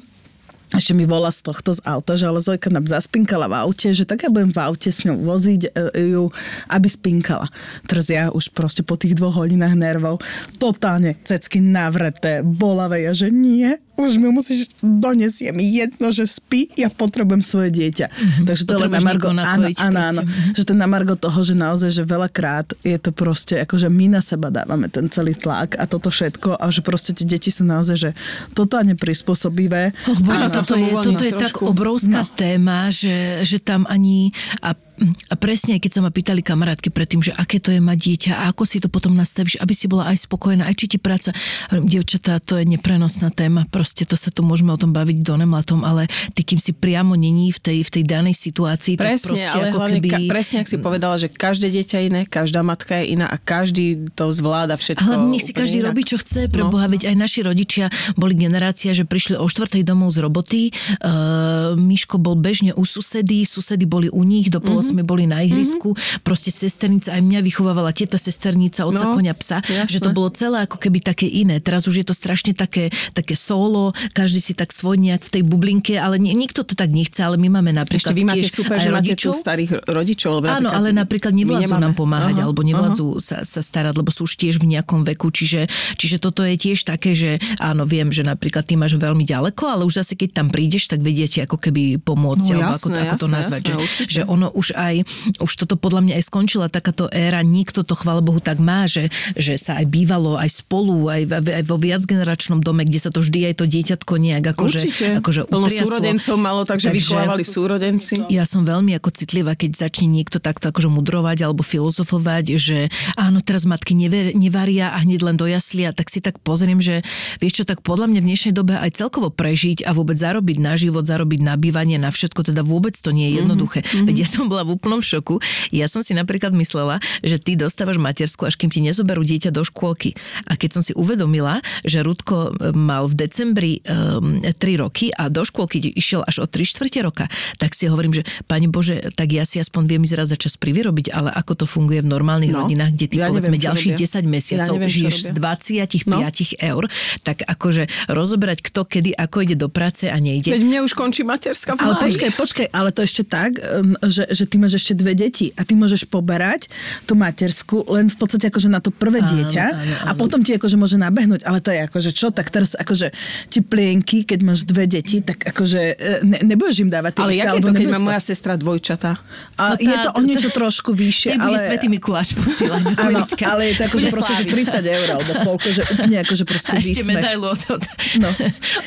ešte 0.76 0.92
mi 0.96 1.04
volá 1.04 1.28
z 1.28 1.44
tohto 1.44 1.76
z 1.76 1.80
auta, 1.84 2.16
že 2.16 2.28
ale 2.28 2.40
Zojka 2.40 2.72
nám 2.72 2.88
zaspinkala 2.88 3.48
v 3.48 3.54
aute, 3.68 3.92
že 3.92 4.08
tak 4.08 4.24
ja 4.24 4.30
budem 4.32 4.52
v 4.52 4.60
aute 4.60 4.88
s 4.88 5.04
ňou 5.04 5.20
voziť 5.20 5.62
e, 5.68 5.70
ju, 6.16 6.32
aby 6.72 6.88
spinkala. 6.88 7.46
Teraz 7.84 8.08
ja 8.08 8.32
už 8.32 8.52
proste 8.56 8.80
po 8.80 8.96
tých 8.96 9.16
dvoch 9.16 9.36
hodinách 9.36 9.76
nervov 9.76 10.20
totálne 10.56 11.18
cecky 11.22 11.60
navreté, 11.60 12.40
bolavé, 12.40 13.04
ja 13.06 13.12
že 13.12 13.28
nie, 13.28 13.76
už 14.06 14.18
mi 14.18 14.28
musíš 14.28 14.70
doniesť, 14.82 15.36
je 15.48 15.50
mi 15.54 15.64
jedno, 15.66 16.10
že 16.10 16.26
spí, 16.26 16.68
ja 16.74 16.90
potrebujem 16.90 17.40
svoje 17.40 17.70
dieťa. 17.70 18.06
Mm-hmm. 18.10 18.46
Takže 18.46 18.62
to 18.66 18.74
na 18.90 19.00
Margo, 19.00 19.28
áno, 19.30 19.68
áno, 19.78 19.98
áno, 20.00 20.22
že 20.52 20.62
to 20.66 20.74
na 20.74 20.86
Margo 20.90 21.14
toho, 21.14 21.40
že 21.42 21.54
naozaj, 21.54 21.90
že 21.90 22.02
veľakrát 22.02 22.74
je 22.82 22.98
to 22.98 23.10
proste, 23.14 23.62
akože 23.62 23.86
my 23.88 24.18
na 24.18 24.20
seba 24.20 24.50
dávame 24.50 24.90
ten 24.90 25.06
celý 25.08 25.38
tlak 25.38 25.78
a 25.78 25.86
toto 25.86 26.10
všetko 26.10 26.58
a 26.58 26.64
že 26.68 26.82
proste 26.84 27.14
tie 27.14 27.26
deti 27.26 27.48
sú 27.48 27.62
naozaj, 27.64 27.96
že 27.96 28.10
totálne 28.52 28.98
prispôsobivé. 28.98 29.94
Oh, 30.10 30.18
bože, 30.20 30.50
toto 30.50 30.74
je, 30.74 30.90
toto 30.90 31.22
je 31.22 31.32
tak 31.32 31.54
obrovská 31.62 32.26
no. 32.26 32.32
téma, 32.34 32.90
že, 32.92 33.42
že 33.46 33.62
tam 33.62 33.86
ani 33.88 34.34
a 34.60 34.74
a 35.02 35.34
presne, 35.40 35.80
keď 35.80 35.90
sa 35.90 36.00
ma 36.04 36.12
pýtali 36.12 36.44
kamarátky 36.44 36.92
predtým, 36.92 37.24
že 37.24 37.32
aké 37.34 37.58
to 37.58 37.72
je 37.72 37.80
mať 37.80 37.98
dieťa 37.98 38.32
a 38.38 38.42
ako 38.52 38.62
si 38.68 38.78
to 38.78 38.92
potom 38.92 39.16
nastavíš, 39.16 39.56
aby 39.58 39.72
si 39.72 39.88
bola 39.88 40.12
aj 40.12 40.28
spokojná, 40.28 40.68
aj 40.68 40.76
či 40.76 40.86
ti 40.94 40.98
práca. 41.00 41.32
Dievčatá, 41.72 42.38
to 42.38 42.60
je 42.60 42.68
neprenosná 42.68 43.32
téma, 43.32 43.64
proste 43.72 44.04
to 44.04 44.14
sa 44.14 44.28
tu 44.28 44.44
môžeme 44.44 44.68
o 44.68 44.78
tom 44.78 44.92
baviť 44.92 45.24
do 45.24 45.34
nemlatom, 45.40 45.82
ale 45.82 46.06
ty, 46.36 46.44
kým 46.44 46.60
si 46.60 46.76
priamo 46.76 47.16
není 47.16 47.50
v 47.50 47.58
tej, 47.58 47.78
v 47.88 47.90
tej 47.90 48.04
danej 48.04 48.36
situácii, 48.36 49.00
presne, 49.00 49.16
tak 49.16 49.24
proste 49.24 49.58
ale 49.58 49.64
ako 49.72 49.80
keby... 49.88 50.08
Ka- 50.12 50.28
presne, 50.28 50.56
ak 50.60 50.68
si 50.68 50.76
povedala, 50.76 51.16
že 51.16 51.32
každé 51.32 51.72
dieťa 51.72 51.96
je 51.96 52.04
iné, 52.12 52.20
každá 52.28 52.60
matka 52.60 53.00
je 53.00 53.16
iná 53.16 53.26
a 53.32 53.40
každý 53.40 54.12
to 54.12 54.28
zvláda 54.28 54.76
všetko. 54.76 55.08
Ale 55.08 55.24
nech 55.32 55.48
si 55.48 55.56
každý 55.56 55.80
inak. 55.80 55.96
robí, 55.96 56.02
čo 56.04 56.20
chce, 56.20 56.52
pre 56.52 56.62
no. 56.62 56.68
Boha, 56.68 56.86
veď 56.86 57.08
aj 57.10 57.16
naši 57.16 57.40
rodičia 57.40 57.88
boli 58.14 58.36
generácia, 58.36 58.92
že 58.92 59.08
prišli 59.08 59.40
o 59.40 59.48
štvrtej 59.48 59.82
domov 59.88 60.12
z 60.12 60.18
roboty, 60.20 60.62
uh, 61.00 61.74
Miško 61.80 62.20
bol 62.20 62.36
bežne 62.36 62.76
u 62.76 62.84
susedy, 62.84 63.48
susedy 63.48 63.88
boli 63.88 64.12
u 64.12 64.20
nich, 64.22 64.52
do 64.52 64.60
pol 64.60 64.81
mm-hmm. 64.90 65.06
boli 65.06 65.24
na 65.30 65.38
ihrisku, 65.46 65.94
mm-hmm. 65.94 66.26
proste 66.26 66.50
sesternica, 66.50 67.14
aj 67.14 67.22
mňa 67.22 67.40
vychovávala 67.46 67.94
teta 67.94 68.18
sesternica, 68.18 68.82
oca 68.82 69.06
no, 69.06 69.14
konia 69.14 69.36
psa, 69.38 69.62
jasne. 69.62 69.86
že 69.86 70.02
to 70.02 70.10
bolo 70.10 70.34
celé 70.34 70.66
ako 70.66 70.82
keby 70.82 70.98
také 70.98 71.30
iné. 71.30 71.62
Teraz 71.62 71.86
už 71.86 72.02
je 72.02 72.06
to 72.06 72.14
strašne 72.16 72.56
také, 72.56 72.90
také 73.14 73.38
solo, 73.38 73.94
každý 74.16 74.42
si 74.42 74.52
tak 74.58 74.74
svoj 74.74 74.98
nejak 74.98 75.22
v 75.22 75.30
tej 75.38 75.42
bublinke, 75.46 75.94
ale 76.00 76.18
nie, 76.18 76.34
nikto 76.34 76.66
to 76.66 76.74
tak 76.74 76.90
nechce, 76.90 77.22
ale 77.22 77.38
my 77.38 77.60
máme 77.60 77.70
napríklad 77.70 78.10
Ešte 78.10 78.18
vy 78.18 78.24
máte 78.26 78.48
super, 78.48 78.82
že 78.82 78.90
máte 78.90 79.14
rodičov. 79.14 79.32
starých 79.36 79.72
rodičov. 79.86 80.30
Lebo 80.40 80.46
Áno, 80.48 80.68
ale 80.72 80.90
napríklad 80.90 81.36
nevládzu 81.36 81.76
nám 81.76 81.94
pomáhať, 81.94 82.40
aha, 82.40 82.44
alebo 82.48 82.64
nevládzu 82.64 83.20
sa, 83.20 83.44
sa 83.44 83.60
starať, 83.60 83.94
lebo 83.94 84.08
sú 84.08 84.24
už 84.24 84.40
tiež 84.40 84.58
v 84.62 84.78
nejakom 84.78 85.04
veku, 85.04 85.28
čiže, 85.28 85.68
čiže 86.00 86.16
toto 86.22 86.40
je 86.46 86.56
tiež 86.56 86.88
také, 86.88 87.12
že 87.12 87.36
áno, 87.60 87.84
viem, 87.84 88.08
že 88.08 88.24
napríklad 88.24 88.64
ty 88.64 88.74
máš 88.78 88.96
veľmi 88.96 89.26
ďaleko, 89.28 89.62
ale 89.68 89.82
už 89.84 90.00
zase 90.00 90.16
keď 90.16 90.42
tam 90.42 90.48
prídeš, 90.48 90.88
tak 90.88 91.04
vediete 91.04 91.44
ako 91.44 91.60
keby 91.60 92.00
pomôcť, 92.00 92.48
no, 92.54 92.56
alebo 92.64 92.74
jasné, 92.74 92.78
ako, 92.78 92.88
ako 92.88 93.04
jasné, 93.04 93.20
to 93.20 93.28
nazvať, 93.28 93.62
jasné, 93.62 93.82
že, 94.08 94.12
že 94.12 94.22
ono 94.24 94.48
už 94.54 94.66
aj, 94.74 95.04
už 95.38 95.52
toto 95.64 95.78
podľa 95.78 96.00
mňa 96.08 96.14
aj 96.18 96.24
skončila 96.26 96.66
takáto 96.72 97.06
éra, 97.12 97.40
nikto 97.44 97.84
to 97.86 97.94
chvála 97.96 98.24
Bohu 98.24 98.40
tak 98.42 98.58
má, 98.58 98.88
že, 98.88 99.08
že 99.38 99.56
sa 99.56 99.78
aj 99.78 99.86
bývalo 99.88 100.36
aj 100.36 100.64
spolu, 100.64 101.08
aj, 101.12 101.28
aj 101.28 101.64
vo 101.64 101.76
viacgeneračnom 101.78 102.60
dome, 102.60 102.84
kde 102.86 102.98
sa 102.98 103.10
to 103.12 103.22
vždy 103.22 103.52
aj 103.52 103.54
to 103.62 103.64
dieťatko 103.68 104.12
nejak 104.18 104.44
akože, 104.56 104.78
akože 105.22 105.40
Plno 105.52 105.68
súrodencov 105.68 106.34
malo, 106.40 106.62
takže, 106.64 106.88
takže 106.88 106.98
vychovávali 106.98 107.44
súrodenci. 107.44 108.14
Ja 108.32 108.48
som 108.48 108.64
veľmi 108.64 108.96
ako 108.96 109.12
citlivá, 109.12 109.52
keď 109.52 109.88
začne 109.88 110.08
niekto 110.08 110.40
takto 110.40 110.72
akože 110.72 110.88
mudrovať 110.88 111.44
alebo 111.44 111.60
filozofovať, 111.60 112.56
že 112.56 112.78
áno, 113.18 113.44
teraz 113.44 113.68
matky 113.68 113.92
never, 113.92 114.32
nevaria 114.32 114.96
a 114.96 115.02
hneď 115.04 115.20
len 115.22 115.36
dojaslia, 115.36 115.92
tak 115.92 116.08
si 116.08 116.24
tak 116.24 116.40
pozriem, 116.40 116.80
že 116.80 117.04
vieš 117.38 117.62
čo, 117.62 117.64
tak 117.68 117.84
podľa 117.84 118.08
mňa 118.08 118.20
v 118.24 118.28
dnešnej 118.32 118.54
dobe 118.56 118.74
aj 118.78 118.96
celkovo 118.96 119.28
prežiť 119.28 119.84
a 119.84 119.92
vôbec 119.92 120.16
zarobiť 120.16 120.56
na 120.58 120.74
život, 120.78 121.04
zarobiť 121.04 121.40
na 121.44 121.54
bývanie, 121.60 122.00
na 122.00 122.08
všetko, 122.08 122.52
teda 122.52 122.64
vôbec 122.64 122.96
to 122.96 123.10
nie 123.12 123.30
je 123.30 123.32
mhm, 123.36 123.38
jednoduché. 123.44 123.80
Mm-hmm. 123.82 124.06
Veď 124.08 124.16
ja 124.24 124.28
som 124.28 124.46
bola 124.48 124.61
v 124.66 124.74
úplnom 124.74 125.00
šoku. 125.02 125.38
Ja 125.70 125.86
som 125.86 126.00
si 126.00 126.14
napríklad 126.16 126.54
myslela, 126.54 126.98
že 127.22 127.38
ty 127.38 127.54
dostávaš 127.54 127.98
matersku, 127.98 128.46
až 128.46 128.58
kým 128.58 128.70
ti 128.70 128.80
nezoberú 128.82 129.22
dieťa 129.22 129.50
do 129.54 129.62
škôlky. 129.62 130.14
A 130.48 130.58
keď 130.58 130.80
som 130.80 130.82
si 130.82 130.92
uvedomila, 130.94 131.62
že 131.82 132.02
Rudko 132.02 132.52
e, 132.54 132.72
mal 132.74 133.06
v 133.06 133.14
decembri 133.14 133.72
um, 133.86 134.40
3 134.42 134.82
roky 134.82 135.10
a 135.14 135.28
do 135.28 135.42
škôlky 135.42 135.92
išiel 135.94 136.22
až 136.26 136.42
o 136.42 136.46
3 136.46 136.62
štvrte 136.62 137.00
roka, 137.02 137.24
tak 137.58 137.74
si 137.74 137.86
hovorím, 137.86 138.16
že 138.16 138.22
pani 138.46 138.66
Bože, 138.70 139.02
tak 139.14 139.30
ja 139.30 139.46
si 139.46 139.58
aspoň 139.58 139.82
viem 139.86 140.02
ísť 140.06 140.16
raz 140.18 140.28
za 140.30 140.38
čas 140.38 140.54
privyrobiť, 140.56 141.12
ale 141.12 141.30
ako 141.34 141.64
to 141.64 141.66
funguje 141.66 142.00
v 142.02 142.08
normálnych 142.08 142.52
no, 142.54 142.64
rodinách, 142.64 142.94
kde 142.94 143.06
ty 143.10 143.16
ja 143.20 143.28
povedzme 143.28 143.58
neviem, 143.58 143.66
ďalších 143.68 143.94
10 143.98 144.26
mesiacov 144.28 144.76
ja 144.76 144.80
neviem, 144.80 144.92
žiješ 144.92 145.16
z 145.26 145.30
25 145.36 146.08
no. 146.08 146.18
eur, 146.58 146.82
tak 147.26 147.42
akože 147.44 147.82
rozoberať 148.10 148.58
kto 148.64 148.82
kedy 148.86 149.10
ako 149.16 149.36
ide 149.44 149.56
do 149.58 149.68
práce 149.72 150.08
a 150.08 150.16
nejde. 150.18 150.52
Veď 150.52 150.62
mne 150.64 150.78
už 150.86 150.92
končí 150.94 151.26
materská 151.26 151.74
v 151.76 151.80
Ale 151.82 151.94
počkaj, 152.00 152.30
počkaj, 152.36 152.66
ale 152.70 152.88
to 152.94 153.00
ešte 153.04 153.22
tak, 153.26 153.58
že, 154.06 154.28
že 154.30 154.44
ty 154.52 154.60
máš 154.60 154.84
ešte 154.84 154.92
dve 154.92 155.16
deti 155.16 155.56
a 155.56 155.64
ty 155.64 155.72
môžeš 155.72 156.04
poberať 156.12 156.68
tú 157.08 157.16
matersku 157.16 157.88
len 157.88 158.12
v 158.12 158.16
podstate 158.20 158.52
akože 158.52 158.68
na 158.68 158.84
to 158.84 158.92
prvé 158.92 159.24
dieťa 159.24 159.64
áno, 159.72 159.80
áno, 159.80 159.94
áno. 160.04 160.08
a 160.08 160.12
potom 160.12 160.44
ti 160.44 160.52
akože 160.52 160.76
môže 160.76 161.00
nabehnúť, 161.00 161.48
ale 161.48 161.64
to 161.64 161.72
je 161.72 161.80
akože 161.88 162.10
čo, 162.12 162.28
tak 162.28 162.52
teraz 162.52 162.76
akože 162.76 163.16
ti 163.48 163.64
plienky, 163.64 164.28
keď 164.28 164.38
máš 164.44 164.68
dve 164.68 164.84
deti, 164.84 165.24
tak 165.24 165.40
akože 165.48 165.80
e, 165.96 166.20
ne, 166.28 166.38
nebudeš 166.44 166.84
im 166.84 166.90
dávať 166.92 167.16
tie 167.16 167.22
Ale 167.24 167.32
jak 167.32 167.48
je 167.56 167.62
to, 167.64 167.72
keď 167.72 167.88
má 167.96 168.00
moja 168.12 168.20
sestra 168.20 168.60
dvojčata? 168.60 169.16
A 169.56 169.64
no 169.72 169.74
tá, 169.78 169.88
je 169.88 169.96
to 169.96 170.10
o 170.12 170.20
niečo 170.20 170.50
to, 170.52 170.56
trošku 170.60 170.90
vyššie, 170.92 171.40
ale... 171.40 171.56
svetý 171.56 171.86
Mikuláš 171.88 172.36
posielať. 172.36 172.82
Áno, 172.98 173.24
ale 173.24 173.62
je 173.72 173.74
to 173.78 173.82
akože 173.88 174.06
proste, 174.12 174.34
že 174.36 174.44
30 174.50 174.84
eur, 174.84 175.08
alebo 175.16 175.32
koľko, 175.46 175.68
že 175.72 175.82
úplne 175.96 176.16
akože 176.26 176.44
proste 176.44 176.74
A 176.76 176.82
ešte 176.82 177.02
medailu 177.08 177.46
od, 177.48 177.60
od, 177.72 177.82
no. 178.20 178.28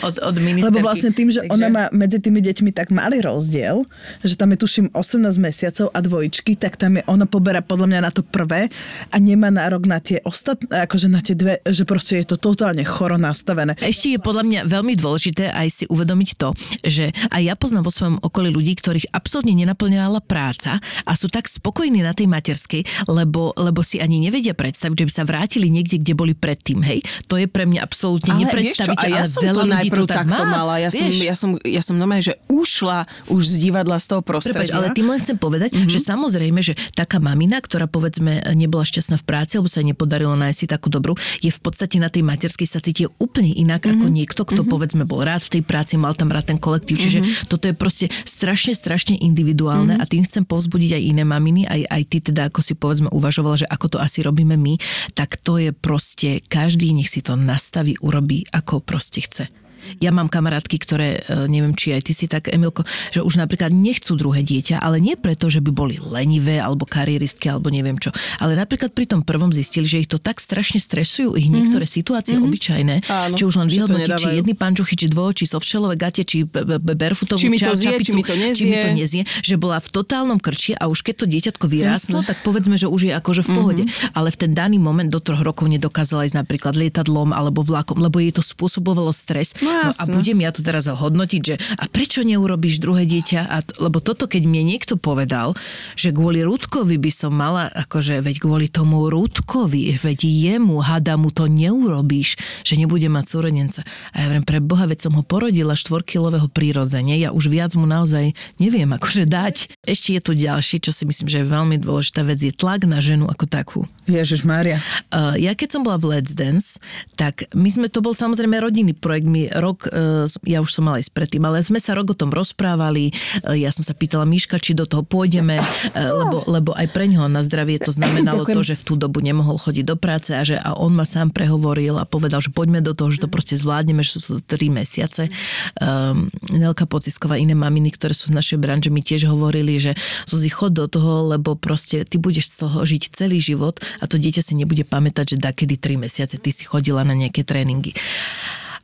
od, 0.06 0.16
od 0.22 0.36
ministerky. 0.38 0.70
Lebo 0.70 0.78
vlastne 0.86 1.10
tým, 1.16 1.34
že 1.34 1.42
Takže... 1.42 1.54
ona 1.56 1.68
má 1.72 1.84
medzi 1.90 2.22
tými 2.22 2.44
deťmi 2.44 2.70
tak 2.76 2.92
malý 2.92 3.24
rozdiel, 3.24 3.88
že 4.22 4.36
tam 4.36 4.52
je 4.54 4.58
tuším 4.60 4.86
18 4.92 5.26
mesiacov 5.40 5.55
a 5.64 6.00
dvojčky, 6.04 6.60
tak 6.60 6.76
tam 6.76 7.00
je, 7.00 7.04
ona 7.08 7.24
poberá 7.24 7.64
podľa 7.64 7.88
mňa 7.88 8.00
na 8.04 8.12
to 8.12 8.22
prvé 8.22 8.68
a 9.12 9.16
nemá 9.22 9.48
nárok 9.48 9.88
na 9.88 10.04
tie 10.04 10.20
ostatné, 10.28 10.84
akože 10.84 11.08
na 11.08 11.24
tie 11.24 11.36
dve, 11.38 11.64
že 11.64 11.88
proste 11.88 12.20
je 12.20 12.36
to 12.36 12.38
totálne 12.38 12.84
choro 12.84 13.16
nastavené. 13.16 13.78
Ešte 13.80 14.12
je 14.12 14.20
podľa 14.20 14.44
mňa 14.44 14.60
veľmi 14.68 14.94
dôležité 15.00 15.54
aj 15.56 15.68
si 15.72 15.84
uvedomiť 15.88 16.30
to, 16.36 16.52
že 16.84 17.16
aj 17.32 17.42
ja 17.42 17.56
poznám 17.56 17.88
vo 17.88 17.94
svojom 17.94 18.18
okolí 18.20 18.52
ľudí, 18.52 18.76
ktorých 18.76 19.16
absolútne 19.16 19.56
nenaplňovala 19.56 20.20
práca 20.26 20.84
a 21.08 21.12
sú 21.16 21.32
tak 21.32 21.48
spokojní 21.48 22.04
na 22.04 22.12
tej 22.12 22.28
materskej, 22.28 23.08
lebo, 23.08 23.56
lebo 23.56 23.80
si 23.86 24.02
ani 24.02 24.20
nevedia 24.20 24.58
predstaviť, 24.58 25.06
že 25.06 25.08
by 25.08 25.14
sa 25.14 25.24
vrátili 25.24 25.68
niekde, 25.72 26.02
kde 26.02 26.14
boli 26.18 26.34
predtým. 26.34 26.82
Hej, 26.84 27.06
to 27.30 27.40
je 27.40 27.48
pre 27.48 27.64
mňa 27.70 27.80
absolútne 27.86 28.34
ale 28.36 28.46
nepredstaviteľné. 28.46 29.16
Ja 29.16 29.26
som 29.26 29.42
veľa 29.46 29.62
to 29.62 29.70
ľudí 29.70 29.90
to 29.94 30.06
tak 30.10 30.26
mala. 30.28 30.76
Ja 30.82 30.90
som, 30.90 31.08
ja 31.08 31.36
som, 31.36 31.50
ja 31.62 31.82
som 31.86 31.96
normálne, 31.96 32.26
že 32.26 32.36
ušla 32.50 33.08
už 33.30 33.42
z 33.46 33.56
divadla 33.70 33.98
z 34.02 34.06
toho 34.12 34.22
prostredia. 34.26 34.74
Prepač, 34.74 34.76
ale 34.76 34.88
tým 34.98 35.08
len 35.08 35.20
chcem 35.22 35.38
povedať, 35.46 35.78
mm-hmm. 35.78 35.94
že 35.94 36.00
samozrejme, 36.02 36.60
že 36.66 36.74
taká 36.98 37.22
mamina, 37.22 37.62
ktorá 37.62 37.86
povedzme 37.86 38.42
nebola 38.58 38.82
šťastná 38.82 39.22
v 39.22 39.26
práci, 39.30 39.62
alebo 39.62 39.70
sa 39.70 39.86
jej 39.86 39.94
nepodarilo 39.94 40.34
nájsť 40.34 40.58
si 40.58 40.66
takú 40.66 40.90
dobrú, 40.90 41.14
je 41.46 41.54
v 41.54 41.60
podstate 41.62 42.02
na 42.02 42.10
tej 42.10 42.26
materskej 42.26 42.66
sa 42.66 42.82
cíti 42.82 43.06
úplne 43.22 43.54
inak 43.54 43.86
mm-hmm. 43.86 44.02
ako 44.02 44.08
niekto, 44.10 44.42
kto 44.42 44.66
mm-hmm. 44.66 44.74
povedzme 44.74 45.04
bol 45.06 45.22
rád 45.22 45.46
v 45.46 45.60
tej 45.60 45.62
práci, 45.62 46.02
mal 46.02 46.18
tam 46.18 46.34
rád 46.34 46.50
ten 46.50 46.58
kolektív. 46.58 46.98
Čiže 46.98 47.20
mm-hmm. 47.22 47.46
toto 47.46 47.70
je 47.70 47.76
proste 47.78 48.06
strašne, 48.26 48.74
strašne 48.74 49.14
individuálne 49.22 49.94
mm-hmm. 49.94 50.10
a 50.10 50.10
tým 50.10 50.26
chcem 50.26 50.44
povzbudiť 50.50 50.98
aj 50.98 51.04
iné 51.06 51.24
maminy, 51.24 51.62
aj, 51.70 51.82
aj 51.86 52.02
ty 52.10 52.18
teda, 52.26 52.50
ako 52.50 52.66
si 52.66 52.74
povedzme 52.74 53.14
uvažovala, 53.14 53.62
že 53.62 53.68
ako 53.70 53.86
to 53.94 53.98
asi 54.02 54.26
robíme 54.26 54.58
my, 54.58 54.82
tak 55.14 55.38
to 55.38 55.62
je 55.62 55.70
proste, 55.70 56.42
každý 56.50 56.90
nech 56.98 57.12
si 57.12 57.22
to 57.22 57.38
nastaví, 57.38 57.94
urobí, 58.02 58.50
ako 58.50 58.82
proste 58.82 59.22
chce. 59.22 59.65
Ja 60.02 60.12
mám 60.12 60.28
kamarátky, 60.28 60.76
ktoré, 60.82 61.22
e, 61.26 61.48
neviem, 61.50 61.74
či 61.74 61.96
aj 61.96 62.02
ty 62.06 62.14
si 62.14 62.26
tak, 62.26 62.52
Emilko, 62.52 62.84
že 63.12 63.22
už 63.22 63.40
napríklad 63.40 63.72
nechcú 63.72 64.18
druhé 64.18 64.42
dieťa, 64.42 64.82
ale 64.82 65.00
nie 65.00 65.16
preto, 65.18 65.48
že 65.50 65.62
by 65.62 65.72
boli 65.72 65.96
lenivé 66.00 66.60
alebo 66.62 66.86
karieristky 66.86 67.50
alebo 67.50 67.72
neviem 67.72 67.98
čo. 67.98 68.12
Ale 68.40 68.58
napríklad 68.58 68.92
pri 68.92 69.06
tom 69.10 69.22
prvom 69.22 69.50
zistili, 69.52 69.88
že 69.88 70.06
ich 70.06 70.10
to 70.10 70.22
tak 70.22 70.40
strašne 70.42 70.78
stresujú 70.78 71.36
ich 71.36 71.48
niektoré 71.50 71.86
mm-hmm. 71.86 71.98
situácie 72.02 72.36
mm-hmm. 72.38 72.50
obyčajné, 72.50 72.96
Áno, 73.10 73.36
či 73.36 73.44
už 73.44 73.56
len 73.62 73.70
vyhodnotiť, 73.70 74.14
či 74.16 74.28
jedny 74.42 74.54
pančuchy, 74.54 74.94
či 74.98 75.08
dvoch, 75.12 75.34
či 75.36 75.46
sovšelové 75.50 75.96
gate, 76.00 76.24
či 76.24 76.46
barefootovú 76.46 77.40
či 77.40 77.50
mi 77.52 77.60
to 77.62 77.74
zje, 77.74 77.98
či 78.02 78.12
mi 78.14 78.24
to 78.24 78.36
nezie. 78.36 78.56
Či 78.56 78.66
mi 78.72 78.78
to 78.80 78.92
nezie, 78.96 79.22
že 79.44 79.56
bola 79.56 79.78
v 79.80 79.88
totálnom 79.92 80.40
krči 80.40 80.74
a 80.78 80.88
už 80.90 81.06
keď 81.06 81.16
to 81.22 81.26
dieťatko 81.30 81.66
vyrástlo, 81.68 82.24
tak 82.24 82.42
povedzme, 82.42 82.80
že 82.80 82.88
už 82.90 83.12
je 83.12 83.14
akože 83.14 83.42
v 83.46 83.50
pohode. 83.52 83.84
Mm-hmm. 83.86 84.16
Ale 84.18 84.30
v 84.32 84.38
ten 84.38 84.52
daný 84.56 84.78
moment 84.80 85.08
do 85.08 85.20
troch 85.20 85.44
rokov 85.44 85.68
nedokázala 85.68 86.28
ísť 86.28 86.38
napríklad 86.40 86.74
lietadlom 86.78 87.36
alebo 87.36 87.62
vlakom, 87.62 88.00
lebo 88.00 88.22
jej 88.24 88.32
to 88.32 88.44
spôsobovalo 88.44 89.12
stres. 89.12 89.58
No, 89.60 89.75
no 89.76 89.92
a 89.92 90.04
budem 90.08 90.40
ja 90.40 90.52
tu 90.56 90.64
teraz 90.64 90.88
hodnotiť, 90.88 91.42
že 91.42 91.56
a 91.76 91.86
prečo 91.92 92.24
neurobíš 92.24 92.80
druhé 92.80 93.04
dieťa? 93.04 93.40
A 93.46 93.58
t- 93.62 93.76
lebo 93.84 94.00
toto, 94.00 94.26
keď 94.26 94.48
mne 94.48 94.76
niekto 94.76 94.96
povedal, 94.96 95.58
že 96.00 96.16
kvôli 96.16 96.42
Rudkovi 96.46 96.96
by 96.96 97.12
som 97.12 97.36
mala, 97.36 97.68
akože 97.68 98.24
veď 98.24 98.36
kvôli 98.40 98.68
tomu 98.72 99.12
Rudkovi, 99.12 99.96
veď 100.00 100.20
jemu, 100.26 100.80
hada 100.80 101.20
mu 101.20 101.30
to 101.30 101.52
neurobíš, 101.52 102.40
že 102.64 102.80
nebude 102.80 103.08
mať 103.12 103.26
súrodenca. 103.28 103.82
A 104.16 104.26
ja 104.26 104.28
viem, 104.32 104.46
pre 104.46 104.64
Boha, 104.64 104.88
veď 104.88 105.10
som 105.10 105.14
ho 105.20 105.24
porodila 105.26 105.76
štvorkilového 105.76 106.48
prírodzene, 106.50 107.20
ja 107.20 107.36
už 107.36 107.52
viac 107.52 107.76
mu 107.76 107.84
naozaj 107.86 108.32
neviem 108.62 108.90
akože 108.90 109.28
dať. 109.28 109.76
Ešte 109.84 110.16
je 110.16 110.22
tu 110.22 110.32
ďalší, 110.34 110.82
čo 110.82 110.92
si 110.96 111.04
myslím, 111.04 111.28
že 111.28 111.42
je 111.44 111.52
veľmi 111.52 111.76
dôležitá 111.82 112.24
vec, 112.24 112.40
je 112.40 112.54
tlak 112.54 112.88
na 112.88 113.04
ženu 113.04 113.28
ako 113.28 113.46
takú. 113.46 113.80
Ježiš 114.06 114.46
Mária. 114.46 114.78
Uh, 115.10 115.34
ja 115.36 115.58
keď 115.58 115.78
som 115.78 115.82
bola 115.82 115.98
v 115.98 116.14
Let's 116.14 116.38
Dance, 116.38 116.78
tak 117.18 117.50
my 117.58 117.70
sme, 117.74 117.90
to 117.90 118.06
bol 118.06 118.14
samozrejme 118.14 118.62
rodinný 118.62 118.94
projekt, 118.94 119.26
my 119.26 119.50
rok 119.66 119.90
uh, 119.90 120.30
ja 120.46 120.62
už 120.62 120.70
som 120.70 120.86
mala 120.86 121.02
ísť 121.02 121.12
predtým, 121.18 121.42
ale 121.42 121.66
sme 121.66 121.82
sa 121.82 121.98
rok 121.98 122.14
o 122.14 122.18
tom 122.18 122.30
rozprávali, 122.30 123.10
e, 123.10 123.66
ja 123.66 123.74
som 123.74 123.82
sa 123.82 123.98
pýtala 123.98 124.28
Miška, 124.28 124.62
či 124.62 124.78
do 124.78 124.86
toho 124.86 125.02
pôjdeme, 125.02 125.58
e, 125.58 125.66
lebo, 125.96 126.46
lebo 126.46 126.72
aj 126.78 126.88
pre 126.94 127.10
ňoho 127.10 127.26
na 127.32 127.42
zdravie 127.42 127.82
to 127.82 127.90
znamenalo 127.90 128.46
to, 128.46 128.62
že 128.62 128.78
v 128.78 128.84
tú 128.86 128.94
dobu 129.00 129.24
nemohol 129.26 129.58
chodiť 129.58 129.86
do 129.88 129.98
práce 129.98 130.36
a 130.36 130.46
že 130.46 130.60
a 130.62 130.78
on 130.78 130.94
ma 130.94 131.08
sám 131.08 131.34
prehovoril 131.34 131.98
a 131.98 132.06
povedal, 132.06 132.44
že 132.44 132.54
poďme 132.54 132.86
do 132.86 132.94
toho, 132.94 133.10
že 133.10 133.26
to 133.26 133.30
proste 133.32 133.58
zvládneme, 133.58 134.06
že 134.06 134.22
sú 134.22 134.38
to 134.38 134.40
tri 134.46 134.70
mesiace. 134.70 135.34
Um, 135.82 136.30
Nelka 136.54 136.86
Pocisková, 136.86 137.40
iné 137.42 137.58
maminy, 137.58 137.96
ktoré 137.96 138.14
sú 138.14 138.30
z 138.30 138.38
našej 138.38 138.58
branže, 138.62 138.94
mi 138.94 139.02
tiež 139.02 139.26
hovorili, 139.32 139.82
že 139.82 139.98
Zuzi, 140.30 140.52
chod 140.52 140.78
do 140.78 140.86
toho, 140.86 141.32
lebo 141.32 141.58
proste 141.58 142.04
ty 142.06 142.22
budeš 142.22 142.54
z 142.54 142.56
toho 142.68 142.78
žiť 142.84 143.04
celý 143.16 143.40
život 143.42 143.80
a 144.00 144.06
to 144.06 144.20
dieťa 144.20 144.42
si 144.44 144.54
nebude 144.54 144.84
pamätať, 144.86 145.36
že 145.36 145.38
da 145.42 145.52
kedy 145.56 145.76
tri 145.80 145.96
mesiace 145.96 146.38
ty 146.38 146.52
si 146.52 146.68
chodila 146.68 147.02
na 147.08 147.16
nejaké 147.16 147.48
tréningy. 147.48 147.96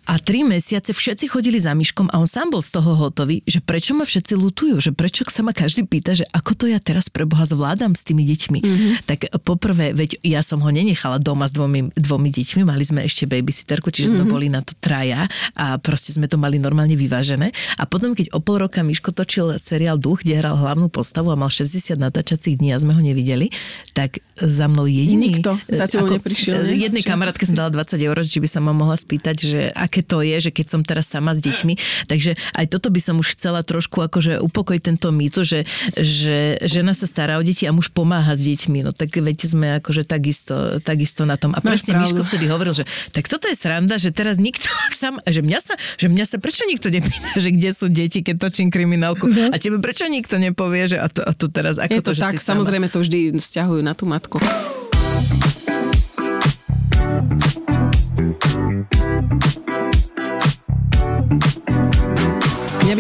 A 0.10 0.18
tri 0.18 0.42
mesiace 0.42 0.98
všetci 0.98 1.30
chodili 1.30 1.62
za 1.62 1.78
myškom 1.78 2.10
a 2.10 2.18
on 2.18 2.26
sám 2.26 2.50
bol 2.50 2.66
z 2.66 2.74
toho 2.74 2.98
hotový, 2.98 3.46
že 3.46 3.62
prečo 3.62 3.94
ma 3.94 4.02
všetci 4.02 4.34
lutujú, 4.34 4.82
že 4.82 4.92
prečo 4.92 5.22
sa 5.30 5.46
ma 5.46 5.54
každý 5.54 5.86
pýta, 5.86 6.18
že 6.18 6.26
ako 6.34 6.58
to 6.58 6.66
ja 6.66 6.82
teraz 6.82 7.08
pre 7.08 7.24
Boha 7.24 7.46
zvládam 7.46 7.94
s 7.94 8.02
tými 8.02 8.26
deťmi. 8.26 8.60
Mm-hmm. 8.60 8.92
Tak 9.06 9.20
poprvé, 9.46 9.94
veď 9.94 10.18
ja 10.26 10.42
som 10.42 10.60
ho 10.66 10.70
nenechala 10.74 11.22
doma 11.22 11.46
s 11.46 11.54
dvomi, 11.54 11.94
dvomi 11.94 12.34
deťmi, 12.34 12.62
mali 12.66 12.82
sme 12.82 13.06
ešte 13.06 13.30
babysitterku, 13.30 13.94
čiže 13.94 14.12
mm-hmm. 14.12 14.26
sme 14.26 14.34
boli 14.34 14.48
na 14.50 14.66
to 14.66 14.74
traja 14.82 15.30
a 15.54 15.78
proste 15.78 16.18
sme 16.18 16.26
to 16.26 16.42
mali 16.42 16.58
normálne 16.58 16.98
vyvážené. 16.98 17.54
A 17.78 17.86
potom, 17.86 18.18
keď 18.18 18.34
o 18.34 18.42
pol 18.42 18.58
roka 18.58 18.82
Miško 18.82 19.14
točil 19.14 19.62
seriál 19.62 20.02
Duch, 20.02 20.26
kde 20.26 20.42
hral 20.42 20.58
hlavnú 20.58 20.90
postavu 20.90 21.30
a 21.30 21.38
mal 21.38 21.54
60 21.54 21.94
natáčacích 21.96 22.58
dní 22.58 22.74
a 22.74 22.82
sme 22.82 22.98
ho 22.98 23.02
nevideli, 23.06 23.54
tak 23.94 24.18
za 24.34 24.66
mnou 24.66 24.90
jediný... 24.90 25.38
Nikto 25.38 25.62
za 25.70 25.86
tebou 25.86 26.10
neprišiel. 26.10 26.58
Ne? 26.58 26.74
Jednej 26.90 27.06
kamarátke 27.06 27.46
som 27.46 27.54
dala 27.54 27.70
20 27.70 28.02
eur, 28.02 28.18
či 28.26 28.42
by 28.42 28.48
sa 28.50 28.60
ma 28.60 28.74
mohla 28.74 28.98
spýtať, 28.98 29.36
že 29.38 29.62
aké 29.92 30.08
to 30.08 30.24
je, 30.24 30.40
že 30.40 30.56
keď 30.56 30.66
som 30.72 30.82
teraz 30.88 31.12
sama 31.12 31.36
s 31.36 31.44
deťmi. 31.44 32.08
Takže 32.08 32.40
aj 32.56 32.66
toto 32.72 32.88
by 32.88 33.04
som 33.04 33.20
už 33.20 33.36
chcela 33.36 33.60
trošku 33.60 34.00
akože 34.00 34.40
upokojiť 34.40 34.82
tento 34.88 35.12
mýto, 35.12 35.44
že, 35.44 35.68
že 36.00 36.56
žena 36.64 36.96
sa 36.96 37.04
stará 37.04 37.36
o 37.36 37.44
deti 37.44 37.68
a 37.68 37.76
muž 37.76 37.92
pomáha 37.92 38.40
s 38.40 38.48
deťmi. 38.48 38.88
No 38.88 38.96
tak 38.96 39.12
veď 39.12 39.52
sme 39.52 39.84
akože 39.84 40.08
takisto, 40.08 40.80
takisto 40.80 41.28
na 41.28 41.36
tom. 41.36 41.52
A 41.52 41.60
Máš 41.60 41.84
presne 41.84 42.00
Miško 42.00 42.24
vtedy 42.24 42.48
hovoril, 42.48 42.72
že 42.72 42.88
tak 43.12 43.28
toto 43.28 43.52
je 43.52 43.56
sranda, 43.60 44.00
že 44.00 44.16
teraz 44.16 44.40
nikto 44.40 44.72
sam, 45.02 45.20
že 45.28 45.44
mňa 45.44 45.60
sa, 45.60 45.76
že 46.00 46.08
mňa 46.08 46.24
sa 46.24 46.40
prečo 46.40 46.64
nikto 46.64 46.88
nepýta, 46.88 47.36
že 47.36 47.52
kde 47.52 47.70
sú 47.76 47.92
deti, 47.92 48.24
keď 48.24 48.48
točím 48.48 48.72
kriminálku. 48.72 49.28
Uh-huh. 49.28 49.52
A 49.52 49.60
tebe 49.60 49.84
prečo 49.84 50.08
nikto 50.08 50.40
nepovie, 50.40 50.88
že 50.88 50.98
a 51.04 51.12
to, 51.12 51.20
a 51.20 51.36
to 51.36 51.52
teraz, 51.52 51.76
ako 51.76 52.00
je 52.00 52.00
to, 52.00 52.12
to 52.16 52.16
že 52.16 52.24
tak, 52.24 52.34
si 52.40 52.48
samozrejme 52.48 52.88
to 52.88 53.04
vždy 53.04 53.36
vzťahujú 53.36 53.82
na 53.84 53.92
tú 53.92 54.08
matku. 54.08 54.40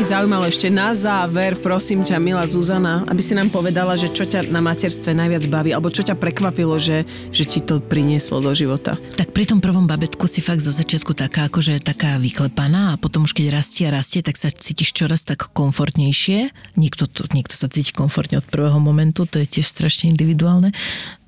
By 0.01 0.17
zaujímalo 0.17 0.49
ešte 0.49 0.65
na 0.73 0.97
záver, 0.97 1.53
prosím 1.61 2.01
ťa, 2.01 2.17
milá 2.17 2.41
Zuzana, 2.49 3.05
aby 3.05 3.21
si 3.21 3.37
nám 3.37 3.53
povedala, 3.53 3.93
že 3.93 4.09
čo 4.09 4.25
ťa 4.25 4.49
na 4.49 4.57
materstve 4.57 5.13
najviac 5.13 5.45
baví, 5.45 5.69
alebo 5.77 5.93
čo 5.93 6.01
ťa 6.01 6.17
prekvapilo, 6.17 6.73
že, 6.81 7.05
že 7.29 7.45
ti 7.45 7.61
to 7.61 7.77
prinieslo 7.77 8.41
do 8.41 8.49
života. 8.57 8.97
Tak 8.97 9.29
pri 9.29 9.53
tom 9.53 9.61
prvom 9.61 9.85
babetku 9.85 10.25
si 10.25 10.41
fakt 10.41 10.65
zo 10.65 10.73
začiatku 10.73 11.13
taká, 11.13 11.53
akože 11.53 11.85
taká 11.85 12.17
vyklepaná 12.17 12.97
a 12.97 12.99
potom 12.99 13.29
už 13.29 13.37
keď 13.37 13.61
rastie 13.61 13.85
a 13.85 13.93
rastie, 13.93 14.25
tak 14.25 14.41
sa 14.41 14.49
cítiš 14.49 14.89
čoraz 14.97 15.21
tak 15.21 15.53
komfortnejšie. 15.53 16.49
Niekto, 16.81 17.05
to, 17.05 17.29
niekto 17.37 17.53
sa 17.53 17.69
cíti 17.69 17.93
komfortne 17.93 18.41
od 18.41 18.47
prvého 18.49 18.81
momentu, 18.81 19.29
to 19.29 19.37
je 19.37 19.45
tiež 19.45 19.69
strašne 19.69 20.09
individuálne. 20.09 20.73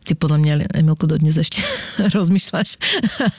Ty 0.03 0.19
podľa 0.19 0.37
mňa, 0.43 0.53
Emilko, 0.75 1.07
dodnes 1.07 1.39
ešte 1.39 1.63
rozmýšľaš. 2.17 2.75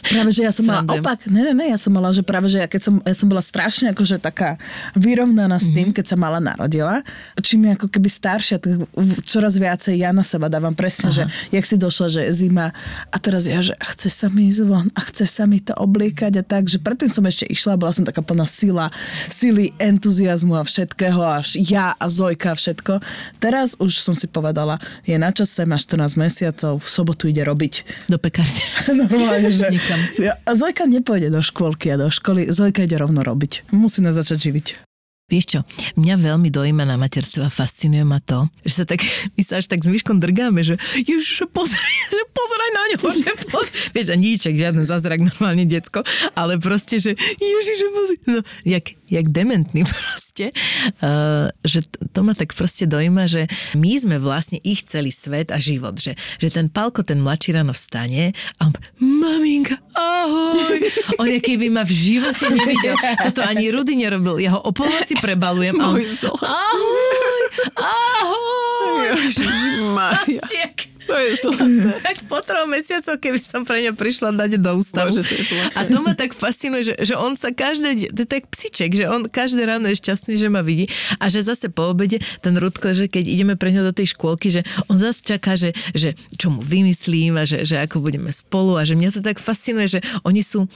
Práve, 0.09 0.31
že 0.33 0.49
ja 0.49 0.53
som 0.53 0.65
mala 0.65 0.83
opak. 0.89 1.29
Ne, 1.29 1.45
ne, 1.45 1.53
ne, 1.53 1.67
ja 1.73 1.79
som 1.79 1.93
mala, 1.93 2.09
že 2.11 2.25
práve, 2.25 2.49
že 2.49 2.65
ja 2.65 2.69
keď 2.69 2.81
som, 2.81 2.95
ja 3.05 3.15
som 3.17 3.29
bola 3.29 3.45
strašne 3.45 3.93
akože 3.93 4.17
taká 4.21 4.57
vyrovnaná 4.97 5.61
s 5.61 5.69
tým, 5.69 5.93
mm-hmm. 5.93 5.97
keď 5.97 6.05
sa 6.09 6.17
mala 6.17 6.41
narodila. 6.41 7.05
Čím 7.41 7.69
je 7.69 7.71
ako 7.77 7.87
keby 7.93 8.09
staršia, 8.09 8.57
tak 8.57 8.89
čoraz 9.29 9.61
viacej 9.61 10.01
ja 10.01 10.11
na 10.17 10.25
seba 10.25 10.49
dávam 10.49 10.73
presne, 10.73 11.13
Aha. 11.13 11.17
že 11.17 11.23
jak 11.53 11.65
si 11.69 11.77
došla, 11.77 12.07
že 12.09 12.23
zima 12.33 12.73
a 13.13 13.17
teraz 13.21 13.45
ja, 13.45 13.61
že 13.61 13.77
chce 13.77 14.09
sa 14.09 14.27
mi 14.33 14.49
ísť 14.49 14.63
von 14.65 14.89
a 14.97 15.01
chce 15.05 15.29
sa 15.29 15.45
mi 15.45 15.61
to 15.61 15.77
obliekať 15.77 16.41
a 16.41 16.45
tak, 16.47 16.67
že 16.73 16.81
predtým 16.81 17.13
som 17.13 17.25
ešte 17.29 17.45
išla, 17.45 17.77
bola 17.77 17.93
som 17.93 18.09
taká 18.09 18.25
plná 18.25 18.49
sila, 18.49 18.89
sily, 19.29 19.77
entuziasmu 19.77 20.57
a 20.57 20.65
všetkého, 20.65 21.21
až 21.21 21.61
ja 21.61 21.93
a 21.99 22.07
Zojka 22.09 22.55
a 22.55 22.59
všetko. 22.59 23.03
Teraz 23.43 23.77
už 23.77 24.01
som 24.01 24.15
si 24.17 24.31
povedala, 24.31 24.81
je 25.05 25.19
na 25.19 25.35
čase, 25.35 25.67
má 25.67 25.77
14 25.77 26.17
mesiacov, 26.17 26.54
mesiacov 26.55 26.79
v 26.79 26.89
sobotu 26.89 27.23
ide 27.27 27.43
robiť. 27.43 27.75
Do 28.07 28.19
pekárne. 28.23 28.63
Normálne, 29.03 29.51
že... 29.51 29.67
A 30.47 30.51
Zojka 30.55 30.87
nepôjde 30.87 31.35
do 31.35 31.43
škôlky 31.43 31.91
a 31.91 31.99
do 31.99 32.09
školy, 32.09 32.49
Zojka 32.55 32.87
ide 32.87 32.95
rovno 32.95 33.27
robiť. 33.27 33.75
Musí 33.75 33.99
nás 34.01 34.15
začať 34.15 34.51
živiť. 34.51 34.67
Vieš 35.25 35.57
čo, 35.57 35.61
mňa 35.97 36.21
veľmi 36.21 36.53
dojíma 36.53 36.85
na 36.85 37.01
materstve 37.01 37.49
a 37.49 37.51
fascinuje 37.51 38.05
ma 38.05 38.21
to, 38.21 38.45
že 38.61 38.73
sa 38.77 38.85
tak, 38.85 39.01
my 39.37 39.43
sa 39.43 39.57
až 39.57 39.73
tak 39.73 39.81
s 39.81 39.89
myškom 39.89 40.21
drgáme, 40.21 40.61
že 40.61 40.77
ježiš, 41.01 41.49
pozeraj, 41.49 41.95
že 42.13 42.23
pozeraj 42.29 42.71
na 42.77 42.83
ňo, 42.93 42.99
že 43.09 43.33
poz... 43.49 43.67
Vieš, 43.97 44.13
a 44.13 44.17
niček, 44.21 44.53
žiaden 44.53 44.85
zázrak, 44.85 45.25
normálne 45.25 45.65
decko, 45.65 46.05
ale 46.37 46.61
proste, 46.61 47.01
že 47.01 47.17
ježiš, 47.41 47.79
pozeraj, 47.89 48.21
no, 48.37 48.41
jak, 48.69 48.85
jak 49.09 49.29
dementný 49.29 49.85
proste, 49.91 50.51
uh, 51.05 51.49
že 51.65 51.85
to, 52.13 52.21
ma 52.25 52.33
tak 52.33 52.57
proste 52.57 52.89
dojíma, 52.89 53.29
že 53.29 53.47
my 53.77 53.93
sme 54.01 54.17
vlastne 54.19 54.59
ich 54.65 54.85
celý 54.85 55.13
svet 55.13 55.53
a 55.53 55.61
život, 55.61 55.97
že, 56.01 56.17
že 56.41 56.49
ten 56.49 56.73
Palko, 56.73 57.05
ten 57.05 57.21
mladší 57.21 57.57
ráno 57.61 57.77
vstane 57.77 58.33
a 58.59 58.61
on, 58.69 58.75
maminka, 59.01 59.77
ahoj, 59.95 60.79
on 61.21 61.29
je 61.29 61.41
keby 61.41 61.69
ma 61.71 61.85
v 61.85 61.93
živote 61.93 62.49
nevidel, 62.51 62.97
toto 63.21 63.45
ani 63.45 63.71
Rudy 63.71 63.95
nerobil, 63.99 64.41
ja 64.41 64.57
ho 64.57 64.61
o 64.65 64.73
si 65.05 65.17
prebalujem. 65.19 65.77
A 65.81 65.85
on, 65.91 66.01
ahoj, 66.01 67.43
ahoj. 67.81 68.65
Ježiš, 69.25 70.94
To 71.07 71.15
je 71.15 71.31
zlaté. 71.37 71.65
Tak 72.07 72.17
po 72.29 72.39
troch 72.41 72.69
mesiacoch, 72.69 73.19
keby 73.21 73.41
som 73.41 73.65
pre 73.65 73.81
ňa 73.85 73.93
prišla 73.97 74.37
dať 74.37 74.61
do 74.61 74.73
ústavu. 74.77 75.13
Bože, 75.13 75.25
to 75.25 75.35
je 75.35 75.65
a 75.77 75.81
to 75.89 75.99
ma 76.01 76.13
tak 76.17 76.33
fascinuje, 76.33 76.93
že, 76.93 76.95
že 77.01 77.15
on 77.17 77.37
sa 77.37 77.53
každé, 77.53 78.13
to 78.13 78.25
je 78.25 78.29
tak 78.29 78.49
psiček, 78.49 78.93
že 78.93 79.05
on 79.09 79.27
každé 79.29 79.65
ráno 79.65 79.89
je 79.93 80.01
šťastný, 80.01 80.35
že 80.37 80.49
ma 80.53 80.61
vidí 80.65 80.89
a 81.21 81.29
že 81.29 81.45
zase 81.45 81.73
po 81.73 81.93
obede 81.93 82.21
ten 82.41 82.55
Rudko, 82.57 82.93
že 82.93 83.09
keď 83.09 83.25
ideme 83.25 83.55
pre 83.57 83.73
ňo 83.73 83.89
do 83.89 83.93
tej 83.97 84.17
škôlky, 84.17 84.53
že 84.53 84.61
on 84.89 84.97
zase 85.01 85.25
čaká, 85.25 85.57
že, 85.57 85.73
že 85.97 86.17
čo 86.37 86.53
mu 86.53 86.61
vymyslím 86.61 87.41
a 87.41 87.45
že, 87.45 87.65
že 87.65 87.81
ako 87.81 88.05
budeme 88.05 88.31
spolu 88.33 88.77
a 88.77 88.83
že 88.85 88.99
mňa 88.99 89.11
to 89.15 89.21
tak 89.25 89.41
fascinuje, 89.41 89.99
že 89.99 90.01
oni 90.25 90.41
sú 90.45 90.69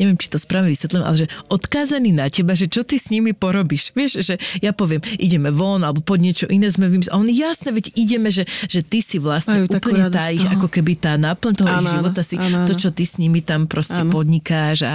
neviem, 0.00 0.16
či 0.16 0.32
to 0.32 0.40
správne 0.40 0.72
vysvetlím, 0.72 1.04
ale 1.04 1.24
že 1.24 1.26
odkázaný 1.46 2.10
na 2.16 2.26
teba, 2.26 2.56
že 2.56 2.66
čo 2.66 2.82
ty 2.82 2.96
s 2.96 3.12
nimi 3.12 3.36
porobíš. 3.36 3.92
Vieš, 3.92 4.12
že 4.24 4.34
ja 4.58 4.72
poviem, 4.72 4.98
ideme 5.20 5.52
von, 5.52 5.84
alebo 5.84 6.00
pod 6.02 6.18
niečo 6.18 6.48
iné 6.50 6.66
sme 6.72 6.88
vymysleli. 6.90 7.14
A 7.14 7.20
on 7.20 7.28
jasne, 7.30 7.70
veď 7.70 7.94
ideme, 7.94 8.32
že, 8.32 8.48
že 8.66 8.80
ty 8.80 9.04
si 9.04 9.20
vlastne 9.20 9.62
Majú 9.62 9.78
úplne 9.78 10.08
tá 10.08 10.32
ich, 10.32 10.42
ako 10.42 10.66
keby 10.66 10.98
tá 10.98 11.14
náplň 11.20 11.52
toho 11.54 11.68
Áno, 11.70 11.84
ich 11.84 11.92
života 11.92 12.22
si, 12.24 12.40
áno, 12.40 12.64
to, 12.64 12.74
čo 12.74 12.90
ty 12.90 13.04
s 13.04 13.20
nimi 13.20 13.44
tam 13.44 13.68
proste 13.68 14.02
Áno. 14.02 14.10
podnikáš 14.10 14.88
a 14.88 14.94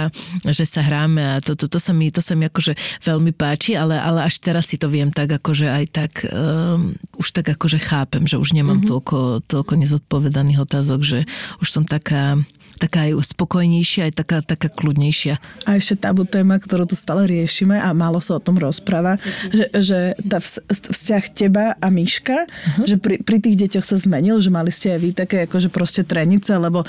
že 0.50 0.66
sa 0.66 0.82
hráme 0.82 1.22
a 1.22 1.34
to, 1.38 1.54
to, 1.54 1.70
to, 1.70 1.78
sa 1.78 1.94
mi, 1.94 2.10
to 2.10 2.18
sa 2.18 2.34
mi 2.34 2.50
akože 2.50 2.74
veľmi 3.06 3.32
páči, 3.32 3.78
ale, 3.78 3.96
ale 3.96 4.26
až 4.26 4.42
teraz 4.42 4.68
si 4.68 4.76
to 4.76 4.90
viem 4.90 5.14
tak 5.14 5.30
akože 5.30 5.70
aj 5.70 5.84
tak, 5.94 6.12
um, 6.28 6.92
už 7.16 7.28
tak 7.30 7.54
akože 7.54 7.78
chápem, 7.78 8.26
že 8.26 8.36
už 8.36 8.52
nemám 8.52 8.72
Mhm. 8.72 8.78
mm-hmm. 8.82 8.90
toľko, 8.90 9.18
toľko 9.46 9.72
nezodpovedaných 9.78 10.58
otázok, 10.64 11.00
že 11.04 11.18
už 11.60 11.68
som 11.68 11.84
taká 11.84 12.40
taká 12.82 13.06
aj 13.06 13.22
spokojnejšia, 13.34 14.10
aj 14.10 14.14
taká, 14.18 14.38
taká 14.42 14.68
kľudnejšia. 14.68 15.38
A 15.66 15.78
ešte 15.78 15.94
tabu 16.02 16.26
téma, 16.26 16.58
ktorú 16.58 16.90
tu 16.90 16.98
stále 16.98 17.30
riešime 17.30 17.78
a 17.78 17.94
málo 17.94 18.18
sa 18.18 18.38
o 18.38 18.42
tom 18.42 18.58
rozpráva, 18.58 19.22
že, 19.54 19.66
že 19.78 19.98
tá 20.26 20.42
vz- 20.42 20.62
vzťah 20.66 21.24
teba 21.30 21.64
a 21.78 21.86
Miška, 21.88 22.46
uh-huh. 22.46 22.86
že 22.86 22.98
pri, 22.98 23.22
pri 23.22 23.38
tých 23.38 23.56
deťoch 23.66 23.86
sa 23.86 23.96
zmenil, 23.98 24.42
že 24.42 24.50
mali 24.50 24.74
ste 24.74 24.94
aj 24.94 25.00
vy 25.00 25.10
také 25.14 25.36
akože 25.46 25.70
proste 25.70 26.02
trenice, 26.02 26.50
lebo 26.58 26.82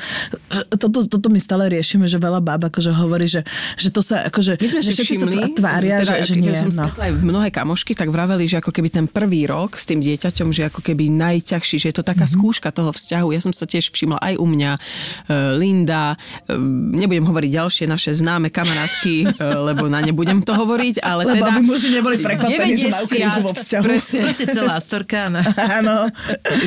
že 0.50 0.66
toto, 0.78 1.06
toto 1.06 1.28
my 1.30 1.38
stále 1.38 1.70
riešime, 1.70 2.10
že 2.10 2.18
veľa 2.18 2.42
báb 2.42 2.74
akože 2.74 2.92
hovorí, 2.94 3.30
že, 3.30 3.46
že 3.78 3.94
to 3.94 4.02
sa 4.02 4.26
akože, 4.28 4.58
My 4.58 4.70
sme 4.70 4.82
že 4.82 4.92
všetci 4.98 5.16
sa 5.16 5.26
všimli, 5.30 5.36
tv- 5.38 5.58
tvária, 5.62 5.96
teda, 6.02 6.26
že, 6.26 6.34
že 6.34 6.42
nie. 6.42 6.52
som 6.52 6.72
No. 6.74 6.90
aj 6.90 7.12
mnohé 7.22 7.54
kamošky, 7.54 7.94
tak 7.94 8.10
vraveli, 8.10 8.50
že 8.50 8.58
ako 8.58 8.74
keby 8.74 8.90
ten 8.90 9.06
prvý 9.06 9.46
rok 9.46 9.78
s 9.78 9.86
tým 9.86 10.02
dieťaťom, 10.02 10.50
že 10.50 10.74
ako 10.74 10.82
keby 10.82 11.14
najťažší, 11.14 11.78
že 11.78 11.94
je 11.94 11.96
to 12.02 12.06
taká 12.06 12.26
mm-hmm. 12.26 12.42
skúška 12.42 12.74
toho 12.74 12.90
vzťahu. 12.90 13.30
Ja 13.30 13.42
som 13.46 13.54
sa 13.54 13.70
tiež 13.70 13.94
všimla 13.94 14.18
aj 14.18 14.34
u 14.42 14.46
mňa, 14.50 14.72
e, 14.74 14.80
Linda, 15.84 16.16
e, 16.48 16.56
nebudem 16.96 17.28
hovoriť 17.28 17.52
ďalšie 17.60 17.86
naše 17.92 18.16
známe 18.16 18.48
kamarátky, 18.48 19.16
e, 19.28 19.44
lebo 19.44 19.92
na 19.92 20.00
ne 20.00 20.16
budem 20.16 20.40
to 20.40 20.56
hovoriť, 20.56 21.04
ale 21.04 21.28
Lebo 21.28 21.44
teda... 21.44 21.52
aby 21.60 21.62
muži 21.68 21.90
neboli 21.92 22.24
prekvapení, 22.24 22.80
že 22.80 22.88
majú 22.88 23.06
krízu 23.12 23.40
vo 23.44 23.52
vzťahu. 23.52 23.84
Presne, 23.84 24.20
Proste 24.24 24.46
celá 24.48 24.80
storka. 24.80 25.28
No. 25.28 25.44
Áno. 25.84 26.08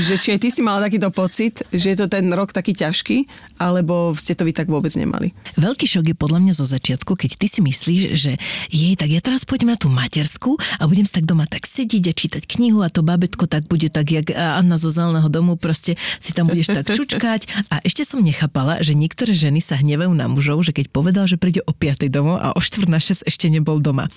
že 0.04 0.20
či 0.20 0.36
aj 0.36 0.44
ty 0.44 0.48
si 0.52 0.60
mala 0.60 0.84
takýto 0.84 1.08
pocit, 1.08 1.64
že 1.72 1.96
je 1.96 1.96
to 1.96 2.12
ten 2.12 2.28
rok 2.28 2.52
taký 2.52 2.76
ťažký, 2.76 3.24
alebo 3.56 4.12
ste 4.12 4.36
to 4.36 4.44
vy 4.44 4.52
tak 4.52 4.68
vôbec 4.68 4.92
nemali? 4.92 5.32
Veľký 5.56 5.88
šok 5.88 6.12
je 6.12 6.16
podľa 6.16 6.44
mňa 6.44 6.54
zo 6.60 6.68
začiatku, 6.68 7.16
keď 7.16 7.40
ty 7.40 7.46
si 7.48 7.64
myslíš, 7.64 8.02
že 8.12 8.36
jej, 8.68 8.92
tak 9.00 9.08
ja 9.08 9.24
teraz 9.24 9.48
pôjdem 9.48 9.72
na 9.72 9.80
tú 9.80 9.88
matersku 9.88 10.60
a 10.76 10.84
budem 10.84 11.08
si 11.08 11.16
tak 11.16 11.24
doma 11.24 11.48
tak 11.48 11.64
sedieť 11.64 12.04
a 12.04 12.12
čítať 12.12 12.42
knihu 12.44 12.84
a 12.84 12.92
to 12.92 13.00
babetko 13.00 13.48
tak 13.48 13.64
bude 13.64 13.88
tak, 13.88 14.12
jak 14.12 14.28
Anna 14.36 14.76
zo 14.76 14.92
zeleného 14.92 15.32
domu, 15.32 15.56
proste 15.56 15.96
si 16.20 16.36
tam 16.36 16.52
budeš 16.52 16.76
tak 16.76 16.92
čučkať. 16.92 17.48
A 17.72 17.80
ešte 17.86 18.02
som 18.02 18.18
nechápala, 18.18 18.82
že 18.82 18.98
niektoré 19.06 19.30
ženy 19.30 19.62
sa 19.62 19.78
hnevajú 19.78 20.10
na 20.10 20.26
mužov, 20.26 20.66
že 20.66 20.74
keď 20.74 20.90
povedal, 20.90 21.30
že 21.30 21.38
príde 21.38 21.62
o 21.62 21.70
5 21.70 22.10
domov 22.10 22.42
a 22.42 22.50
o 22.52 22.60
4 22.60 22.90
na 22.90 22.98
6 22.98 23.22
ešte 23.22 23.46
nebol 23.46 23.78
doma. 23.78 24.10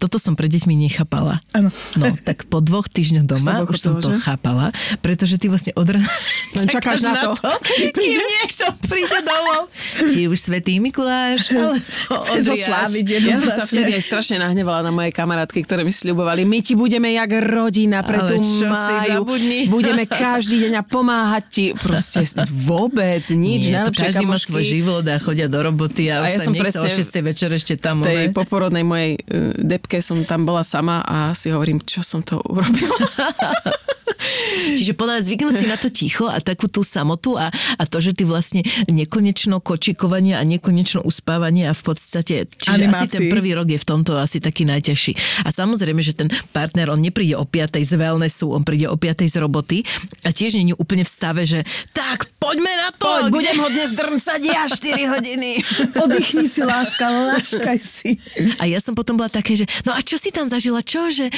Toto 0.00 0.16
som 0.16 0.32
pre 0.32 0.48
deťmi 0.48 0.72
nechápala. 0.80 1.44
Áno. 1.52 1.68
No, 2.00 2.16
tak 2.24 2.48
po 2.48 2.64
dvoch 2.64 2.88
týždňoch 2.88 3.28
doma 3.28 3.60
to 3.60 3.68
už 3.68 3.76
som 3.76 3.92
to 4.00 4.16
že? 4.16 4.24
chápala, 4.24 4.72
pretože 5.04 5.36
ty 5.36 5.52
vlastne 5.52 5.76
od 5.76 5.84
rána 5.84 6.08
Len 6.56 6.66
čakáš 6.66 7.04
na 7.04 7.36
to. 7.36 7.36
kým 7.92 8.16
niekto 8.16 8.64
príde 8.88 9.20
domov. 9.20 9.68
Či 10.08 10.26
už 10.32 10.38
Svetý 10.40 10.80
Mikuláš, 10.80 11.52
alebo 11.52 11.76
Chceš 12.24 12.42
ho 12.48 12.54
Ondriáš. 12.56 12.68
sláviť 12.72 13.04
Ja 13.20 13.36
som 13.36 13.50
sa 13.52 13.64
vtedy 13.68 13.90
aj 13.92 14.02
strašne 14.08 14.36
nahnevala 14.40 14.80
na 14.80 14.92
moje 14.94 15.12
kamarátky, 15.12 15.60
ktoré 15.68 15.84
mi 15.84 15.92
sľubovali, 15.92 16.48
my 16.48 16.58
ti 16.64 16.72
budeme 16.72 17.12
jak 17.12 17.28
rodina 17.44 18.00
pre 18.00 18.24
Ale 18.24 18.28
tú 18.32 18.34
čo 18.40 18.66
si 18.72 18.94
máju. 18.96 19.20
Budeme 19.68 20.08
každý 20.08 20.64
deň 20.64 20.80
a 20.80 20.82
pomáhať 20.86 21.44
ti. 21.52 21.64
Proste 21.76 22.24
vôbec 22.70 23.26
nič. 23.34 23.68
Nie, 23.68 23.84
to 23.84 23.90
Najlepšie 23.90 24.19
každý 24.20 24.28
má 24.28 24.36
kamošky 24.36 24.50
svoj 24.52 24.64
život 24.64 25.04
a 25.08 25.16
chodia 25.16 25.46
do 25.48 25.58
roboty 25.60 26.12
a, 26.12 26.20
A 26.20 26.28
už 26.28 26.32
ja 26.36 26.38
sa 26.38 26.44
som 26.44 26.52
niekto 26.52 26.78
o 26.78 26.84
presne 26.84 26.88
6. 26.92 27.28
večer 27.30 27.48
ešte 27.56 27.74
tam. 27.80 28.04
v 28.04 28.06
tej 28.06 28.24
poporodnej 28.36 28.84
mojej 28.84 29.16
uh, 29.16 29.56
depke 29.56 30.04
som 30.04 30.20
tam 30.28 30.44
bola 30.44 30.60
sama 30.60 31.00
a 31.04 31.32
si 31.32 31.48
hovorím, 31.48 31.80
čo 31.80 32.04
som 32.04 32.20
to 32.20 32.40
urobila. 32.44 32.92
Čiže 34.76 34.92
podľa 34.94 35.24
zvyknúť 35.24 35.54
si 35.56 35.66
na 35.66 35.80
to 35.80 35.88
ticho 35.88 36.28
a 36.28 36.38
takú 36.38 36.68
tú 36.68 36.84
samotu 36.84 37.40
a, 37.40 37.48
a 37.50 37.82
to, 37.88 37.98
že 37.98 38.12
ty 38.12 38.28
vlastne 38.28 38.60
nekonečno 38.88 39.58
kočikovanie 39.64 40.36
a 40.36 40.44
nekonečno 40.44 41.00
uspávanie 41.04 41.68
a 41.68 41.74
v 41.74 41.82
podstate, 41.82 42.44
čiže 42.48 42.84
Animácii. 42.84 43.00
asi 43.00 43.12
ten 43.16 43.22
prvý 43.32 43.56
rok 43.56 43.68
je 43.72 43.80
v 43.80 43.86
tomto 43.86 44.20
asi 44.20 44.38
taký 44.38 44.68
najťažší. 44.68 45.44
A 45.44 45.48
samozrejme, 45.48 46.00
že 46.04 46.12
ten 46.12 46.28
partner, 46.52 46.92
on 46.92 47.00
nepríde 47.00 47.36
o 47.36 47.48
5. 47.48 47.80
z 47.80 47.92
wellnessu, 47.96 48.52
on 48.52 48.62
príde 48.62 48.86
o 48.86 48.96
5. 48.96 49.24
z 49.24 49.36
roboty 49.40 49.78
a 50.24 50.30
tiež 50.30 50.60
nie 50.60 50.72
je 50.72 50.76
úplne 50.76 51.04
v 51.04 51.10
stave, 51.10 51.42
že 51.48 51.64
tak 51.96 52.28
poďme 52.40 52.72
na 52.74 52.88
to. 52.90 53.04
Poď, 53.04 53.22
kde- 53.22 53.32
budem 53.32 53.56
ho 53.58 53.68
dnes 53.68 53.90
drncať 53.92 54.40
ja 54.42 54.64
4 54.64 54.80
hodiny. 55.08 55.50
Oddychni 56.02 56.46
si, 56.46 56.62
láska, 56.62 57.04
láškaj 57.28 57.78
si. 57.94 58.16
A 58.56 58.64
ja 58.64 58.78
som 58.78 58.92
potom 58.92 59.14
bola 59.14 59.28
také, 59.28 59.54
že 59.54 59.68
no 59.84 59.92
a 59.92 60.00
čo 60.00 60.16
si 60.16 60.28
tam 60.28 60.44
zažila, 60.44 60.80
čo, 60.80 61.06
že 61.06 61.28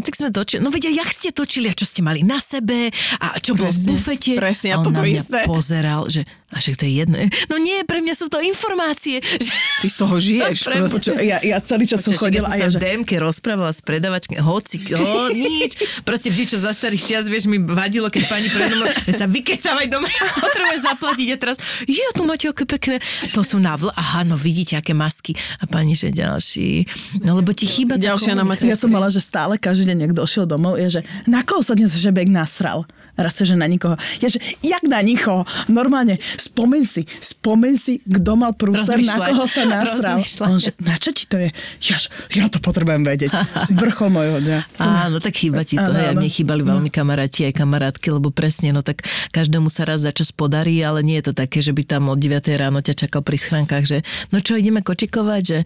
tak 0.00 0.14
sme 0.14 0.30
točili, 0.30 0.58
no 0.58 0.70
vedia, 0.70 0.88
jak 0.88 1.08
ste 1.08 1.28
točili 1.30 1.66
a 1.66 1.74
čo 1.74 1.82
ste 1.82 2.00
mali 2.00 2.22
na 2.22 2.38
sebe 2.38 2.88
a 3.18 3.36
čo 3.36 3.52
bolo 3.52 3.68
v 3.68 3.74
Presne, 3.74 3.90
bufete. 3.90 4.32
presne, 4.36 4.68
a 4.70 4.76
on 4.76 4.84
toto 4.84 4.94
na 4.94 5.04
mňa 5.04 5.18
isté. 5.18 5.38
pozeral, 5.44 6.02
že 6.06 6.22
a 6.52 6.60
však 6.60 6.76
to 6.76 6.84
je 6.84 6.92
jedno. 7.00 7.16
No 7.48 7.56
nie, 7.56 7.80
pre 7.88 8.04
mňa 8.04 8.12
sú 8.12 8.28
to 8.28 8.36
informácie. 8.44 9.24
Že... 9.24 9.50
Ty 9.80 9.88
z 9.88 9.96
toho 9.96 10.14
žiješ. 10.20 10.56
Pre-. 10.68 10.84
Poču, 10.84 11.10
ja, 11.16 11.40
ja 11.40 11.58
celý 11.64 11.88
čas 11.88 12.04
som 12.04 12.12
Počkaj, 12.12 12.28
chodila 12.28 12.48
ja 12.48 12.52
a 12.52 12.54
som 12.54 12.60
ja, 12.60 12.68
sa 12.68 12.74
že... 12.76 12.78
v 12.78 12.82
DMke 12.84 13.16
rozprávala 13.16 13.72
s 13.72 13.80
predavačkou, 13.80 14.36
hoci, 14.44 14.76
ho, 14.92 15.32
nič. 15.32 16.04
Proste 16.04 16.28
vždy, 16.28 16.44
čo 16.52 16.56
za 16.60 16.76
starých 16.76 17.02
čias, 17.08 17.24
vieš, 17.32 17.48
mi 17.48 17.56
vadilo, 17.56 18.12
keď 18.12 18.22
pani 18.28 18.48
predo 18.52 18.84
mnou, 18.84 18.88
že 19.08 19.12
sa 19.16 19.24
vykecávaj 19.24 19.86
doma, 19.88 20.08
potrebuje 20.44 20.78
zaplatiť 20.84 21.28
a 21.32 21.36
teraz, 21.40 21.56
je, 21.88 22.04
tu 22.12 22.22
máte 22.28 22.46
aké 22.52 22.68
pekné, 22.68 22.96
to 23.32 23.40
sú 23.40 23.56
na 23.56 23.74
vl... 23.80 23.88
Aha, 23.96 24.22
no 24.28 24.36
vidíte, 24.36 24.76
aké 24.76 24.92
masky. 24.92 25.32
A 25.62 25.64
pani, 25.64 25.96
že 25.96 26.12
ďalší, 26.12 26.84
no 27.24 27.40
lebo 27.40 27.56
ti 27.56 27.64
chýba 27.64 27.96
Ďalšia 27.96 28.34
na 28.34 28.42
komunikacia. 28.42 28.74
Ja 28.74 28.76
som 28.76 28.90
mala, 28.90 29.08
že 29.08 29.22
stále 29.22 29.56
každý 29.56 29.88
deň 29.92 29.96
niekto 29.96 30.26
došiel 30.26 30.44
domov, 30.44 30.76
je, 30.76 31.00
že 31.00 31.00
na 31.24 31.46
koho 31.46 31.62
sa 31.62 31.78
dnes 31.78 31.94
žebek 31.94 32.28
nasral? 32.28 32.84
Raz 33.12 33.36
že 33.42 33.52
na 33.52 33.68
nikoho. 33.68 34.00
Ja, 34.24 34.32
že 34.32 34.40
jak 34.64 34.88
na 34.88 35.04
nikoho? 35.04 35.44
Normálne, 35.68 36.16
spomeň 36.22 36.82
si, 36.86 37.02
spomeň 37.04 37.74
si, 37.76 38.00
kto 38.00 38.40
mal 38.40 38.56
prúser, 38.56 39.04
na 39.04 39.28
koho 39.28 39.44
sa 39.44 39.68
nasral. 39.68 40.16
On, 40.48 40.56
že, 40.56 40.72
na 40.80 40.96
čo 40.96 41.12
ti 41.12 41.28
to 41.28 41.36
je? 41.36 41.52
Ja, 41.92 42.00
ja 42.32 42.48
to 42.48 42.56
potrebujem 42.56 43.04
vedieť. 43.04 43.28
Vrchol 43.68 44.08
mojho 44.08 44.38
dňa. 44.40 44.58
Áno, 44.80 45.20
tak 45.20 45.36
chýba 45.36 45.60
ti 45.60 45.76
to. 45.76 45.92
Áno, 45.92 45.92
Hej, 45.92 46.16
mne 46.16 46.30
chýbali 46.32 46.62
veľmi 46.64 46.88
kamaráti 46.88 47.44
aj 47.44 47.60
kamarátky, 47.60 48.08
lebo 48.16 48.32
presne, 48.32 48.72
no 48.72 48.80
tak 48.80 49.04
každému 49.34 49.68
sa 49.68 49.84
raz 49.84 50.08
za 50.08 50.12
čas 50.14 50.32
podarí, 50.32 50.80
ale 50.80 51.04
nie 51.04 51.20
je 51.20 51.28
to 51.28 51.34
také, 51.36 51.60
že 51.60 51.76
by 51.76 51.84
tam 51.84 52.08
od 52.08 52.16
9 52.16 52.48
ráno 52.56 52.80
ťa 52.80 53.06
čakal 53.06 53.20
pri 53.20 53.36
schránkach, 53.36 53.84
že 53.84 54.00
no 54.32 54.40
čo, 54.40 54.56
ideme 54.56 54.80
kočikovať, 54.80 55.42
že 55.44 55.58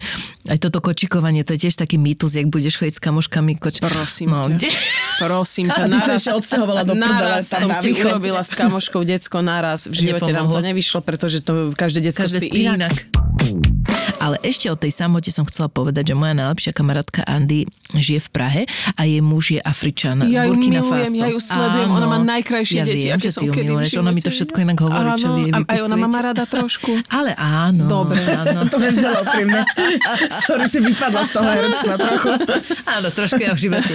aj 0.51 0.57
toto 0.59 0.83
kočikovanie, 0.83 1.47
to 1.47 1.55
je 1.55 1.69
tiež 1.69 1.79
taký 1.79 1.95
mýtus, 1.95 2.35
jak 2.35 2.51
budeš 2.51 2.81
chodiť 2.81 2.99
s 2.99 3.01
kamoškami 3.01 3.55
koč... 3.55 3.79
Prosím 3.85 4.35
no, 4.35 4.51
ťa. 4.51 4.55
Kde? 4.57 4.69
Prosím 5.17 5.65
ťa, 5.71 5.81
A 5.81 5.87
ty 5.87 5.97
sa 5.97 6.11
naraz, 6.11 6.21
ešte 6.21 6.33
odsťahovala 6.37 6.81
do 6.83 6.93
prdele 6.93 7.36
naraz 7.37 7.49
tam 7.49 7.69
som 7.69 7.69
si 7.77 7.93
východ. 7.93 8.09
urobila 8.17 8.41
s 8.41 8.51
kamoškou 8.57 9.01
decko 9.05 9.39
naraz. 9.45 9.85
V 9.85 9.93
živote 9.93 10.33
nám 10.33 10.49
to 10.49 10.61
nevyšlo, 10.61 10.99
pretože 11.05 11.45
to 11.45 11.71
každé 11.77 12.01
decko 12.01 12.25
Každé 12.25 12.39
spí 12.41 12.49
spí 12.49 12.59
inak. 12.65 12.95
Ale 14.27 14.43
ešte 14.43 14.67
o 14.67 14.75
tej 14.75 14.91
samote 14.91 15.31
som 15.31 15.47
chcela 15.47 15.71
povedať, 15.71 16.11
že 16.11 16.13
moja 16.13 16.35
najlepšia 16.35 16.75
kamarátka 16.75 17.23
Andy 17.23 17.63
žije 17.95 18.19
v 18.19 18.29
Prahe 18.29 18.61
a 18.93 19.07
jej 19.07 19.23
muž 19.23 19.55
je 19.55 19.59
Afričan 19.63 20.27
Ja 20.27 20.43
z 20.43 20.51
Burkina 20.51 20.83
milujem, 20.83 21.07
Faso. 21.07 21.15
ja 21.15 21.27
ju 21.31 21.39
sledujem, 21.39 21.87
ona 21.87 22.05
má 22.05 22.17
najkrajšie 22.19 22.75
ja 22.75 22.83
deti, 22.83 23.07
viem, 23.07 23.15
aké 23.15 23.23
že 23.23 23.31
ty 23.31 23.45
ju 23.47 23.51
miluješ, 23.55 23.91
ona 23.95 24.11
mi 24.11 24.19
to 24.19 24.27
všetko 24.27 24.57
inak 24.59 24.77
hovorí, 24.77 25.09
čo 25.15 25.27
Áno, 25.31 25.37
vy 25.37 25.43
a- 25.55 25.63
Aj 25.63 25.79
ona 25.81 25.95
ma 25.95 26.07
má 26.07 26.19
rada 26.21 26.43
trošku. 26.43 26.91
Ale 27.07 27.31
áno. 27.39 27.87
Dobre. 27.87 28.19
Áno. 28.19 28.67
To 28.67 28.75
nezdelo 28.75 29.23
pri 29.23 29.43
mne. 29.47 29.61
Sorry, 30.43 30.67
si 30.67 30.83
vypadla 30.83 31.21
z 31.23 31.31
toho 31.31 31.47
herectva 31.47 31.93
trochu. 31.95 32.29
Áno, 32.83 33.07
trošku 33.07 33.39
ja 33.39 33.55
živote. 33.55 33.87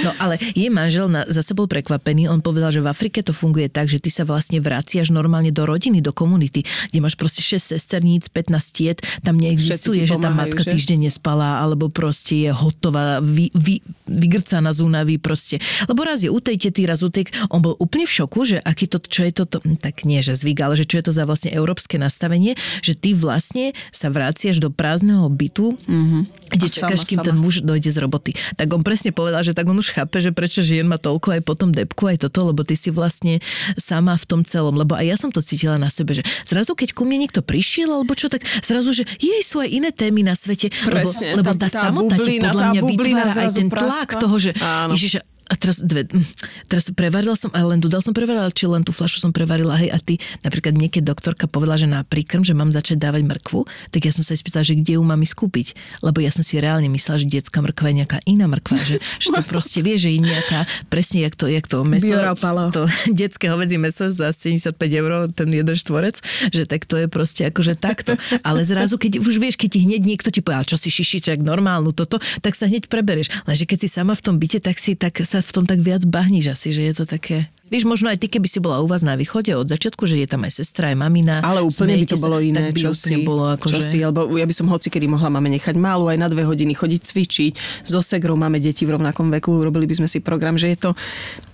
No 0.00 0.16
ale 0.16 0.40
jej 0.56 0.72
manžel 0.72 1.12
na, 1.12 1.28
zase 1.28 1.52
bol 1.52 1.68
prekvapený. 1.68 2.24
On 2.26 2.40
povedal, 2.40 2.72
že 2.72 2.80
v 2.80 2.88
Afrike 2.88 3.20
to 3.20 3.36
funguje 3.36 3.68
tak, 3.68 3.92
že 3.92 4.00
ty 4.00 4.08
sa 4.08 4.24
vlastne 4.24 4.56
vraciaš 4.58 5.12
normálne 5.12 5.52
do 5.52 5.68
rodiny, 5.68 6.00
do 6.00 6.16
komunity, 6.16 6.64
kde 6.88 6.98
máš 6.98 7.20
proste 7.20 7.44
6 7.44 7.76
sesterníc, 7.76 8.32
15 8.32 8.48
tiet. 8.72 8.98
Tam 9.20 9.36
neexistuje, 9.36 9.57
Ti 9.58 10.06
že 10.06 10.16
tá 10.16 10.30
matka 10.30 10.62
že? 10.62 10.72
týždeň 10.72 11.10
nespala, 11.10 11.60
alebo 11.60 11.90
proste 11.90 12.48
je 12.48 12.50
hotová, 12.54 13.18
vy, 13.18 13.50
vy, 13.52 13.82
vygrcaná 14.06 14.70
z 14.70 14.86
únavy 14.86 15.18
proste. 15.20 15.58
Lebo 15.90 16.06
raz 16.06 16.22
je 16.22 16.30
u 16.30 16.38
tej 16.38 16.56
tety, 16.56 16.86
raz 16.86 17.02
u 17.02 17.10
tej... 17.10 17.28
On 17.50 17.60
bol 17.60 17.74
úplne 17.76 18.06
v 18.06 18.12
šoku, 18.22 18.46
že 18.46 18.56
aký 18.62 18.86
to, 18.86 19.02
čo 19.02 19.26
je 19.26 19.32
toto, 19.34 19.60
hm, 19.60 19.78
tak 19.78 20.06
nie, 20.06 20.22
že 20.22 20.38
zvyk, 20.38 20.58
ale 20.62 20.74
že 20.78 20.86
čo 20.86 21.02
je 21.02 21.04
to 21.10 21.12
za 21.12 21.26
vlastne 21.28 21.50
európske 21.52 22.00
nastavenie, 22.00 22.54
že 22.80 22.94
ty 22.94 23.12
vlastne 23.12 23.76
sa 23.90 24.08
vraciaš 24.08 24.62
do 24.62 24.70
prázdneho 24.72 25.26
bytu, 25.28 25.74
mm-hmm. 25.74 26.22
kde 26.54 26.66
A 26.66 26.72
čakáš, 26.72 27.02
sama, 27.04 27.08
kým 27.10 27.18
sama. 27.20 27.26
ten 27.26 27.36
muž 27.36 27.54
dojde 27.66 27.90
z 27.90 27.98
roboty. 27.98 28.30
Tak 28.56 28.68
on 28.70 28.82
presne 28.86 29.10
povedal, 29.10 29.42
že 29.42 29.52
tak 29.52 29.66
on 29.66 29.76
už 29.76 29.92
chápe, 29.92 30.22
že 30.22 30.30
prečo 30.30 30.62
žien 30.62 30.86
má 30.86 30.96
toľko 30.96 31.38
aj 31.38 31.42
potom 31.42 31.68
depku, 31.74 32.08
aj 32.08 32.28
toto, 32.28 32.48
lebo 32.48 32.62
ty 32.62 32.78
si 32.78 32.94
vlastne 32.94 33.42
sama 33.76 34.14
v 34.14 34.24
tom 34.24 34.40
celom. 34.46 34.74
Lebo 34.76 34.94
aj 34.94 35.06
ja 35.06 35.16
som 35.18 35.30
to 35.34 35.42
cítila 35.42 35.76
na 35.76 35.90
sebe, 35.90 36.14
že 36.14 36.22
zrazu 36.46 36.78
keď 36.78 36.94
ku 36.94 37.08
mne 37.08 37.26
niekto 37.26 37.40
prišiel, 37.42 37.90
alebo 37.90 38.14
čo, 38.14 38.30
tak 38.30 38.44
zrazu, 38.62 38.92
že 38.92 39.04
jej 39.18 39.42
sú 39.48 39.64
aj 39.64 39.68
iné 39.72 39.88
témy 39.90 40.20
na 40.20 40.36
svete. 40.36 40.68
Presne, 40.68 41.32
lebo, 41.32 41.40
lebo 41.40 41.50
tá- 41.56 41.72
tá, 41.72 41.88
samota 41.88 42.20
ti 42.20 42.36
bublina, 42.36 42.44
podľa 42.52 42.60
tá 42.60 42.68
mňa 42.68 42.80
vytvára 42.84 43.32
aj 43.32 43.48
ten 43.50 43.68
tlak 43.68 43.80
praskla. 43.80 44.20
toho, 44.20 44.36
že 44.36 44.50
Áno. 44.60 44.92
Ježiš, 44.92 45.12
a 45.48 45.54
teraz 45.56 45.80
dve, 45.80 46.04
hm, 46.04 46.24
teraz 46.68 46.92
prevarila 46.92 47.34
som, 47.34 47.48
ale 47.56 47.76
len 47.76 47.80
dodal 47.80 48.04
som 48.04 48.12
prevarila, 48.12 48.52
či 48.52 48.68
len 48.68 48.84
tú 48.84 48.92
fľašu 48.92 49.18
som 49.18 49.32
prevarila, 49.32 49.74
hej, 49.80 49.90
a 49.90 49.98
ty, 49.98 50.20
napríklad 50.44 50.76
niekedy 50.76 51.04
doktorka 51.04 51.48
povedala, 51.48 51.80
že 51.80 51.88
na 51.88 52.04
príkrm, 52.04 52.44
že 52.44 52.52
mám 52.52 52.68
začať 52.68 53.00
dávať 53.00 53.24
mrkvu, 53.24 53.64
tak 53.90 54.00
ja 54.04 54.12
som 54.12 54.22
sa 54.22 54.36
spýtala, 54.36 54.64
že 54.64 54.76
kde 54.76 55.00
ju 55.00 55.02
mám 55.02 55.20
ísť 55.20 55.34
kúpiť, 55.34 55.66
lebo 56.04 56.20
ja 56.20 56.28
som 56.28 56.44
si 56.44 56.60
reálne 56.60 56.86
myslela, 56.92 57.24
že 57.24 57.26
detská 57.26 57.64
mrkva 57.64 57.86
je 57.90 57.96
nejaká 58.04 58.18
iná 58.28 58.46
mrkva, 58.46 58.76
že, 58.78 58.96
že 59.18 59.28
to 59.32 59.42
proste 59.52 59.80
vie, 59.80 59.96
že 59.96 60.12
je 60.12 60.20
nejaká, 60.22 60.68
presne 60.92 61.24
jak 61.24 61.34
to, 61.34 61.48
jak 61.48 61.66
to 61.66 61.82
meso, 61.82 62.12
Biorapalo. 62.12 62.70
to 62.70 62.84
detské 63.10 63.48
hovedzie 63.48 63.80
meso 63.80 64.12
za 64.12 64.30
75 64.30 64.76
eur, 64.76 65.32
ten 65.32 65.48
jeden 65.48 65.76
štvorec, 65.76 66.20
že 66.52 66.68
tak 66.68 66.84
to 66.84 67.00
je 67.00 67.06
proste 67.08 67.48
akože 67.48 67.74
takto. 67.80 68.14
Ale 68.44 68.62
zrazu, 68.62 69.00
keď 69.00 69.24
už 69.24 69.40
vieš, 69.40 69.56
keď 69.56 69.68
ti 69.74 69.80
hneď 69.88 70.02
niekto 70.04 70.28
ti 70.28 70.44
povie, 70.44 70.60
"A 70.60 70.68
čo 70.68 70.76
si 70.76 70.92
šišiček, 70.92 71.40
normálnu 71.40 71.96
toto, 71.96 72.20
tak 72.44 72.52
sa 72.52 72.68
hneď 72.68 72.90
prebereš. 72.92 73.32
Lenže 73.48 73.64
keď 73.64 73.78
si 73.86 73.88
sama 73.88 74.12
v 74.12 74.22
tom 74.24 74.36
byte, 74.36 74.60
tak 74.60 74.76
si 74.76 74.98
tak, 74.98 75.16
sa 75.24 75.37
v 75.44 75.52
tom 75.54 75.64
tak 75.64 75.80
viac 75.80 76.02
bahníš 76.04 76.54
asi, 76.54 76.74
že 76.74 76.82
je 76.86 76.94
to 76.94 77.04
také... 77.04 77.48
Vieš, 77.68 77.84
možno 77.84 78.08
aj 78.08 78.16
ty, 78.16 78.32
keby 78.32 78.48
si 78.48 78.64
bola 78.64 78.80
u 78.80 78.88
vás 78.88 79.04
na 79.04 79.12
východe 79.12 79.52
od 79.52 79.68
začiatku, 79.68 80.08
že 80.08 80.16
je 80.16 80.24
tam 80.24 80.40
aj 80.48 80.56
sestra, 80.56 80.88
aj 80.88 80.96
mamina. 81.04 81.44
Ale 81.44 81.60
úplne 81.60 82.00
by 82.00 82.08
to 82.08 82.16
sa, 82.16 82.24
bolo 82.24 82.40
iné, 82.40 82.72
tak 82.72 82.72
by 82.72 82.80
čo 82.80 82.92
si, 82.96 83.14
bolo 83.28 83.44
ako, 83.44 83.66
čo 83.68 83.80
že... 83.84 83.88
si, 83.92 83.98
lebo 84.00 84.24
ja 84.40 84.48
by 84.48 84.54
som 84.56 84.72
hoci 84.72 84.88
kedy 84.88 85.04
mohla 85.04 85.28
máme 85.28 85.52
nechať 85.52 85.76
málu 85.76 86.08
aj 86.08 86.16
na 86.16 86.32
dve 86.32 86.48
hodiny 86.48 86.72
chodiť 86.72 87.00
cvičiť. 87.04 87.52
So 87.84 88.00
segrou 88.00 88.40
máme 88.40 88.56
deti 88.56 88.88
v 88.88 88.96
rovnakom 88.96 89.28
veku, 89.36 89.60
robili 89.60 89.84
by 89.84 90.00
sme 90.00 90.08
si 90.08 90.24
program, 90.24 90.56
že 90.56 90.72
je 90.72 90.78
to, 90.80 90.90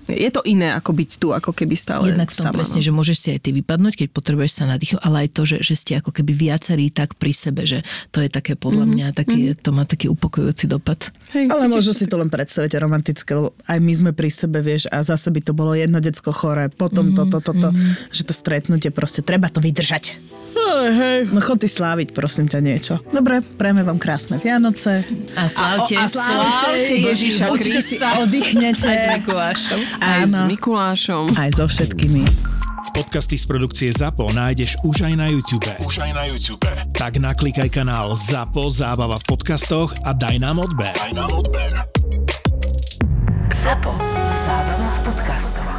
je 0.08 0.30
to 0.30 0.44
iné 0.44 0.76
ako 0.76 0.92
byť 0.92 1.10
tu, 1.16 1.32
ako 1.32 1.50
keby 1.56 1.74
stále 1.78 2.12
Jednak 2.12 2.28
v 2.28 2.36
tom 2.36 2.44
sama, 2.50 2.60
presne, 2.60 2.80
no. 2.80 2.86
že 2.86 2.92
môžeš 2.92 3.16
si 3.16 3.28
aj 3.32 3.40
ty 3.40 3.50
vypadnúť, 3.56 3.94
keď 4.04 4.08
potrebuješ 4.12 4.52
sa 4.60 4.64
nadýchnuť, 4.68 5.00
ale 5.00 5.16
aj 5.24 5.28
to, 5.32 5.42
že, 5.48 5.58
že 5.64 5.74
ste 5.74 5.92
ako 6.00 6.10
keby 6.12 6.32
viacerí 6.36 6.92
tak 6.92 7.16
pri 7.16 7.32
sebe, 7.32 7.64
že 7.64 7.80
to 8.12 8.20
je 8.20 8.28
také 8.28 8.58
podľa 8.58 8.84
mňa, 8.84 9.06
taký, 9.16 9.56
to 9.56 9.70
má 9.72 9.88
taký 9.88 10.12
upokojujúci 10.12 10.68
dopad. 10.68 11.08
Hej, 11.32 11.48
Ale 11.48 11.72
možno 11.72 11.92
si 11.96 12.04
to 12.04 12.20
len 12.20 12.28
predstaviť 12.28 12.76
romantické, 12.76 13.30
lebo 13.32 13.56
aj 13.64 13.78
my 13.80 13.92
sme 13.92 14.10
pri 14.12 14.28
sebe, 14.28 14.60
vieš, 14.60 14.90
a 14.92 15.00
zase 15.00 15.32
by 15.32 15.40
to 15.40 15.52
bolo 15.56 15.72
jedno 15.72 15.98
decko 15.98 16.30
chore, 16.34 16.68
potom 16.68 17.12
mm, 17.12 17.16
toto, 17.16 17.38
toto, 17.40 17.68
že 18.12 18.22
to 18.28 18.34
stretnutie 18.36 18.92
proste, 18.92 19.24
treba 19.24 19.48
to 19.48 19.64
vydržať. 19.64 20.16
Hej, 20.64 20.90
hej. 20.96 21.18
No 21.28 21.40
chod 21.40 21.60
ty 21.60 21.68
sláviť, 21.68 22.16
prosím 22.16 22.48
ťa 22.48 22.58
niečo. 22.60 22.94
Dobre, 23.08 23.40
prejme 23.40 23.84
vám 23.84 24.00
krásne 24.00 24.40
Vianoce. 24.40 25.04
A 25.36 25.46
slávte, 25.46 25.94
a 25.94 26.08
slávte 26.08 26.94
Ježiša 26.94 27.52
Určite 27.52 27.80
si 27.80 28.00
Krista. 28.00 28.18
oddychnete. 28.24 28.88
Aj 28.88 28.98
s 28.98 29.06
Mikulášom. 29.20 29.80
Aj 30.00 30.20
s 30.24 30.34
Áno. 30.34 30.48
Mikulášom. 30.48 31.24
Aj 31.36 31.50
so 31.52 31.64
všetkými. 31.64 32.22
Podcasty 32.94 33.34
z 33.34 33.44
produkcie 33.50 33.90
ZAPO 33.90 34.30
nájdeš 34.30 34.78
už 34.86 35.02
aj 35.02 35.14
na 35.18 35.26
YouTube. 35.26 35.66
Už 35.82 35.98
aj 35.98 36.12
na 36.14 36.24
YouTube. 36.30 36.62
Tak 36.94 37.18
naklikaj 37.18 37.66
kanál 37.66 38.14
ZAPO 38.14 38.70
Zábava 38.70 39.18
v 39.18 39.24
podcastoch 39.26 39.90
a 40.06 40.14
daj 40.14 40.38
nám 40.38 40.62
odber. 40.62 40.94
Aj 40.94 41.10
nám 41.10 41.32
odber. 41.34 41.74
Zapo. 43.58 43.90
Zábrná 44.44 44.88
v 44.92 44.98
podcastovách. 45.10 45.73